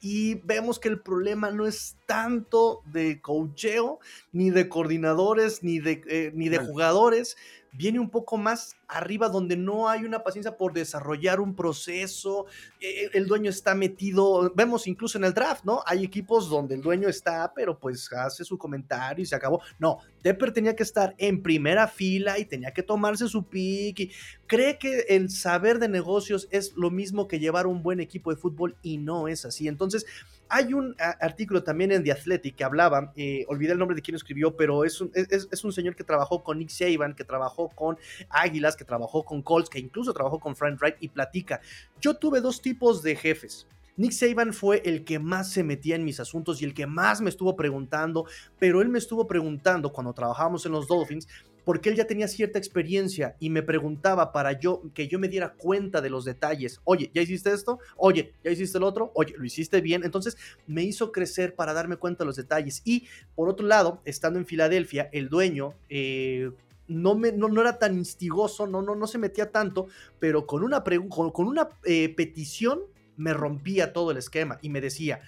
y 0.00 0.34
vemos 0.34 0.78
que 0.78 0.88
el 0.88 1.00
problema 1.00 1.50
no 1.50 1.66
es 1.66 1.96
tanto 2.04 2.82
de 2.84 3.22
cocheo, 3.22 4.00
ni 4.32 4.50
de 4.50 4.68
coordinadores, 4.68 5.62
ni 5.62 5.78
de, 5.78 6.30
ni 6.34 6.50
de 6.50 6.58
jugadores, 6.58 7.38
viene 7.76 7.98
un 7.98 8.08
poco 8.08 8.36
más 8.36 8.76
arriba 8.88 9.28
donde 9.28 9.56
no 9.56 9.88
hay 9.88 10.04
una 10.04 10.22
paciencia 10.22 10.56
por 10.56 10.72
desarrollar 10.72 11.40
un 11.40 11.54
proceso, 11.54 12.46
eh, 12.80 13.10
el 13.12 13.26
dueño 13.26 13.50
está 13.50 13.74
metido, 13.74 14.52
vemos 14.54 14.86
incluso 14.86 15.18
en 15.18 15.24
el 15.24 15.34
draft, 15.34 15.64
¿no? 15.64 15.82
Hay 15.86 16.04
equipos 16.04 16.48
donde 16.48 16.76
el 16.76 16.80
dueño 16.80 17.08
está, 17.08 17.52
pero 17.54 17.78
pues 17.78 18.12
hace 18.12 18.44
su 18.44 18.56
comentario 18.56 19.22
y 19.22 19.26
se 19.26 19.34
acabó. 19.34 19.60
No, 19.78 19.98
Tepper 20.22 20.52
tenía 20.52 20.76
que 20.76 20.82
estar 20.84 21.14
en 21.18 21.42
primera 21.42 21.88
fila 21.88 22.38
y 22.38 22.44
tenía 22.44 22.72
que 22.72 22.82
tomarse 22.82 23.28
su 23.28 23.48
pick. 23.48 24.00
Y 24.00 24.12
cree 24.46 24.78
que 24.78 25.06
el 25.08 25.30
saber 25.30 25.78
de 25.78 25.88
negocios 25.88 26.48
es 26.50 26.74
lo 26.76 26.90
mismo 26.90 27.26
que 27.26 27.40
llevar 27.40 27.66
un 27.66 27.82
buen 27.82 28.00
equipo 28.00 28.30
de 28.30 28.36
fútbol 28.36 28.76
y 28.82 28.98
no 28.98 29.28
es 29.28 29.44
así. 29.44 29.66
Entonces, 29.66 30.06
hay 30.48 30.74
un 30.74 30.94
artículo 30.98 31.62
también 31.62 31.92
en 31.92 32.04
The 32.04 32.12
Athletic 32.12 32.56
que 32.56 32.64
hablaba, 32.64 33.12
eh, 33.16 33.44
olvidé 33.48 33.72
el 33.72 33.78
nombre 33.78 33.94
de 33.94 34.02
quien 34.02 34.14
escribió, 34.14 34.56
pero 34.56 34.84
es 34.84 35.00
un, 35.00 35.10
es, 35.14 35.48
es 35.50 35.64
un 35.64 35.72
señor 35.72 35.96
que 35.96 36.04
trabajó 36.04 36.42
con 36.42 36.58
Nick 36.58 36.70
Saban, 36.70 37.14
que 37.14 37.24
trabajó 37.24 37.68
con 37.70 37.98
Águilas, 38.28 38.76
que 38.76 38.84
trabajó 38.84 39.24
con 39.24 39.42
Colts, 39.42 39.70
que 39.70 39.78
incluso 39.78 40.12
trabajó 40.12 40.38
con 40.38 40.54
Frank 40.56 40.80
Wright 40.80 40.96
y 41.00 41.08
platica. 41.08 41.60
Yo 42.00 42.14
tuve 42.14 42.40
dos 42.40 42.60
tipos 42.62 43.02
de 43.02 43.16
jefes. 43.16 43.66
Nick 43.96 44.12
Saban 44.12 44.52
fue 44.52 44.82
el 44.84 45.04
que 45.04 45.18
más 45.18 45.50
se 45.50 45.62
metía 45.62 45.94
en 45.94 46.04
mis 46.04 46.18
asuntos 46.18 46.60
y 46.60 46.64
el 46.64 46.74
que 46.74 46.86
más 46.86 47.20
me 47.20 47.30
estuvo 47.30 47.54
preguntando, 47.54 48.26
pero 48.58 48.82
él 48.82 48.88
me 48.88 48.98
estuvo 48.98 49.26
preguntando 49.26 49.92
cuando 49.92 50.12
trabajábamos 50.12 50.66
en 50.66 50.72
los 50.72 50.88
Dolphins, 50.88 51.28
porque 51.64 51.88
él 51.88 51.96
ya 51.96 52.06
tenía 52.06 52.28
cierta 52.28 52.58
experiencia 52.58 53.36
y 53.38 53.50
me 53.50 53.62
preguntaba 53.62 54.32
para 54.32 54.58
yo 54.58 54.82
que 54.94 55.08
yo 55.08 55.18
me 55.18 55.28
diera 55.28 55.54
cuenta 55.54 56.00
de 56.00 56.10
los 56.10 56.24
detalles. 56.24 56.80
Oye, 56.84 57.10
¿ya 57.14 57.22
hiciste 57.22 57.52
esto? 57.52 57.78
Oye, 57.96 58.34
¿ya 58.42 58.50
hiciste 58.50 58.78
el 58.78 58.84
otro? 58.84 59.12
Oye, 59.14 59.34
¿lo 59.36 59.44
hiciste 59.44 59.80
bien? 59.80 60.04
Entonces 60.04 60.36
me 60.66 60.82
hizo 60.82 61.12
crecer 61.12 61.54
para 61.54 61.72
darme 61.72 61.96
cuenta 61.96 62.24
de 62.24 62.26
los 62.26 62.36
detalles. 62.36 62.82
Y 62.84 63.06
por 63.34 63.48
otro 63.48 63.66
lado, 63.66 64.02
estando 64.04 64.38
en 64.38 64.46
Filadelfia, 64.46 65.08
el 65.12 65.28
dueño, 65.28 65.74
eh, 65.88 66.50
no, 66.86 67.14
me, 67.14 67.32
no, 67.32 67.48
no, 67.48 67.60
era 67.62 67.78
tan 67.78 67.96
instigoso, 67.96 68.66
no, 68.66 68.82
no, 68.82 68.94
no 68.94 69.06
se 69.06 69.18
metía 69.18 69.50
tanto, 69.50 69.86
pero 70.18 70.46
con 70.46 70.62
una, 70.62 70.82
con, 70.82 71.46
una 71.46 71.68
eh, 71.84 72.10
petición 72.10 72.80
me 73.16 73.32
rompía 73.32 73.92
todo 73.92 74.10
el 74.10 74.16
esquema 74.16 74.58
y 74.62 74.68
me 74.68 74.80
decía, 74.80 75.20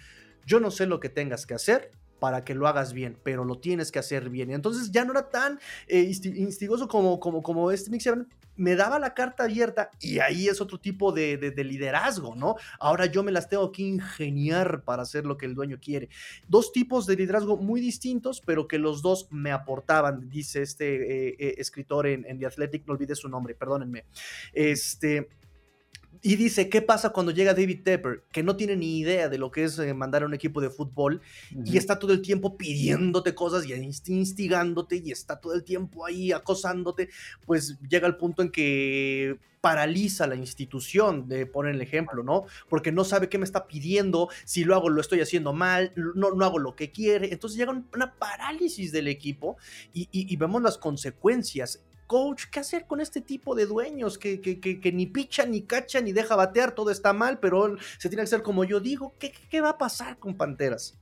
yo 0.46 0.60
no 0.60 0.70
sé 0.70 0.86
lo 0.86 1.00
que 1.00 1.08
tengas 1.08 1.46
que 1.46 1.54
hacer, 1.54 1.90
para 2.18 2.44
que 2.44 2.54
lo 2.54 2.66
hagas 2.66 2.92
bien, 2.92 3.18
pero 3.22 3.44
lo 3.44 3.58
tienes 3.58 3.92
que 3.92 3.98
hacer 3.98 4.30
bien. 4.30 4.50
Y 4.50 4.54
entonces 4.54 4.90
ya 4.90 5.04
no 5.04 5.12
era 5.12 5.28
tan 5.28 5.60
eh, 5.86 6.00
instigoso 6.00 6.88
como, 6.88 7.20
como, 7.20 7.42
como 7.42 7.70
este 7.70 7.90
Nick 7.90 8.02
me 8.56 8.74
daba 8.74 8.98
la 8.98 9.12
carta 9.12 9.44
abierta 9.44 9.90
y 10.00 10.18
ahí 10.18 10.48
es 10.48 10.62
otro 10.62 10.80
tipo 10.80 11.12
de, 11.12 11.36
de, 11.36 11.64
liderazgo, 11.64 12.34
¿no? 12.34 12.56
Ahora 12.80 13.04
yo 13.04 13.22
me 13.22 13.30
las 13.30 13.50
tengo 13.50 13.70
que 13.70 13.82
ingeniar 13.82 14.82
para 14.82 15.02
hacer 15.02 15.26
lo 15.26 15.36
que 15.36 15.44
el 15.44 15.54
dueño 15.54 15.78
quiere. 15.78 16.08
Dos 16.48 16.72
tipos 16.72 17.04
de 17.04 17.16
liderazgo 17.16 17.58
muy 17.58 17.82
distintos, 17.82 18.40
pero 18.40 18.66
que 18.66 18.78
los 18.78 19.02
dos 19.02 19.28
me 19.30 19.52
aportaban, 19.52 20.30
dice 20.30 20.62
este 20.62 20.94
eh, 21.28 21.36
eh, 21.38 21.54
escritor 21.58 22.06
en, 22.06 22.24
en, 22.26 22.38
The 22.38 22.46
Athletic, 22.46 22.86
no 22.86 22.94
olvide 22.94 23.14
su 23.14 23.28
nombre, 23.28 23.54
perdónenme. 23.54 24.06
Este, 24.54 25.28
y 26.22 26.36
dice, 26.36 26.68
¿qué 26.68 26.82
pasa 26.82 27.10
cuando 27.10 27.32
llega 27.32 27.54
David 27.54 27.82
Tepper, 27.82 28.24
que 28.32 28.42
no 28.42 28.56
tiene 28.56 28.76
ni 28.76 28.98
idea 28.98 29.28
de 29.28 29.38
lo 29.38 29.50
que 29.50 29.64
es 29.64 29.78
eh, 29.78 29.94
mandar 29.94 30.22
a 30.22 30.26
un 30.26 30.34
equipo 30.34 30.60
de 30.60 30.70
fútbol 30.70 31.20
y 31.64 31.76
está 31.76 31.98
todo 31.98 32.12
el 32.12 32.22
tiempo 32.22 32.56
pidiéndote 32.56 33.34
cosas 33.34 33.66
y 33.66 33.72
instigándote 34.12 35.02
y 35.04 35.10
está 35.10 35.40
todo 35.40 35.54
el 35.54 35.64
tiempo 35.64 36.06
ahí 36.06 36.32
acosándote? 36.32 37.08
Pues 37.44 37.78
llega 37.88 38.06
el 38.06 38.16
punto 38.16 38.42
en 38.42 38.50
que 38.50 39.38
paraliza 39.60 40.26
la 40.26 40.36
institución, 40.36 41.28
de 41.28 41.44
poner 41.44 41.74
el 41.74 41.82
ejemplo, 41.82 42.22
¿no? 42.22 42.44
Porque 42.68 42.92
no 42.92 43.02
sabe 43.02 43.28
qué 43.28 43.38
me 43.38 43.44
está 43.44 43.66
pidiendo, 43.66 44.28
si 44.44 44.64
lo 44.64 44.76
hago 44.76 44.90
lo 44.90 45.00
estoy 45.00 45.20
haciendo 45.20 45.52
mal, 45.52 45.92
no, 45.96 46.30
no 46.30 46.44
hago 46.44 46.58
lo 46.58 46.76
que 46.76 46.92
quiere. 46.92 47.32
Entonces 47.32 47.58
llega 47.58 47.72
una 47.92 48.14
parálisis 48.14 48.92
del 48.92 49.08
equipo 49.08 49.56
y, 49.92 50.08
y 50.12 50.36
vemos 50.36 50.62
las 50.62 50.78
consecuencias 50.78 51.82
coach, 52.06 52.44
¿qué 52.50 52.60
hacer 52.60 52.86
con 52.86 53.00
este 53.00 53.20
tipo 53.20 53.54
de 53.54 53.66
dueños 53.66 54.18
que, 54.18 54.40
que, 54.40 54.92
ni 54.92 55.06
picha, 55.06 55.44
ni 55.46 55.62
cacha, 55.62 56.00
ni 56.00 56.12
deja 56.12 56.36
batear? 56.36 56.72
Todo 56.72 56.90
está 56.90 57.12
mal, 57.12 57.38
pero 57.38 57.76
se 57.98 58.08
tiene 58.08 58.22
que 58.22 58.26
hacer 58.26 58.42
como 58.42 58.64
yo 58.64 58.80
digo. 58.80 59.14
¿Qué, 59.18 59.32
qué 59.50 59.60
va 59.60 59.70
a 59.70 59.78
pasar 59.78 60.18
con 60.18 60.36
Panteras? 60.36 60.98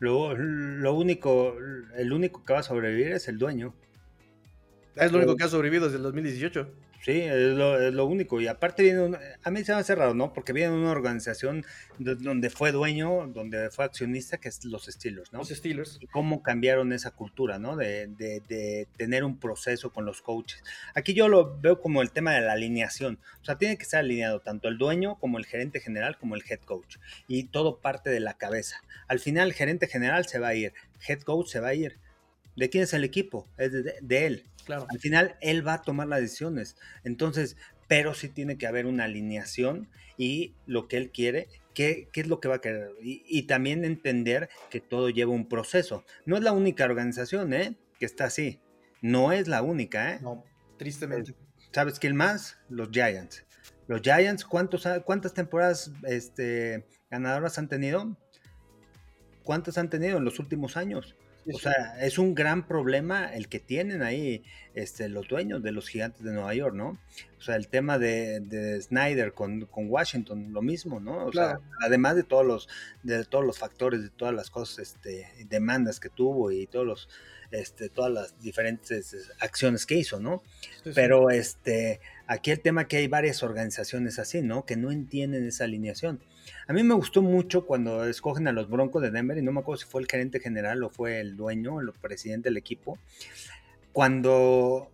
Lo, 0.00 0.34
lo, 0.34 0.94
único, 0.94 1.56
el 1.96 2.12
único 2.12 2.44
que 2.44 2.52
va 2.52 2.60
a 2.60 2.62
sobrevivir 2.62 3.12
es 3.12 3.28
el 3.28 3.38
dueño. 3.38 3.74
Es 4.94 5.12
lo 5.12 5.18
único 5.18 5.36
que 5.36 5.44
ha 5.44 5.48
sobrevivido 5.48 5.86
desde 5.86 5.98
el 5.98 6.02
2018. 6.04 6.68
Sí, 7.00 7.20
es 7.20 7.54
lo, 7.54 8.06
único. 8.06 8.40
Y 8.40 8.48
aparte 8.48 8.82
viene, 8.82 9.16
a 9.42 9.50
mí 9.50 9.64
se 9.64 9.72
me 9.72 9.78
hace 9.78 9.94
raro, 9.94 10.14
¿no? 10.14 10.32
Porque 10.32 10.52
viene 10.52 10.74
una 10.74 10.90
organización 10.90 11.64
donde 11.98 12.50
fue 12.50 12.72
dueño, 12.72 13.28
donde 13.28 13.70
fue 13.70 13.84
accionista, 13.84 14.38
que 14.38 14.48
es 14.48 14.64
los 14.64 14.86
Steelers, 14.86 15.32
¿no? 15.32 15.38
Los 15.38 15.48
Steelers. 15.48 15.98
Y 16.00 16.08
cómo 16.08 16.42
cambiaron 16.42 16.92
esa 16.92 17.12
cultura, 17.12 17.58
¿no? 17.58 17.76
De, 17.76 18.08
de, 18.08 18.88
tener 18.96 19.22
un 19.24 19.38
proceso 19.38 19.92
con 19.92 20.04
los 20.04 20.22
coaches. 20.22 20.62
Aquí 20.94 21.14
yo 21.14 21.28
lo 21.28 21.58
veo 21.60 21.80
como 21.80 22.02
el 22.02 22.10
tema 22.10 22.34
de 22.34 22.40
la 22.40 22.52
alineación. 22.52 23.20
O 23.40 23.44
sea, 23.44 23.58
tiene 23.58 23.76
que 23.76 23.84
estar 23.84 24.00
alineado 24.00 24.40
tanto 24.40 24.68
el 24.68 24.76
dueño 24.76 25.18
como 25.20 25.38
el 25.38 25.46
gerente 25.46 25.80
general 25.80 26.18
como 26.18 26.34
el 26.34 26.42
head 26.48 26.60
coach. 26.60 26.96
Y 27.28 27.44
todo 27.44 27.80
parte 27.80 28.10
de 28.10 28.20
la 28.20 28.34
cabeza. 28.34 28.82
Al 29.06 29.20
final, 29.20 29.48
el 29.48 29.54
gerente 29.54 29.86
general 29.86 30.26
se 30.26 30.40
va 30.40 30.48
a 30.48 30.54
ir, 30.54 30.72
head 31.06 31.20
coach 31.20 31.48
se 31.48 31.60
va 31.60 31.68
a 31.68 31.74
ir. 31.74 31.96
¿De 32.56 32.68
quién 32.70 32.82
es 32.82 32.92
el 32.92 33.04
equipo? 33.04 33.46
Es 33.56 33.70
de 33.72 34.26
él. 34.26 34.44
Al 34.68 34.98
final, 34.98 35.36
él 35.40 35.66
va 35.66 35.74
a 35.74 35.82
tomar 35.82 36.08
las 36.08 36.20
decisiones. 36.20 36.76
Entonces, 37.04 37.56
pero 37.88 38.14
sí 38.14 38.28
tiene 38.28 38.58
que 38.58 38.66
haber 38.66 38.86
una 38.86 39.04
alineación 39.04 39.88
y 40.16 40.54
lo 40.66 40.88
que 40.88 40.98
él 40.98 41.10
quiere, 41.10 41.48
qué, 41.74 42.08
qué 42.12 42.20
es 42.20 42.28
lo 42.28 42.40
que 42.40 42.48
va 42.48 42.56
a 42.56 42.60
querer. 42.60 42.92
Y, 43.02 43.42
también 43.42 43.84
entender 43.84 44.50
que 44.70 44.80
todo 44.80 45.08
lleva 45.08 45.32
un 45.32 45.48
proceso. 45.48 46.04
No 46.26 46.36
es 46.36 46.42
la 46.42 46.52
única 46.52 46.84
organización, 46.84 47.54
¿eh? 47.54 47.76
Que 47.98 48.04
está 48.04 48.24
así. 48.24 48.60
No 49.00 49.32
es 49.32 49.48
la 49.48 49.62
única, 49.62 50.14
¿eh? 50.14 50.18
No, 50.20 50.44
tristemente. 50.76 51.34
¿Sabes 51.72 51.98
quién 51.98 52.16
más? 52.16 52.58
Los 52.68 52.90
Giants. 52.90 53.44
Los 53.86 54.02
Giants, 54.02 54.44
¿cuántos, 54.44 54.86
¿cuántas 55.04 55.32
temporadas 55.32 55.90
este, 56.06 56.86
ganadoras 57.10 57.58
han 57.58 57.68
tenido? 57.68 58.16
¿Cuántas 59.44 59.78
han 59.78 59.88
tenido 59.88 60.18
en 60.18 60.24
los 60.24 60.38
últimos 60.38 60.76
años? 60.76 61.16
O 61.52 61.58
sea, 61.58 61.96
es 62.00 62.18
un 62.18 62.34
gran 62.34 62.66
problema 62.66 63.32
el 63.34 63.48
que 63.48 63.58
tienen 63.58 64.02
ahí 64.02 64.42
este, 64.74 65.08
los 65.08 65.28
dueños 65.28 65.62
de 65.62 65.72
los 65.72 65.88
gigantes 65.88 66.22
de 66.22 66.32
Nueva 66.32 66.54
York, 66.54 66.74
¿no? 66.74 66.98
O 67.38 67.40
sea, 67.40 67.56
el 67.56 67.68
tema 67.68 67.98
de, 67.98 68.80
Snyder 68.82 69.32
con, 69.32 69.66
Washington, 69.72 70.52
lo 70.52 70.62
mismo, 70.62 71.00
¿no? 71.00 71.24
O 71.24 71.32
sea, 71.32 71.60
además 71.80 72.16
de 72.16 72.22
todos 72.24 72.44
los, 72.44 72.68
de 73.02 73.24
todos 73.24 73.44
los 73.44 73.58
factores, 73.58 74.02
de 74.02 74.10
todas 74.10 74.34
las 74.34 74.50
cosas, 74.50 74.78
este, 74.78 75.26
demandas 75.48 76.00
que 76.00 76.10
tuvo 76.10 76.50
y 76.50 76.66
todos 76.66 76.86
los, 76.86 77.08
este, 77.50 77.88
todas 77.88 78.12
las 78.12 78.40
diferentes 78.40 79.30
acciones 79.40 79.86
que 79.86 79.94
hizo, 79.94 80.20
¿no? 80.20 80.42
Pero 80.94 81.30
este, 81.30 82.00
aquí 82.26 82.50
el 82.50 82.60
tema 82.60 82.88
que 82.88 82.98
hay 82.98 83.08
varias 83.08 83.42
organizaciones 83.42 84.18
así, 84.18 84.42
¿no? 84.42 84.66
Que 84.66 84.76
no 84.76 84.90
entienden 84.90 85.46
esa 85.46 85.64
alineación. 85.64 86.20
A 86.68 86.74
mí 86.74 86.82
me 86.82 86.92
gustó 86.92 87.22
mucho 87.22 87.64
cuando 87.64 88.04
escogen 88.04 88.46
a 88.46 88.52
los 88.52 88.68
Broncos 88.68 89.00
de 89.00 89.10
Denver, 89.10 89.38
y 89.38 89.42
no 89.42 89.52
me 89.52 89.60
acuerdo 89.60 89.80
si 89.80 89.88
fue 89.88 90.02
el 90.02 90.06
gerente 90.06 90.38
general 90.38 90.82
o 90.84 90.90
fue 90.90 91.18
el 91.18 91.34
dueño, 91.34 91.80
el 91.80 91.90
presidente 91.92 92.50
del 92.50 92.58
equipo, 92.58 92.98
cuando, 93.94 94.90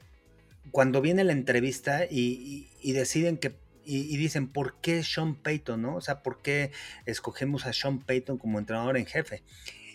cuando 0.70 1.00
viene 1.00 1.24
la 1.24 1.32
entrevista 1.32 2.04
y, 2.08 2.68
deciden 2.84 3.38
que 3.38 3.56
y, 3.84 4.16
dicen, 4.16 4.46
¿por 4.46 4.76
qué 4.80 5.02
Sean 5.02 5.34
Payton? 5.34 5.82
¿no? 5.82 5.96
O 5.96 6.00
sea, 6.00 6.22
¿por 6.22 6.42
qué 6.42 6.70
escogemos 7.06 7.66
a 7.66 7.72
Sean 7.72 7.98
Payton 7.98 8.38
como 8.38 8.60
entrenador 8.60 8.96
en 8.96 9.06
jefe? 9.06 9.42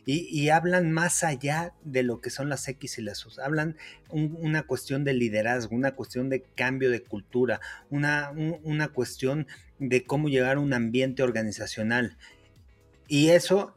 Y, 0.05 0.49
hablan 0.49 0.91
más 0.91 1.23
allá 1.23 1.73
de 1.83 2.03
lo 2.03 2.21
que 2.21 2.29
son 2.29 2.49
las 2.49 2.67
X 2.67 2.97
y 2.97 3.01
las 3.01 3.25
O. 3.25 3.41
Hablan 3.41 3.77
una 4.09 4.63
cuestión 4.63 5.03
de 5.03 5.13
liderazgo, 5.13 5.75
una 5.75 5.95
cuestión 5.95 6.29
de 6.29 6.41
cambio 6.41 6.89
de 6.89 7.03
cultura, 7.03 7.61
una, 7.89 8.31
una 8.63 8.89
cuestión 8.89 9.47
de 9.77 10.03
cómo 10.03 10.29
llegar 10.29 10.57
a 10.57 10.59
un 10.59 10.73
ambiente 10.73 11.23
organizacional. 11.23 12.17
Y 13.07 13.29
eso 13.29 13.75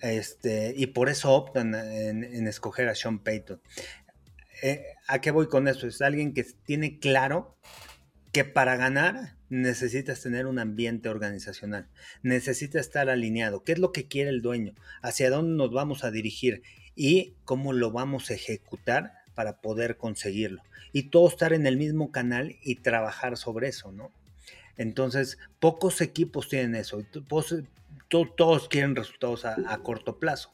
Este, 0.00 0.72
y 0.76 0.86
por 0.86 1.10
eso 1.10 1.30
optan 1.32 1.74
en, 1.74 2.46
escoger 2.46 2.88
a 2.88 2.94
Sean 2.94 3.18
Payton. 3.18 3.60
Eh, 4.62 4.84
¿A 5.08 5.20
qué 5.20 5.30
voy 5.30 5.46
con 5.48 5.68
eso? 5.68 5.86
Es 5.86 6.00
alguien 6.00 6.32
que 6.32 6.44
tiene 6.64 6.98
claro 6.98 7.56
que 8.32 8.44
para 8.44 8.76
ganar 8.76 9.34
necesitas 9.48 10.22
tener 10.22 10.46
un 10.46 10.58
ambiente 10.58 11.08
organizacional, 11.08 11.88
necesitas 12.22 12.86
estar 12.86 13.08
alineado. 13.08 13.64
¿Qué 13.64 13.72
es 13.72 13.78
lo 13.78 13.92
que 13.92 14.06
quiere 14.06 14.30
el 14.30 14.42
dueño? 14.42 14.74
¿Hacia 15.02 15.30
dónde 15.30 15.56
nos 15.56 15.72
vamos 15.72 16.04
a 16.04 16.10
dirigir? 16.10 16.62
Y 16.94 17.34
cómo 17.44 17.72
lo 17.72 17.90
vamos 17.90 18.30
a 18.30 18.34
ejecutar 18.34 19.14
para 19.34 19.60
poder 19.60 19.96
conseguirlo. 19.96 20.62
Y 20.92 21.04
todo 21.04 21.28
estar 21.28 21.52
en 21.52 21.66
el 21.66 21.76
mismo 21.76 22.12
canal 22.12 22.56
y 22.62 22.76
trabajar 22.76 23.36
sobre 23.36 23.68
eso, 23.68 23.92
¿no? 23.92 24.10
Entonces, 24.76 25.38
pocos 25.58 26.00
equipos 26.00 26.48
tienen 26.48 26.74
eso. 26.74 27.02
Todos, 28.36 28.68
quieren 28.68 28.96
resultados 28.96 29.44
a, 29.44 29.78
corto 29.82 30.18
plazo. 30.18 30.52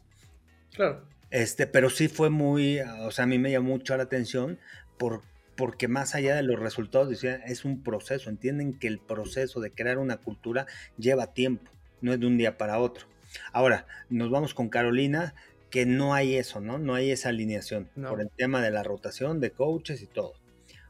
Claro. 0.75 1.07
Este, 1.31 1.67
pero 1.67 1.91
sí 1.91 2.09
fue 2.09 2.31
muy, 2.31 2.81
o 2.81 3.11
sea, 3.11 3.25
a 3.25 3.27
mí 3.27 3.39
me 3.39 3.51
llamó 3.51 3.71
mucho 3.71 3.97
la 3.97 4.05
atención 4.05 4.59
por, 4.99 5.23
porque 5.57 5.89
más 5.89 6.15
allá 6.15 6.37
de 6.37 6.43
los 6.43 6.59
resultados, 6.59 7.09
decían, 7.09 7.43
es 7.47 7.65
un 7.65 7.83
proceso. 7.83 8.31
Entienden 8.31 8.79
que 8.79 8.89
el 8.89 8.99
proceso 8.99 9.61
de 9.61 9.71
crear 9.71 9.99
una 9.99 10.19
cultura 10.19 10.67
lleva 10.99 11.33
tiempo, 11.33 11.71
no 12.01 12.13
es 12.13 12.21
de 12.21 12.27
un 12.27 12.37
día 12.37 12.59
para 12.59 12.79
otro. 12.79 13.07
Ahora, 13.53 13.87
nos 14.09 14.31
vamos 14.31 14.55
con 14.55 14.69
Carolina, 14.69 15.35
que 15.71 15.87
no 15.87 16.15
hay 16.15 16.37
eso, 16.37 16.61
¿no? 16.61 16.79
No 16.79 16.95
hay 16.95 17.11
esa 17.11 17.31
alineación 17.31 17.89
por 18.09 18.21
el 18.21 18.31
tema 18.31 18.63
de 18.63 18.71
la 18.71 18.83
rotación 18.83 19.41
de 19.41 19.51
coaches 19.51 20.03
y 20.03 20.07
todo. 20.07 20.35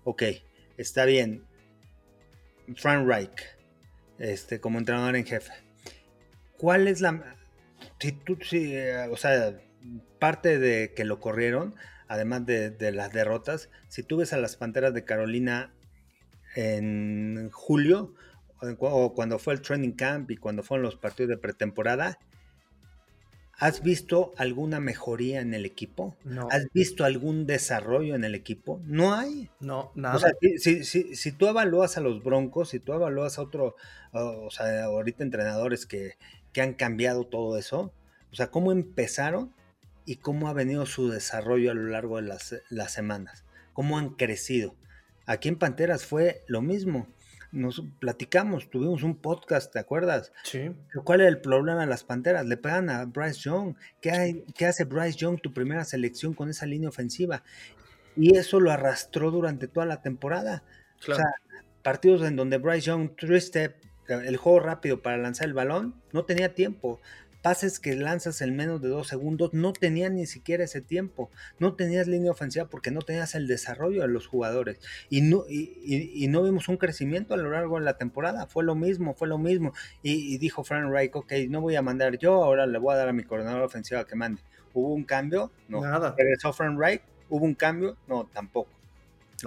Ok, 0.05 0.23
está 0.77 1.05
bien. 1.05 1.45
Frank 2.77 3.07
Reich, 3.07 3.57
este, 4.19 4.61
como 4.61 4.79
entrenador 4.79 5.17
en 5.17 5.25
jefe. 5.25 5.53
¿Cuál 6.57 6.89
es 6.89 7.01
la... 7.01 7.37
Si 7.99 8.13
tú, 8.13 8.39
si, 8.43 8.75
eh, 8.75 9.09
o 9.11 9.17
sea, 9.17 9.55
parte 10.19 10.59
de 10.59 10.93
que 10.95 11.05
lo 11.05 11.21
corrieron, 11.21 11.75
además 12.09 12.47
de, 12.47 12.93
las 12.93 13.13
derrotas, 13.13 13.69
si 13.89 14.03
tú 14.03 14.19
ves 14.19 14.33
a 14.33 14.39
las 14.39 14.57
Panteras 14.57 14.95
de 14.95 15.05
Carolina 15.05 15.73
en 16.55 17.51
julio, 17.53 18.15
o 18.79 19.15
cuando 19.15 19.39
fue 19.39 19.55
el 19.55 19.61
training 19.61 19.93
camp 19.93 20.31
y 20.31 20.37
cuando 20.37 20.63
fueron 20.63 20.85
los 20.85 20.97
partidos 20.97 21.31
de 21.31 21.37
pretemporada, 21.37 22.19
¿has 23.59 23.83
visto 23.83 24.33
alguna 24.37 24.81
mejoría 24.81 25.41
en 25.41 25.55
el 25.55 25.67
equipo? 25.67 26.17
No. 26.25 26.49
¿Has 26.51 26.67
visto 26.73 27.05
algún 27.05 27.47
desarrollo 27.47 28.15
en 28.15 28.25
el 28.25 28.35
equipo? 28.35 28.81
No 28.85 29.15
hay. 29.15 29.51
No, 29.61 29.93
nada. 29.95 30.17
O 30.17 30.19
sea, 30.19 30.33
si, 30.59 30.85
si, 30.85 31.33
tú 31.33 31.47
evalúas 31.49 31.97
a 31.97 32.01
los 32.01 32.23
Broncos, 32.23 32.71
si 32.71 32.81
tú 32.81 32.93
evalúas 32.93 33.39
a 33.39 33.43
otro, 33.43 33.77
o 34.13 34.51
sea, 34.51 34.85
ahorita 34.85 35.23
entrenadores 35.23 35.87
que, 35.87 36.15
que 36.53 36.63
han 36.63 36.75
cambiado 36.75 37.25
todo 37.27 37.59
eso, 37.59 37.93
o 38.33 38.35
sea, 38.35 38.51
¿cómo 38.51 38.73
empezaron? 38.73 39.53
Y 40.07 40.17
cómo 40.17 40.49
ha 40.49 40.53
venido 40.55 40.87
su 40.87 41.11
desarrollo 41.11 41.73
a 41.73 41.75
lo 41.75 41.89
largo 41.89 42.17
de 42.17 42.23
las, 42.23 42.55
las 42.71 42.93
semanas, 42.93 43.45
cómo 43.75 43.99
han 43.99 44.11
crecido. 44.11 44.75
Aquí 45.27 45.49
en 45.49 45.59
Panteras 45.59 46.07
fue 46.07 46.45
lo 46.47 46.63
mismo. 46.63 47.09
Nos 47.51 47.83
platicamos, 47.99 48.71
tuvimos 48.71 49.03
un 49.03 49.17
podcast, 49.17 49.73
¿te 49.73 49.79
acuerdas? 49.79 50.33
Sí. 50.45 50.71
¿Cuál 51.05 51.23
es 51.23 51.29
el 51.29 51.41
problema 51.41 51.81
de 51.81 51.87
las 51.87 52.05
Panteras? 52.05 52.47
Le 52.47 52.57
pegan 52.57 52.89
a 52.89 53.05
Bryce 53.05 53.41
Young. 53.41 53.75
¿Qué, 54.01 54.11
hay, 54.11 54.45
¿Qué 54.55 54.67
hace 54.67 54.85
Bryce 54.85 55.19
Young, 55.19 55.41
tu 55.41 55.53
primera 55.53 55.85
selección 55.85 56.35
con 56.35 56.49
esa 56.49 56.67
línea 56.67 56.89
ofensiva? 56.89 57.43
Y 58.17 58.37
eso 58.37 58.61
lo 58.61 58.71
arrastró 58.71 59.31
durante 59.31 59.69
toda 59.69 59.87
la 59.87 60.03
temporada. 60.03 60.63
O 61.01 61.15
sea, 61.15 61.27
partidos 61.83 62.23
en 62.23 62.37
donde 62.37 62.59
Bryce 62.59 62.87
Young, 62.87 63.17
three-step, 63.17 63.77
el 64.09 64.37
juego 64.37 64.61
rápido 64.61 65.03
para 65.03 65.17
lanzar 65.17 65.49
el 65.49 65.55
balón, 65.55 65.95
no 66.13 66.25
tenía 66.25 66.55
tiempo 66.55 67.01
pases 67.47 67.79
que 67.79 67.95
lanzas 67.95 68.41
en 68.41 68.57
menos 68.57 68.83
de 68.83 68.89
dos 68.89 69.07
segundos, 69.07 69.55
no 69.55 69.73
tenías 69.73 70.11
ni 70.11 70.27
siquiera 70.27 70.65
ese 70.65 70.81
tiempo, 70.81 71.31
no 71.61 71.75
tenías 71.75 72.09
línea 72.09 72.33
ofensiva 72.33 72.67
porque 72.67 72.91
no 72.91 73.03
tenías 73.03 73.37
el 73.37 73.47
desarrollo 73.47 74.03
de 74.03 74.09
los 74.09 74.27
jugadores 74.27 74.81
y 75.11 75.21
no, 75.21 75.45
y, 75.49 76.27
no 76.27 76.43
vimos 76.43 76.67
un 76.67 76.77
crecimiento 76.77 77.35
a 77.35 77.37
lo 77.37 77.49
largo 77.49 77.79
de 77.79 77.85
la 77.85 77.99
temporada, 77.99 78.49
fue 78.49 78.65
lo 78.65 78.75
mismo, 78.75 79.15
fue 79.15 79.29
lo 79.29 79.39
mismo 79.39 79.75
y, 80.03 80.39
dijo 80.39 80.65
Frank 80.65 80.91
Reich, 80.91 81.15
ok, 81.15 81.35
no 81.49 81.61
voy 81.61 81.77
a 81.77 81.83
mandar 81.83 82.19
yo, 82.19 82.43
ahora 82.43 82.67
le 82.67 82.79
voy 82.79 82.95
a 82.95 82.97
dar 82.97 83.11
a 83.11 83.13
mi 83.13 83.23
coordinador 83.23 83.63
ofensiva 83.63 84.05
que 84.05 84.17
mande. 84.17 84.43
¿Hubo 84.75 84.93
un 84.93 85.05
cambio? 85.05 85.53
No. 85.69 85.83
Nada. 85.83 86.17
¿Regresó 86.19 86.53
Frank 86.53 86.77
Reich? 86.77 87.03
¿Hubo 87.29 87.45
un 87.45 87.55
cambio? 87.55 87.97
No, 88.09 88.27
tampoco. 88.27 88.71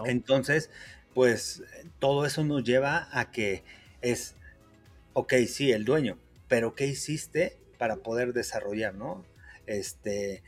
Entonces, 0.06 0.72
pues 1.14 1.64
todo 2.00 2.26
eso 2.26 2.46
nos 2.46 2.64
lleva 2.64 3.10
a 3.12 3.30
que 3.30 3.66
es, 4.00 4.36
ok, 5.12 5.34
sí, 5.50 5.74
el 5.74 5.84
dueño, 5.84 6.18
pero 6.48 6.76
¿qué 6.76 6.88
hiciste 6.88 7.60
para 7.80 7.96
poder 7.96 8.34
desarrollar, 8.34 8.94
¿no? 8.94 9.26
Este, 9.66 10.44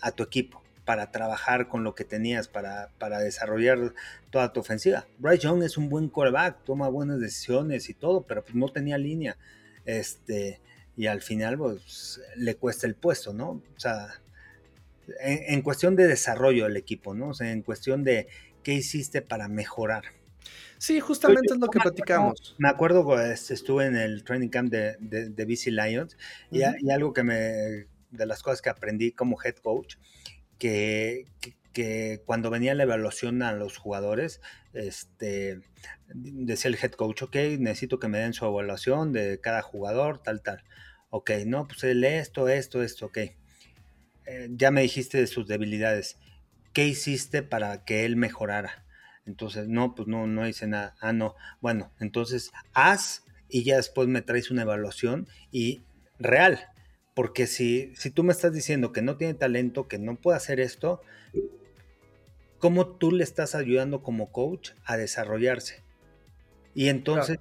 a, 0.00 0.12
tu 0.12 0.22
equipo, 0.22 0.62
para 0.86 1.10
trabajar 1.10 1.68
con 1.68 1.84
lo 1.84 1.94
que 1.94 2.04
tenías, 2.04 2.48
para, 2.48 2.90
para, 2.98 3.18
desarrollar 3.18 3.92
toda 4.30 4.52
tu 4.52 4.60
ofensiva. 4.60 5.06
Bryce 5.18 5.42
Young 5.42 5.62
es 5.64 5.76
un 5.76 5.88
buen 5.88 6.08
quarterback, 6.08 6.64
toma 6.64 6.88
buenas 6.88 7.20
decisiones 7.20 7.90
y 7.90 7.94
todo, 7.94 8.22
pero 8.22 8.42
pues 8.42 8.54
no 8.54 8.68
tenía 8.68 8.96
línea. 8.96 9.36
Este, 9.84 10.60
y 10.96 11.06
al 11.06 11.20
final, 11.20 11.58
pues, 11.58 12.20
le 12.36 12.54
cuesta 12.54 12.86
el 12.86 12.94
puesto, 12.94 13.34
¿no? 13.34 13.62
O 13.76 13.80
sea, 13.80 14.20
en, 15.20 15.54
en 15.54 15.62
cuestión 15.62 15.96
de 15.96 16.06
desarrollo 16.06 16.64
del 16.64 16.76
equipo, 16.76 17.14
¿no? 17.14 17.30
O 17.30 17.34
sea, 17.34 17.50
en 17.50 17.62
cuestión 17.62 18.04
de 18.04 18.28
qué 18.62 18.74
hiciste 18.74 19.22
para 19.22 19.48
mejorar. 19.48 20.04
Sí, 20.80 20.98
justamente 20.98 21.52
es 21.52 21.60
lo 21.60 21.68
que 21.68 21.78
platicamos. 21.78 22.56
Me 22.56 22.70
acuerdo, 22.70 23.04
pues, 23.04 23.50
estuve 23.50 23.84
en 23.84 23.96
el 23.96 24.24
training 24.24 24.48
camp 24.48 24.72
de, 24.72 24.96
de, 24.98 25.44
BC 25.44 25.66
Lions 25.72 26.16
y, 26.50 26.62
algo 26.90 27.12
que 27.12 27.22
me, 27.22 27.34
de 27.34 28.26
las 28.26 28.42
cosas 28.42 28.62
que 28.62 28.70
aprendí 28.70 29.12
como 29.12 29.36
head 29.44 29.56
coach, 29.56 29.96
que, 30.58 31.26
que, 31.74 32.22
cuando 32.24 32.48
venía 32.48 32.74
la 32.74 32.84
evaluación 32.84 33.42
a 33.42 33.52
los 33.52 33.76
jugadores, 33.76 34.40
este, 34.72 35.60
decía 36.14 36.70
el 36.70 36.78
head 36.82 36.92
coach, 36.92 37.24
ok, 37.24 37.36
necesito 37.58 37.98
que 37.98 38.08
me 38.08 38.18
den 38.18 38.32
su 38.32 38.46
evaluación 38.46 39.12
de 39.12 39.38
cada 39.38 39.60
jugador, 39.60 40.22
tal, 40.22 40.40
tal. 40.40 40.64
Ok, 41.10 41.30
no, 41.44 41.68
pues 41.68 41.82
lee 41.94 42.06
esto, 42.06 42.48
esto, 42.48 42.82
esto, 42.82 43.04
ok. 43.04 43.18
Eh, 43.18 44.48
ya 44.52 44.70
me 44.70 44.80
dijiste 44.80 45.18
de 45.18 45.26
sus 45.26 45.46
debilidades. 45.46 46.16
¿Qué 46.72 46.86
hiciste 46.86 47.42
para 47.42 47.84
que 47.84 48.06
él 48.06 48.16
mejorara? 48.16 48.86
Entonces, 49.30 49.68
no, 49.68 49.94
pues 49.94 50.08
no, 50.08 50.26
no 50.26 50.48
hice 50.48 50.66
nada. 50.66 50.96
Ah, 51.00 51.12
no. 51.12 51.36
Bueno, 51.60 51.92
entonces 52.00 52.50
haz 52.72 53.24
y 53.48 53.62
ya 53.62 53.76
después 53.76 54.08
me 54.08 54.22
traes 54.22 54.50
una 54.50 54.62
evaluación 54.62 55.28
y 55.52 55.82
real. 56.18 56.58
Porque 57.14 57.46
si, 57.46 57.92
si 57.94 58.10
tú 58.10 58.24
me 58.24 58.32
estás 58.32 58.52
diciendo 58.52 58.92
que 58.92 59.02
no 59.02 59.16
tiene 59.16 59.34
talento, 59.34 59.86
que 59.86 59.98
no 59.98 60.16
puede 60.16 60.36
hacer 60.36 60.58
esto, 60.58 61.00
¿cómo 62.58 62.88
tú 62.88 63.12
le 63.12 63.22
estás 63.22 63.54
ayudando 63.54 64.02
como 64.02 64.32
coach 64.32 64.70
a 64.84 64.96
desarrollarse? 64.96 65.84
Y 66.74 66.88
entonces, 66.88 67.38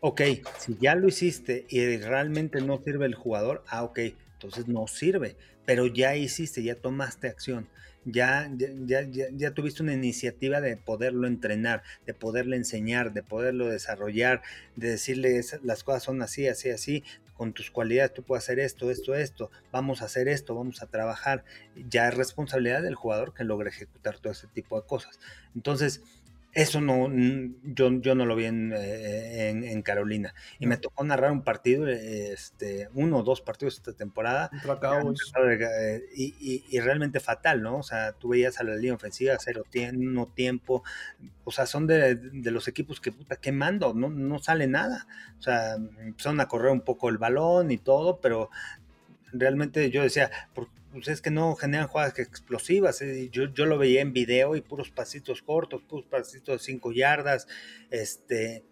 ok, 0.00 0.22
si 0.58 0.76
ya 0.80 0.96
lo 0.96 1.06
hiciste 1.06 1.64
y 1.68 1.96
realmente 1.98 2.60
no 2.60 2.82
sirve 2.82 3.06
el 3.06 3.14
jugador, 3.14 3.62
ah, 3.68 3.84
ok, 3.84 4.00
entonces 4.32 4.66
no 4.66 4.88
sirve, 4.88 5.36
pero 5.64 5.86
ya 5.86 6.16
hiciste, 6.16 6.64
ya 6.64 6.74
tomaste 6.74 7.28
acción 7.28 7.68
ya, 8.04 8.50
ya, 8.56 9.02
ya, 9.10 9.50
tuviste 9.52 9.82
una 9.82 9.92
iniciativa 9.92 10.60
de 10.60 10.76
poderlo 10.76 11.26
entrenar, 11.26 11.82
de 12.06 12.14
poderle 12.14 12.56
enseñar, 12.56 13.12
de 13.12 13.22
poderlo 13.22 13.68
desarrollar, 13.68 14.42
de 14.76 14.90
decirle 14.90 15.40
las 15.62 15.84
cosas 15.84 16.02
son 16.02 16.22
así, 16.22 16.48
así, 16.48 16.70
así, 16.70 17.04
con 17.40 17.54
tus 17.54 17.70
cualidades 17.70 18.12
tú 18.12 18.22
puedes 18.22 18.44
hacer 18.44 18.58
esto, 18.58 18.90
esto, 18.90 19.14
esto, 19.14 19.50
vamos 19.72 20.02
a 20.02 20.04
hacer 20.04 20.28
esto, 20.28 20.54
vamos 20.54 20.82
a 20.82 20.86
trabajar. 20.88 21.42
Ya 21.88 22.06
es 22.08 22.14
responsabilidad 22.14 22.82
del 22.82 22.94
jugador 22.94 23.32
que 23.32 23.44
logre 23.44 23.70
ejecutar 23.70 24.18
todo 24.18 24.34
ese 24.34 24.46
tipo 24.48 24.78
de 24.78 24.86
cosas. 24.86 25.18
Entonces, 25.54 26.02
eso 26.52 26.80
no, 26.80 27.08
yo, 27.62 27.92
yo 28.00 28.14
no 28.14 28.26
lo 28.26 28.34
vi 28.34 28.46
en, 28.46 28.72
eh, 28.76 29.82
Carolina. 29.84 30.34
Y 30.58 30.66
me 30.66 30.76
tocó 30.76 31.04
narrar 31.04 31.30
un 31.30 31.42
partido, 31.42 31.86
este, 31.86 32.88
uno 32.94 33.18
o 33.18 33.22
dos 33.22 33.40
partidos 33.40 33.74
esta 33.74 33.92
temporada. 33.92 34.50
Eh, 35.48 36.02
y, 36.14 36.64
y, 36.68 36.80
realmente 36.80 37.20
fatal, 37.20 37.62
¿no? 37.62 37.78
O 37.78 37.82
sea, 37.82 38.12
tú 38.12 38.30
veías 38.30 38.60
a 38.60 38.64
la 38.64 38.74
línea 38.74 38.94
ofensiva, 38.94 39.36
cero 39.38 39.64
no 39.92 40.26
tiempo. 40.26 40.82
O 41.44 41.52
sea, 41.52 41.66
son 41.66 41.86
de, 41.86 42.18
los 42.32 42.66
equipos 42.66 43.00
que 43.00 43.12
puta 43.12 43.36
quemando, 43.36 43.94
no, 43.94 44.10
no 44.10 44.38
sale 44.40 44.66
nada. 44.66 45.06
O 45.38 45.42
sea, 45.42 45.74
empezaron 45.74 46.40
a 46.40 46.48
correr 46.48 46.72
un 46.72 46.82
poco 46.82 47.08
el 47.10 47.18
balón 47.18 47.70
y 47.70 47.78
todo, 47.78 48.20
pero 48.20 48.50
realmente 49.32 49.90
yo 49.90 50.02
decía, 50.02 50.30
¿por, 50.52 50.68
pues 50.92 51.08
es 51.08 51.20
que 51.20 51.30
no 51.30 51.54
generan 51.54 51.86
jugadas 51.86 52.18
explosivas. 52.18 53.00
Eh, 53.02 53.28
yo, 53.30 53.52
yo 53.52 53.66
lo 53.66 53.78
veía 53.78 54.00
en 54.00 54.12
video 54.12 54.56
y 54.56 54.60
puros 54.60 54.90
pasitos 54.90 55.42
cortos, 55.42 55.82
puros 55.82 56.06
pasitos 56.06 56.60
de 56.60 56.64
5 56.64 56.92
yardas. 56.92 57.46
Este, 57.90 58.64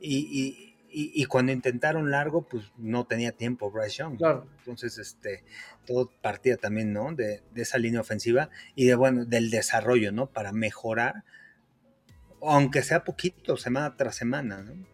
y, 0.00 1.24
cuando 1.26 1.52
intentaron 1.52 2.10
largo, 2.10 2.42
pues 2.42 2.64
no 2.76 3.06
tenía 3.06 3.32
tiempo 3.32 3.70
Bryce 3.70 3.98
Young. 3.98 4.18
Entonces, 4.58 4.98
este, 4.98 5.44
todo 5.86 6.10
partía 6.20 6.56
también, 6.56 6.92
¿no? 6.92 7.14
De, 7.14 7.42
esa 7.54 7.78
línea 7.78 8.00
ofensiva 8.00 8.50
y 8.74 8.86
de, 8.86 8.94
bueno, 8.94 9.24
del 9.24 9.50
desarrollo, 9.50 10.12
¿no? 10.12 10.26
Para 10.26 10.52
mejorar, 10.52 11.24
aunque 12.42 12.82
sea 12.82 13.04
poquito, 13.04 13.56
semana 13.56 13.96
tras 13.96 14.16
semana, 14.16 14.62
¿no? 14.62 14.92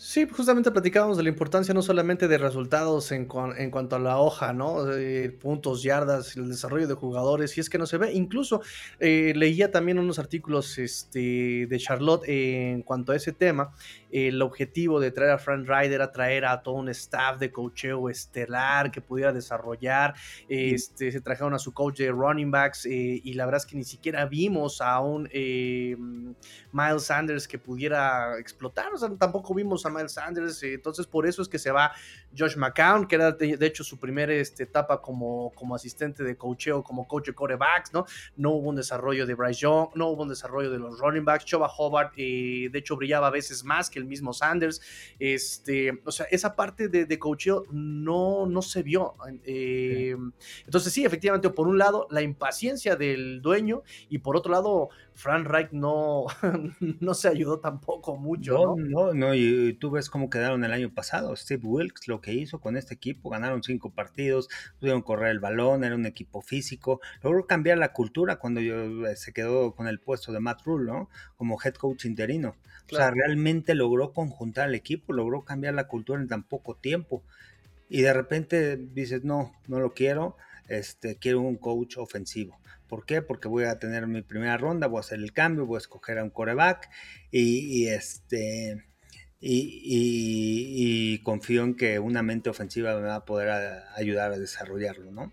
Sí, 0.00 0.28
justamente 0.30 0.70
platicábamos 0.70 1.16
de 1.16 1.24
la 1.24 1.28
importancia 1.28 1.74
no 1.74 1.82
solamente 1.82 2.28
de 2.28 2.38
resultados 2.38 3.10
en, 3.10 3.26
en 3.56 3.70
cuanto 3.72 3.96
a 3.96 3.98
la 3.98 4.20
hoja, 4.20 4.52
¿no? 4.52 4.84
De 4.84 5.28
puntos, 5.30 5.82
yardas, 5.82 6.36
el 6.36 6.48
desarrollo 6.48 6.86
de 6.86 6.94
jugadores, 6.94 7.58
y 7.58 7.60
es 7.60 7.68
que 7.68 7.78
no 7.78 7.86
se 7.86 7.98
ve. 7.98 8.12
Incluso 8.12 8.60
eh, 9.00 9.32
leía 9.34 9.72
también 9.72 9.98
unos 9.98 10.20
artículos 10.20 10.78
este, 10.78 11.66
de 11.66 11.78
Charlotte 11.80 12.22
en 12.28 12.82
cuanto 12.82 13.10
a 13.10 13.16
ese 13.16 13.32
tema. 13.32 13.74
El 14.10 14.40
objetivo 14.42 15.00
de 15.00 15.10
traer 15.10 15.32
a 15.32 15.38
Frank 15.38 15.68
Ryder 15.68 15.98
era 15.98 16.12
traer 16.12 16.44
a 16.44 16.62
todo 16.62 16.76
un 16.76 16.88
staff 16.88 17.38
de 17.38 17.50
cocheo 17.50 18.08
estelar 18.08 18.90
que 18.90 19.00
pudiera 19.00 19.32
desarrollar. 19.32 20.14
Este, 20.48 21.12
se 21.12 21.20
trajeron 21.20 21.54
a 21.54 21.58
su 21.58 21.72
coach 21.72 21.98
de 21.98 22.10
running 22.10 22.50
backs 22.50 22.86
eh, 22.86 23.20
y 23.22 23.34
la 23.34 23.44
verdad 23.44 23.62
es 23.64 23.66
que 23.66 23.76
ni 23.76 23.84
siquiera 23.84 24.24
vimos 24.26 24.80
a 24.80 25.00
un 25.00 25.28
eh, 25.32 25.96
Miles 26.72 27.02
Sanders 27.02 27.46
que 27.46 27.58
pudiera 27.58 28.38
explotar. 28.38 28.92
O 28.92 28.96
sea, 28.96 29.10
tampoco 29.18 29.54
vimos 29.54 29.84
a 29.84 29.90
Miles 29.90 30.12
Sanders. 30.12 30.62
Eh, 30.62 30.74
entonces, 30.74 31.06
por 31.06 31.26
eso 31.26 31.42
es 31.42 31.48
que 31.48 31.58
se 31.58 31.70
va 31.70 31.92
Josh 32.36 32.56
McCown, 32.56 33.06
que 33.06 33.16
era 33.16 33.32
de, 33.32 33.66
hecho 33.66 33.84
su 33.84 33.98
primera 33.98 34.32
este, 34.32 34.64
etapa 34.64 35.02
como, 35.02 35.52
como 35.54 35.74
asistente 35.74 36.22
de 36.22 36.36
coacheo, 36.36 36.82
como 36.82 37.06
coach 37.06 37.26
de 37.26 37.34
corebacks, 37.34 37.92
¿no? 37.92 38.06
No 38.36 38.52
hubo 38.52 38.70
un 38.70 38.76
desarrollo 38.76 39.26
de 39.26 39.34
Bryce 39.34 39.60
Young, 39.60 39.90
no 39.94 40.08
hubo 40.08 40.22
un 40.22 40.28
desarrollo 40.28 40.70
de 40.70 40.78
los 40.78 40.98
running 40.98 41.24
backs. 41.24 41.44
Choba 41.44 41.68
Hobart, 41.68 42.14
de 42.14 42.70
hecho, 42.74 42.96
brillaba 42.96 43.28
a 43.28 43.30
veces 43.30 43.64
más 43.64 43.90
que 43.90 43.97
el 43.98 44.06
mismo 44.06 44.32
Sanders. 44.32 44.80
Este, 45.18 46.00
o 46.04 46.10
sea, 46.10 46.26
esa 46.30 46.56
parte 46.56 46.88
de, 46.88 47.04
de 47.04 47.18
coacheo 47.18 47.64
no, 47.70 48.46
no 48.46 48.62
se 48.62 48.82
vio. 48.82 49.14
Eh, 49.44 50.16
entonces, 50.64 50.92
sí, 50.92 51.04
efectivamente, 51.04 51.50
por 51.50 51.68
un 51.68 51.78
lado, 51.78 52.06
la 52.10 52.22
impaciencia 52.22 52.96
del 52.96 53.42
dueño 53.42 53.82
y 54.08 54.18
por 54.18 54.36
otro 54.36 54.52
lado, 54.52 54.88
Frank 55.18 55.48
Reich 55.48 55.72
no, 55.72 56.26
no 57.00 57.12
se 57.12 57.26
ayudó 57.26 57.58
tampoco 57.58 58.16
mucho. 58.16 58.52
No, 58.52 58.76
no, 58.76 59.14
no, 59.14 59.34
y, 59.34 59.72
tú 59.72 59.90
ves 59.90 60.08
cómo 60.08 60.30
quedaron 60.30 60.62
el 60.62 60.72
año 60.72 60.94
pasado. 60.94 61.34
Steve 61.34 61.66
Wilkes 61.66 62.06
lo 62.06 62.20
que 62.20 62.32
hizo 62.34 62.60
con 62.60 62.76
este 62.76 62.94
equipo, 62.94 63.28
ganaron 63.28 63.64
cinco 63.64 63.90
partidos, 63.90 64.48
pudieron 64.78 65.02
correr 65.02 65.32
el 65.32 65.40
balón, 65.40 65.82
era 65.82 65.96
un 65.96 66.06
equipo 66.06 66.40
físico, 66.40 67.00
logró 67.20 67.48
cambiar 67.48 67.78
la 67.78 67.92
cultura 67.92 68.36
cuando 68.36 68.60
yo, 68.60 69.08
eh, 69.08 69.16
se 69.16 69.32
quedó 69.32 69.74
con 69.74 69.88
el 69.88 69.98
puesto 69.98 70.30
de 70.30 70.38
Matt 70.38 70.62
Rule, 70.64 70.88
¿no? 70.88 71.10
Como 71.36 71.58
head 71.60 71.74
coach 71.74 72.04
interino. 72.04 72.54
O 72.90 72.94
sea, 72.94 73.10
realmente 73.10 73.74
logró 73.74 74.12
conjuntar 74.12 74.68
al 74.68 74.76
equipo, 74.76 75.12
logró 75.12 75.44
cambiar 75.44 75.74
la 75.74 75.88
cultura 75.88 76.20
en 76.20 76.28
tan 76.28 76.44
poco 76.44 76.76
tiempo. 76.76 77.24
Y 77.88 78.02
de 78.02 78.12
repente 78.12 78.76
dices, 78.76 79.24
no, 79.24 79.52
no 79.66 79.80
lo 79.80 79.94
quiero, 79.94 80.36
este, 80.68 81.16
quiero 81.16 81.40
un 81.40 81.56
coach 81.56 81.96
ofensivo. 81.96 82.60
¿Por 82.88 83.04
qué? 83.04 83.22
Porque 83.22 83.48
voy 83.48 83.64
a 83.64 83.78
tener 83.78 84.06
mi 84.06 84.22
primera 84.22 84.56
ronda, 84.56 84.86
voy 84.86 84.98
a 84.98 85.00
hacer 85.00 85.18
el 85.18 85.32
cambio, 85.32 85.66
voy 85.66 85.76
a 85.76 85.78
escoger 85.78 86.18
a 86.18 86.24
un 86.24 86.30
coreback 86.30 86.88
y, 87.30 87.86
este 87.86 88.84
y, 89.40 91.18
confío 91.22 91.64
en 91.64 91.74
que 91.74 91.98
una 91.98 92.22
mente 92.22 92.50
ofensiva 92.50 92.94
me 92.96 93.06
va 93.06 93.16
a 93.16 93.24
poder 93.24 93.50
ayudar 93.94 94.32
a 94.32 94.38
desarrollarlo, 94.38 95.10
¿no? 95.12 95.32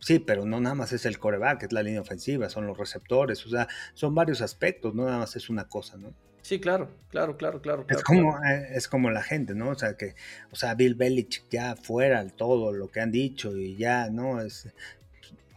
Sí, 0.00 0.18
pero 0.18 0.44
no 0.44 0.60
nada 0.60 0.74
más 0.74 0.92
es 0.92 1.06
el 1.06 1.18
coreback, 1.18 1.62
es 1.62 1.72
la 1.72 1.82
línea 1.82 2.02
ofensiva, 2.02 2.50
son 2.50 2.66
los 2.66 2.76
receptores, 2.76 3.46
o 3.46 3.48
sea, 3.48 3.68
son 3.94 4.14
varios 4.14 4.42
aspectos, 4.42 4.94
no 4.94 5.06
nada 5.06 5.18
más 5.18 5.34
es 5.36 5.48
una 5.48 5.66
cosa, 5.68 5.96
¿no? 5.96 6.14
Sí, 6.44 6.60
claro, 6.60 6.90
claro, 7.08 7.38
claro, 7.38 7.62
claro. 7.62 7.86
es, 7.88 8.02
como, 8.02 8.36
eh, 8.44 8.68
es 8.74 8.86
como 8.86 9.10
la 9.10 9.22
gente, 9.22 9.54
¿no? 9.54 9.70
O 9.70 9.74
sea, 9.76 9.96
que, 9.96 10.14
o 10.52 10.56
sea, 10.56 10.74
Bill 10.74 10.94
Belichick 10.94 11.44
ya 11.48 11.74
fuera 11.74 12.26
todo 12.26 12.70
lo 12.70 12.90
que 12.90 13.00
han 13.00 13.10
dicho 13.10 13.56
y 13.56 13.76
ya, 13.76 14.10
¿no? 14.10 14.42
Es, 14.42 14.68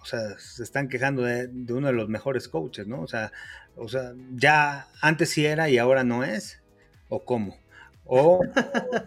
o 0.01 0.05
sea, 0.05 0.39
se 0.39 0.63
están 0.63 0.88
quejando 0.88 1.23
de, 1.23 1.47
de, 1.47 1.73
uno 1.73 1.88
de 1.88 1.93
los 1.93 2.07
mejores 2.07 2.47
coaches, 2.47 2.88
¿no? 2.88 3.01
O 3.01 3.07
sea, 3.07 3.33
o 3.75 3.89
sea, 3.89 4.13
ya 4.33 4.88
antes 5.01 5.29
sí 5.29 5.45
era 5.45 5.69
y 5.69 5.77
ahora 5.77 6.05
no 6.05 6.23
es, 6.23 6.61
¿o 7.09 7.25
cómo? 7.25 7.57
O 8.08 8.39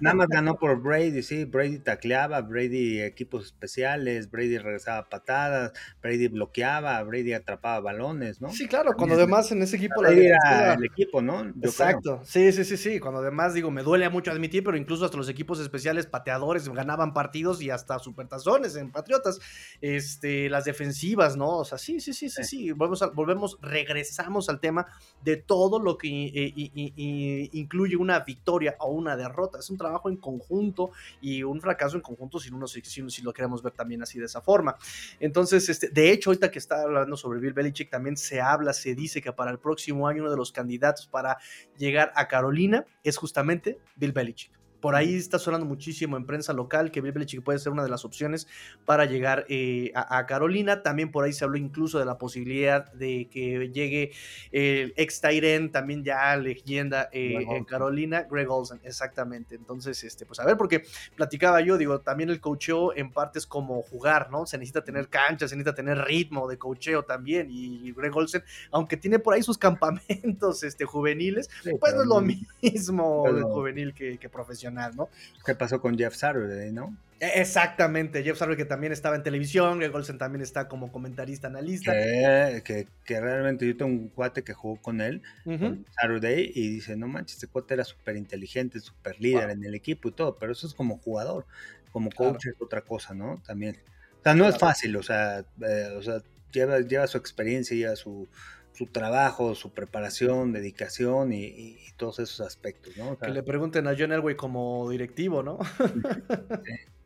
nada 0.01 0.15
más 0.15 0.29
ganó 0.29 0.57
por 0.57 0.81
Brady, 0.81 1.23
sí, 1.23 1.45
Brady 1.45 1.79
tacleaba, 1.79 2.41
Brady 2.43 3.01
equipos 3.01 3.47
especiales, 3.47 4.31
Brady 4.31 4.59
regresaba 4.59 5.09
patadas, 5.09 5.73
Brady 6.03 6.29
bloqueaba, 6.29 7.03
Brady 7.03 7.33
atrapaba 7.33 7.81
balones, 7.81 8.41
¿no? 8.41 8.51
Sí, 8.51 8.67
claro, 8.67 8.93
cuando 8.97 9.15
además 9.15 9.51
en 9.53 9.63
ese 9.63 9.77
equipo 9.77 10.03
la 10.03 10.11
era 10.11 10.75
el 10.75 10.85
equipo, 10.85 11.23
¿no? 11.23 11.41
Exacto, 11.63 12.21
sí, 12.25 12.53
sí, 12.53 12.65
sí, 12.65 12.77
sí, 12.77 13.01
cuando 13.01 13.21
además 13.21 13.55
digo, 13.55 13.71
me 13.71 13.83
duele 13.83 14.09
mucho 14.09 14.31
admitir, 14.31 14.63
pero 14.65 14.77
incluso 14.77 15.05
hasta 15.05 15.17
los 15.17 15.29
equipos 15.29 15.61
especiales 15.61 16.07
pateadores 16.07 16.69
ganaban 16.69 17.15
partidos 17.15 17.63
y 17.63 17.71
hasta 17.71 17.99
supertazones 17.99 18.77
en 18.77 18.91
Patriotas, 18.91 19.41
este, 19.81 20.49
las 20.51 20.65
defensivas, 20.65 21.37
¿no? 21.37 21.59
O 21.59 21.65
sea, 21.65 21.79
sí, 21.79 22.01
sí, 22.01 22.13
sí, 22.13 22.29
sí, 22.29 22.45
sí, 22.45 22.73
volvemos, 22.73 23.15
volvemos 23.15 23.59
regresamos 23.61 24.49
al 24.49 24.61
tema 24.61 24.87
de 25.23 25.37
todo 25.37 25.79
lo 25.81 25.97
que 25.97 26.09
eh, 26.09 27.49
incluye 27.53 27.97
una 27.97 28.21
victoria 28.21 28.77
una 28.91 29.17
derrota, 29.17 29.59
es 29.59 29.71
un 29.71 29.79
trabajo 29.79 30.09
en 30.09 30.17
conjunto 30.17 30.91
y 31.21 31.43
un 31.43 31.61
fracaso 31.61 31.97
en 31.97 32.03
conjunto 32.03 32.39
si, 32.39 32.51
uno, 32.51 32.67
si, 32.67 32.83
si 32.83 33.23
lo 33.23 33.33
queremos 33.33 33.63
ver 33.63 33.73
también 33.73 34.03
así 34.03 34.19
de 34.19 34.27
esa 34.27 34.41
forma. 34.41 34.77
Entonces, 35.19 35.69
este, 35.69 35.89
de 35.89 36.11
hecho, 36.11 36.31
ahorita 36.31 36.51
que 36.51 36.59
está 36.59 36.83
hablando 36.83 37.17
sobre 37.17 37.41
Bill 37.41 37.53
Belichick, 37.53 37.91
también 37.91 38.17
se 38.17 38.41
habla, 38.41 38.73
se 38.73 38.95
dice 38.95 39.21
que 39.21 39.33
para 39.33 39.51
el 39.51 39.59
próximo 39.59 40.09
año 40.09 40.23
uno 40.23 40.31
de 40.31 40.37
los 40.37 40.53
candidatos 40.53 41.07
para 41.07 41.39
llegar 41.77 42.13
a 42.15 42.29
Carolina 42.29 42.85
es 43.03 43.17
justamente 43.17 43.79
Bill 43.97 44.13
Belichick. 44.13 44.60
Por 44.81 44.95
ahí 44.95 45.15
está 45.15 45.39
sonando 45.39 45.67
muchísimo 45.67 46.17
en 46.17 46.25
prensa 46.25 46.53
local 46.53 46.91
que 46.91 47.01
Bill 47.01 47.13
Belichick 47.13 47.43
puede 47.43 47.59
ser 47.59 47.73
una 47.73 47.83
de 47.83 47.91
las 47.91 48.05
opciones 48.05 48.47
para 48.85 49.05
llegar 49.05 49.45
eh, 49.49 49.93
a, 49.95 50.27
Carolina. 50.27 50.83
También 50.83 51.11
por 51.11 51.25
ahí 51.25 51.33
se 51.33 51.45
habló 51.45 51.59
incluso 51.59 51.99
de 51.99 52.05
la 52.07 52.17
posibilidad 52.17 52.91
de 52.93 53.29
que 53.31 53.71
llegue 53.73 54.13
el 54.53 54.95
ex 54.97 55.21
Tyren, 55.21 55.71
también 55.71 56.03
ya 56.03 56.35
leyenda 56.37 57.09
eh, 57.13 57.45
en 57.51 57.65
Carolina, 57.65 58.27
Greg 58.31 58.51
Olsen, 58.51 58.81
exactamente. 58.85 59.55
Entonces, 59.55 60.03
este, 60.05 60.25
pues 60.25 60.41
a 60.41 60.45
ver, 60.45 60.57
porque 60.57 60.85
platicaba 61.15 61.61
yo, 61.61 61.77
digo, 61.77 62.01
también 62.01 62.31
el 62.31 62.41
cocheo 62.41 62.97
en 62.97 63.13
parte 63.13 63.39
es 63.39 63.47
como 63.47 63.83
jugar, 63.83 64.31
¿no? 64.31 64.47
Se 64.47 64.57
necesita 64.57 64.83
tener 64.83 65.09
cancha, 65.09 65.47
se 65.47 65.57
necesita 65.57 65.75
tener 65.75 65.99
ritmo 65.99 66.49
de 66.49 66.57
cocheo 66.57 67.03
también. 67.05 67.49
Y 67.51 67.93
Greg 67.93 68.17
Olsen, 68.17 68.43
aunque 68.71 68.97
tiene 68.97 69.19
por 69.19 69.35
ahí 69.35 69.43
sus 69.43 69.59
campamentos 69.59 70.63
este, 70.63 70.85
juveniles, 70.85 71.51
pues 71.79 71.95
no 71.95 72.03
es 72.03 72.09
lo 72.09 72.21
mismo 72.21 73.25
juvenil 73.53 73.93
que 73.95 74.29
profesional. 74.31 74.70
¿No? 74.71 75.09
¿Qué 75.45 75.55
pasó 75.55 75.81
con 75.81 75.97
Jeff 75.97 76.15
Saturday, 76.15 76.73
no? 76.73 76.97
E, 77.21 77.41
exactamente, 77.41 78.23
Jeff 78.23 78.39
Saturday 78.39 78.57
que 78.57 78.65
también 78.65 78.93
estaba 78.93 79.17
en 79.17 79.23
televisión, 79.23 79.79
Greg 79.79 79.95
Olsen 79.95 80.19
también 80.19 80.43
está 80.43 80.69
como 80.69 80.91
comentarista, 80.91 81.49
analista. 81.49 81.93
Que, 81.93 82.87
que, 83.05 83.21
realmente 83.21 83.67
yo 83.67 83.77
tengo 83.77 83.91
un 83.91 84.09
cuate 84.09 84.43
que 84.43 84.55
jugó 84.55 84.81
con 84.81 85.01
él, 85.01 85.23
Saturday, 86.01 86.51
y 86.55 86.69
dice, 86.69 86.97
no 86.97 87.09
manches, 87.09 87.37
este 87.37 87.47
cuate 87.47 87.75
era 87.75 87.85
súper 87.85 88.17
inteligente, 88.17 88.81
súper 88.81 89.21
líder 89.21 89.51
en 89.51 89.65
el 89.65 89.75
equipo 89.75 90.09
y 90.09 90.13
todo, 90.13 90.37
pero 90.37 90.53
eso 90.53 90.67
es 90.67 90.75
como 90.75 90.99
jugador, 90.99 91.47
como 91.93 92.11
coach 92.11 92.47
es 92.47 92.55
otra 92.61 92.81
cosa, 92.81 93.15
¿no? 93.15 93.43
También. 93.47 93.77
O 94.21 94.23
sea, 94.23 94.35
no 94.35 94.49
es 94.49 94.59
fácil, 94.59 94.97
o 94.97 95.03
sea, 95.03 95.41
eh, 95.41 95.95
o 95.97 96.03
sea 96.03 96.23
lleva, 96.53 96.81
lleva 96.81 97.07
su 97.07 97.19
experiencia, 97.19 97.77
lleva 97.77 97.97
su, 97.97 98.29
su 98.73 98.87
trabajo, 98.87 99.55
su 99.55 99.71
preparación, 99.71 100.53
dedicación 100.53 101.33
y, 101.33 101.79
todos 101.97 102.19
esos 102.19 102.41
aspectos, 102.41 102.97
¿no? 102.97 103.19
que 103.19 103.29
le 103.29 103.43
pregunten 103.43 103.87
a 103.87 103.95
John 103.99 104.11
Elway 104.11 104.35
como 104.35 104.89
directivo, 104.89 105.43
¿no? 105.43 105.59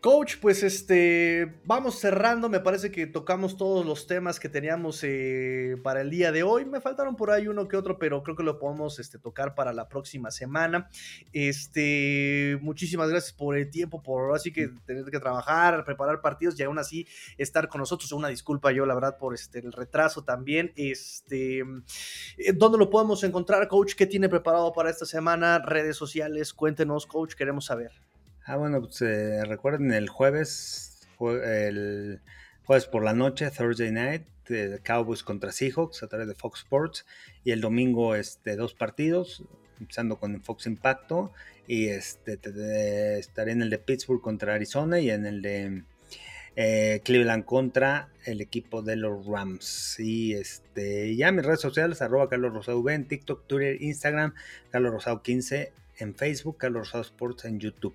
Coach, 0.00 0.36
pues 0.40 0.62
este, 0.62 1.60
vamos 1.66 1.98
cerrando, 1.98 2.48
me 2.48 2.60
parece 2.60 2.90
que 2.90 3.06
tocamos 3.06 3.58
todos 3.58 3.84
los 3.84 4.06
temas 4.06 4.40
que 4.40 4.48
teníamos 4.48 5.04
eh, 5.04 5.76
para 5.82 6.00
el 6.00 6.08
día 6.08 6.32
de 6.32 6.42
hoy, 6.42 6.64
me 6.64 6.80
faltaron 6.80 7.16
por 7.16 7.30
ahí 7.30 7.48
uno 7.48 7.68
que 7.68 7.76
otro, 7.76 7.98
pero 7.98 8.22
creo 8.22 8.34
que 8.34 8.42
lo 8.42 8.58
podemos 8.58 8.98
este, 8.98 9.18
tocar 9.18 9.54
para 9.54 9.74
la 9.74 9.88
próxima 9.88 10.30
semana. 10.30 10.88
Este, 11.34 12.58
muchísimas 12.62 13.10
gracias 13.10 13.34
por 13.34 13.58
el 13.58 13.68
tiempo, 13.68 14.02
por 14.02 14.34
así 14.34 14.54
que 14.54 14.68
tener 14.86 15.04
que 15.04 15.20
trabajar, 15.20 15.84
preparar 15.84 16.22
partidos 16.22 16.58
y 16.58 16.62
aún 16.62 16.78
así 16.78 17.06
estar 17.36 17.68
con 17.68 17.80
nosotros. 17.80 18.10
Una 18.12 18.28
disculpa 18.28 18.72
yo, 18.72 18.86
la 18.86 18.94
verdad, 18.94 19.18
por 19.18 19.34
este, 19.34 19.58
el 19.58 19.70
retraso 19.70 20.24
también. 20.24 20.72
Este, 20.76 21.58
eh, 21.58 22.52
¿dónde 22.54 22.78
lo 22.78 22.88
podemos 22.88 23.22
encontrar, 23.22 23.68
coach? 23.68 23.92
¿Qué 23.94 24.06
tiene 24.06 24.30
preparado 24.30 24.72
para 24.72 24.88
esta 24.88 25.04
semana? 25.04 25.58
Redes 25.58 25.98
sociales, 25.98 26.54
cuéntenos, 26.54 27.04
coach, 27.04 27.34
queremos 27.34 27.66
saber. 27.66 28.09
Ah, 28.50 28.56
bueno, 28.56 28.80
pues 28.80 29.00
eh, 29.02 29.44
recuerden 29.44 29.92
el 29.92 30.08
jueves, 30.08 31.06
jueves 31.16 32.18
por 32.90 33.04
la 33.04 33.14
noche, 33.14 33.48
Thursday 33.48 33.92
night, 33.92 34.24
de 34.48 34.80
Cowboys 34.82 35.22
contra 35.22 35.52
Seahawks 35.52 36.02
a 36.02 36.08
través 36.08 36.26
de 36.26 36.34
Fox 36.34 36.62
Sports 36.62 37.06
y 37.44 37.52
el 37.52 37.60
domingo 37.60 38.16
este, 38.16 38.56
dos 38.56 38.74
partidos, 38.74 39.44
empezando 39.78 40.16
con 40.18 40.42
Fox 40.42 40.66
Impacto 40.66 41.32
y 41.68 41.90
este, 41.90 42.40
estaré 43.20 43.52
en 43.52 43.62
el 43.62 43.70
de 43.70 43.78
Pittsburgh 43.78 44.20
contra 44.20 44.56
Arizona 44.56 44.98
y 44.98 45.10
en 45.10 45.26
el 45.26 45.42
de 45.42 45.84
eh, 46.56 47.02
Cleveland 47.04 47.44
contra 47.44 48.08
el 48.24 48.40
equipo 48.40 48.82
de 48.82 48.96
los 48.96 49.26
Rams. 49.26 49.94
Y 50.00 50.32
este, 50.32 51.14
ya 51.14 51.30
mis 51.30 51.46
redes 51.46 51.60
sociales, 51.60 52.02
arroba 52.02 52.28
Carlos 52.28 52.52
Rosado 52.52 52.90
en 52.90 53.06
TikTok, 53.06 53.46
Twitter, 53.46 53.80
Instagram, 53.80 54.34
Carlos 54.72 54.92
Rosado 54.92 55.22
15 55.22 55.72
en 55.98 56.16
Facebook, 56.16 56.56
Carlos 56.58 56.88
Rosado 56.88 57.04
Sports 57.04 57.44
en 57.44 57.60
YouTube. 57.60 57.94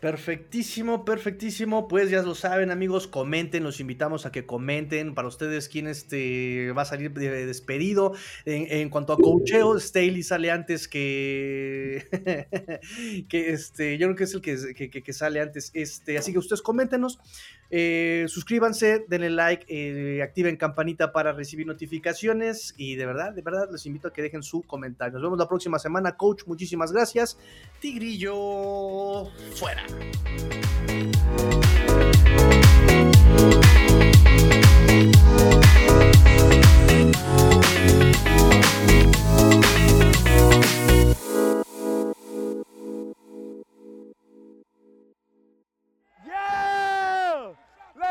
Perfectísimo, 0.00 1.04
perfectísimo. 1.04 1.88
Pues 1.88 2.08
ya 2.08 2.22
lo 2.22 2.36
saben, 2.36 2.70
amigos, 2.70 3.08
comenten, 3.08 3.64
los 3.64 3.80
invitamos 3.80 4.26
a 4.26 4.32
que 4.32 4.46
comenten. 4.46 5.12
Para 5.14 5.26
ustedes, 5.26 5.68
quién 5.68 5.88
este 5.88 6.70
va 6.70 6.82
a 6.82 6.84
salir 6.84 7.12
de 7.12 7.46
despedido. 7.46 8.14
En, 8.44 8.90
cuanto 8.90 9.12
a 9.12 9.16
cocheo, 9.16 9.78
Staley 9.80 10.22
sale 10.22 10.52
antes 10.52 10.86
que. 10.86 12.06
que 13.28 13.50
este. 13.50 13.98
Yo 13.98 14.06
creo 14.06 14.16
que 14.16 14.24
es 14.24 14.34
el 14.34 14.40
que, 14.40 15.12
sale 15.12 15.40
antes. 15.40 15.72
Este, 15.74 16.16
así 16.16 16.32
que 16.32 16.38
ustedes 16.38 16.62
coméntenos. 16.62 17.18
Eh, 17.70 18.24
suscríbanse, 18.28 19.04
denle 19.08 19.30
like, 19.30 19.66
eh, 19.68 20.22
activen 20.22 20.56
campanita 20.56 21.12
para 21.12 21.32
recibir 21.32 21.66
notificaciones. 21.66 22.74
Y 22.76 22.96
de 22.96 23.06
verdad, 23.06 23.32
de 23.32 23.42
verdad, 23.42 23.68
les 23.70 23.84
invito 23.86 24.08
a 24.08 24.12
que 24.12 24.22
dejen 24.22 24.42
su 24.42 24.62
comentario. 24.62 25.14
Nos 25.14 25.22
vemos 25.22 25.38
la 25.38 25.48
próxima 25.48 25.78
semana, 25.78 26.16
coach. 26.16 26.44
Muchísimas 26.46 26.92
gracias. 26.92 27.38
Tigrillo, 27.80 29.26
fuera. 29.54 29.84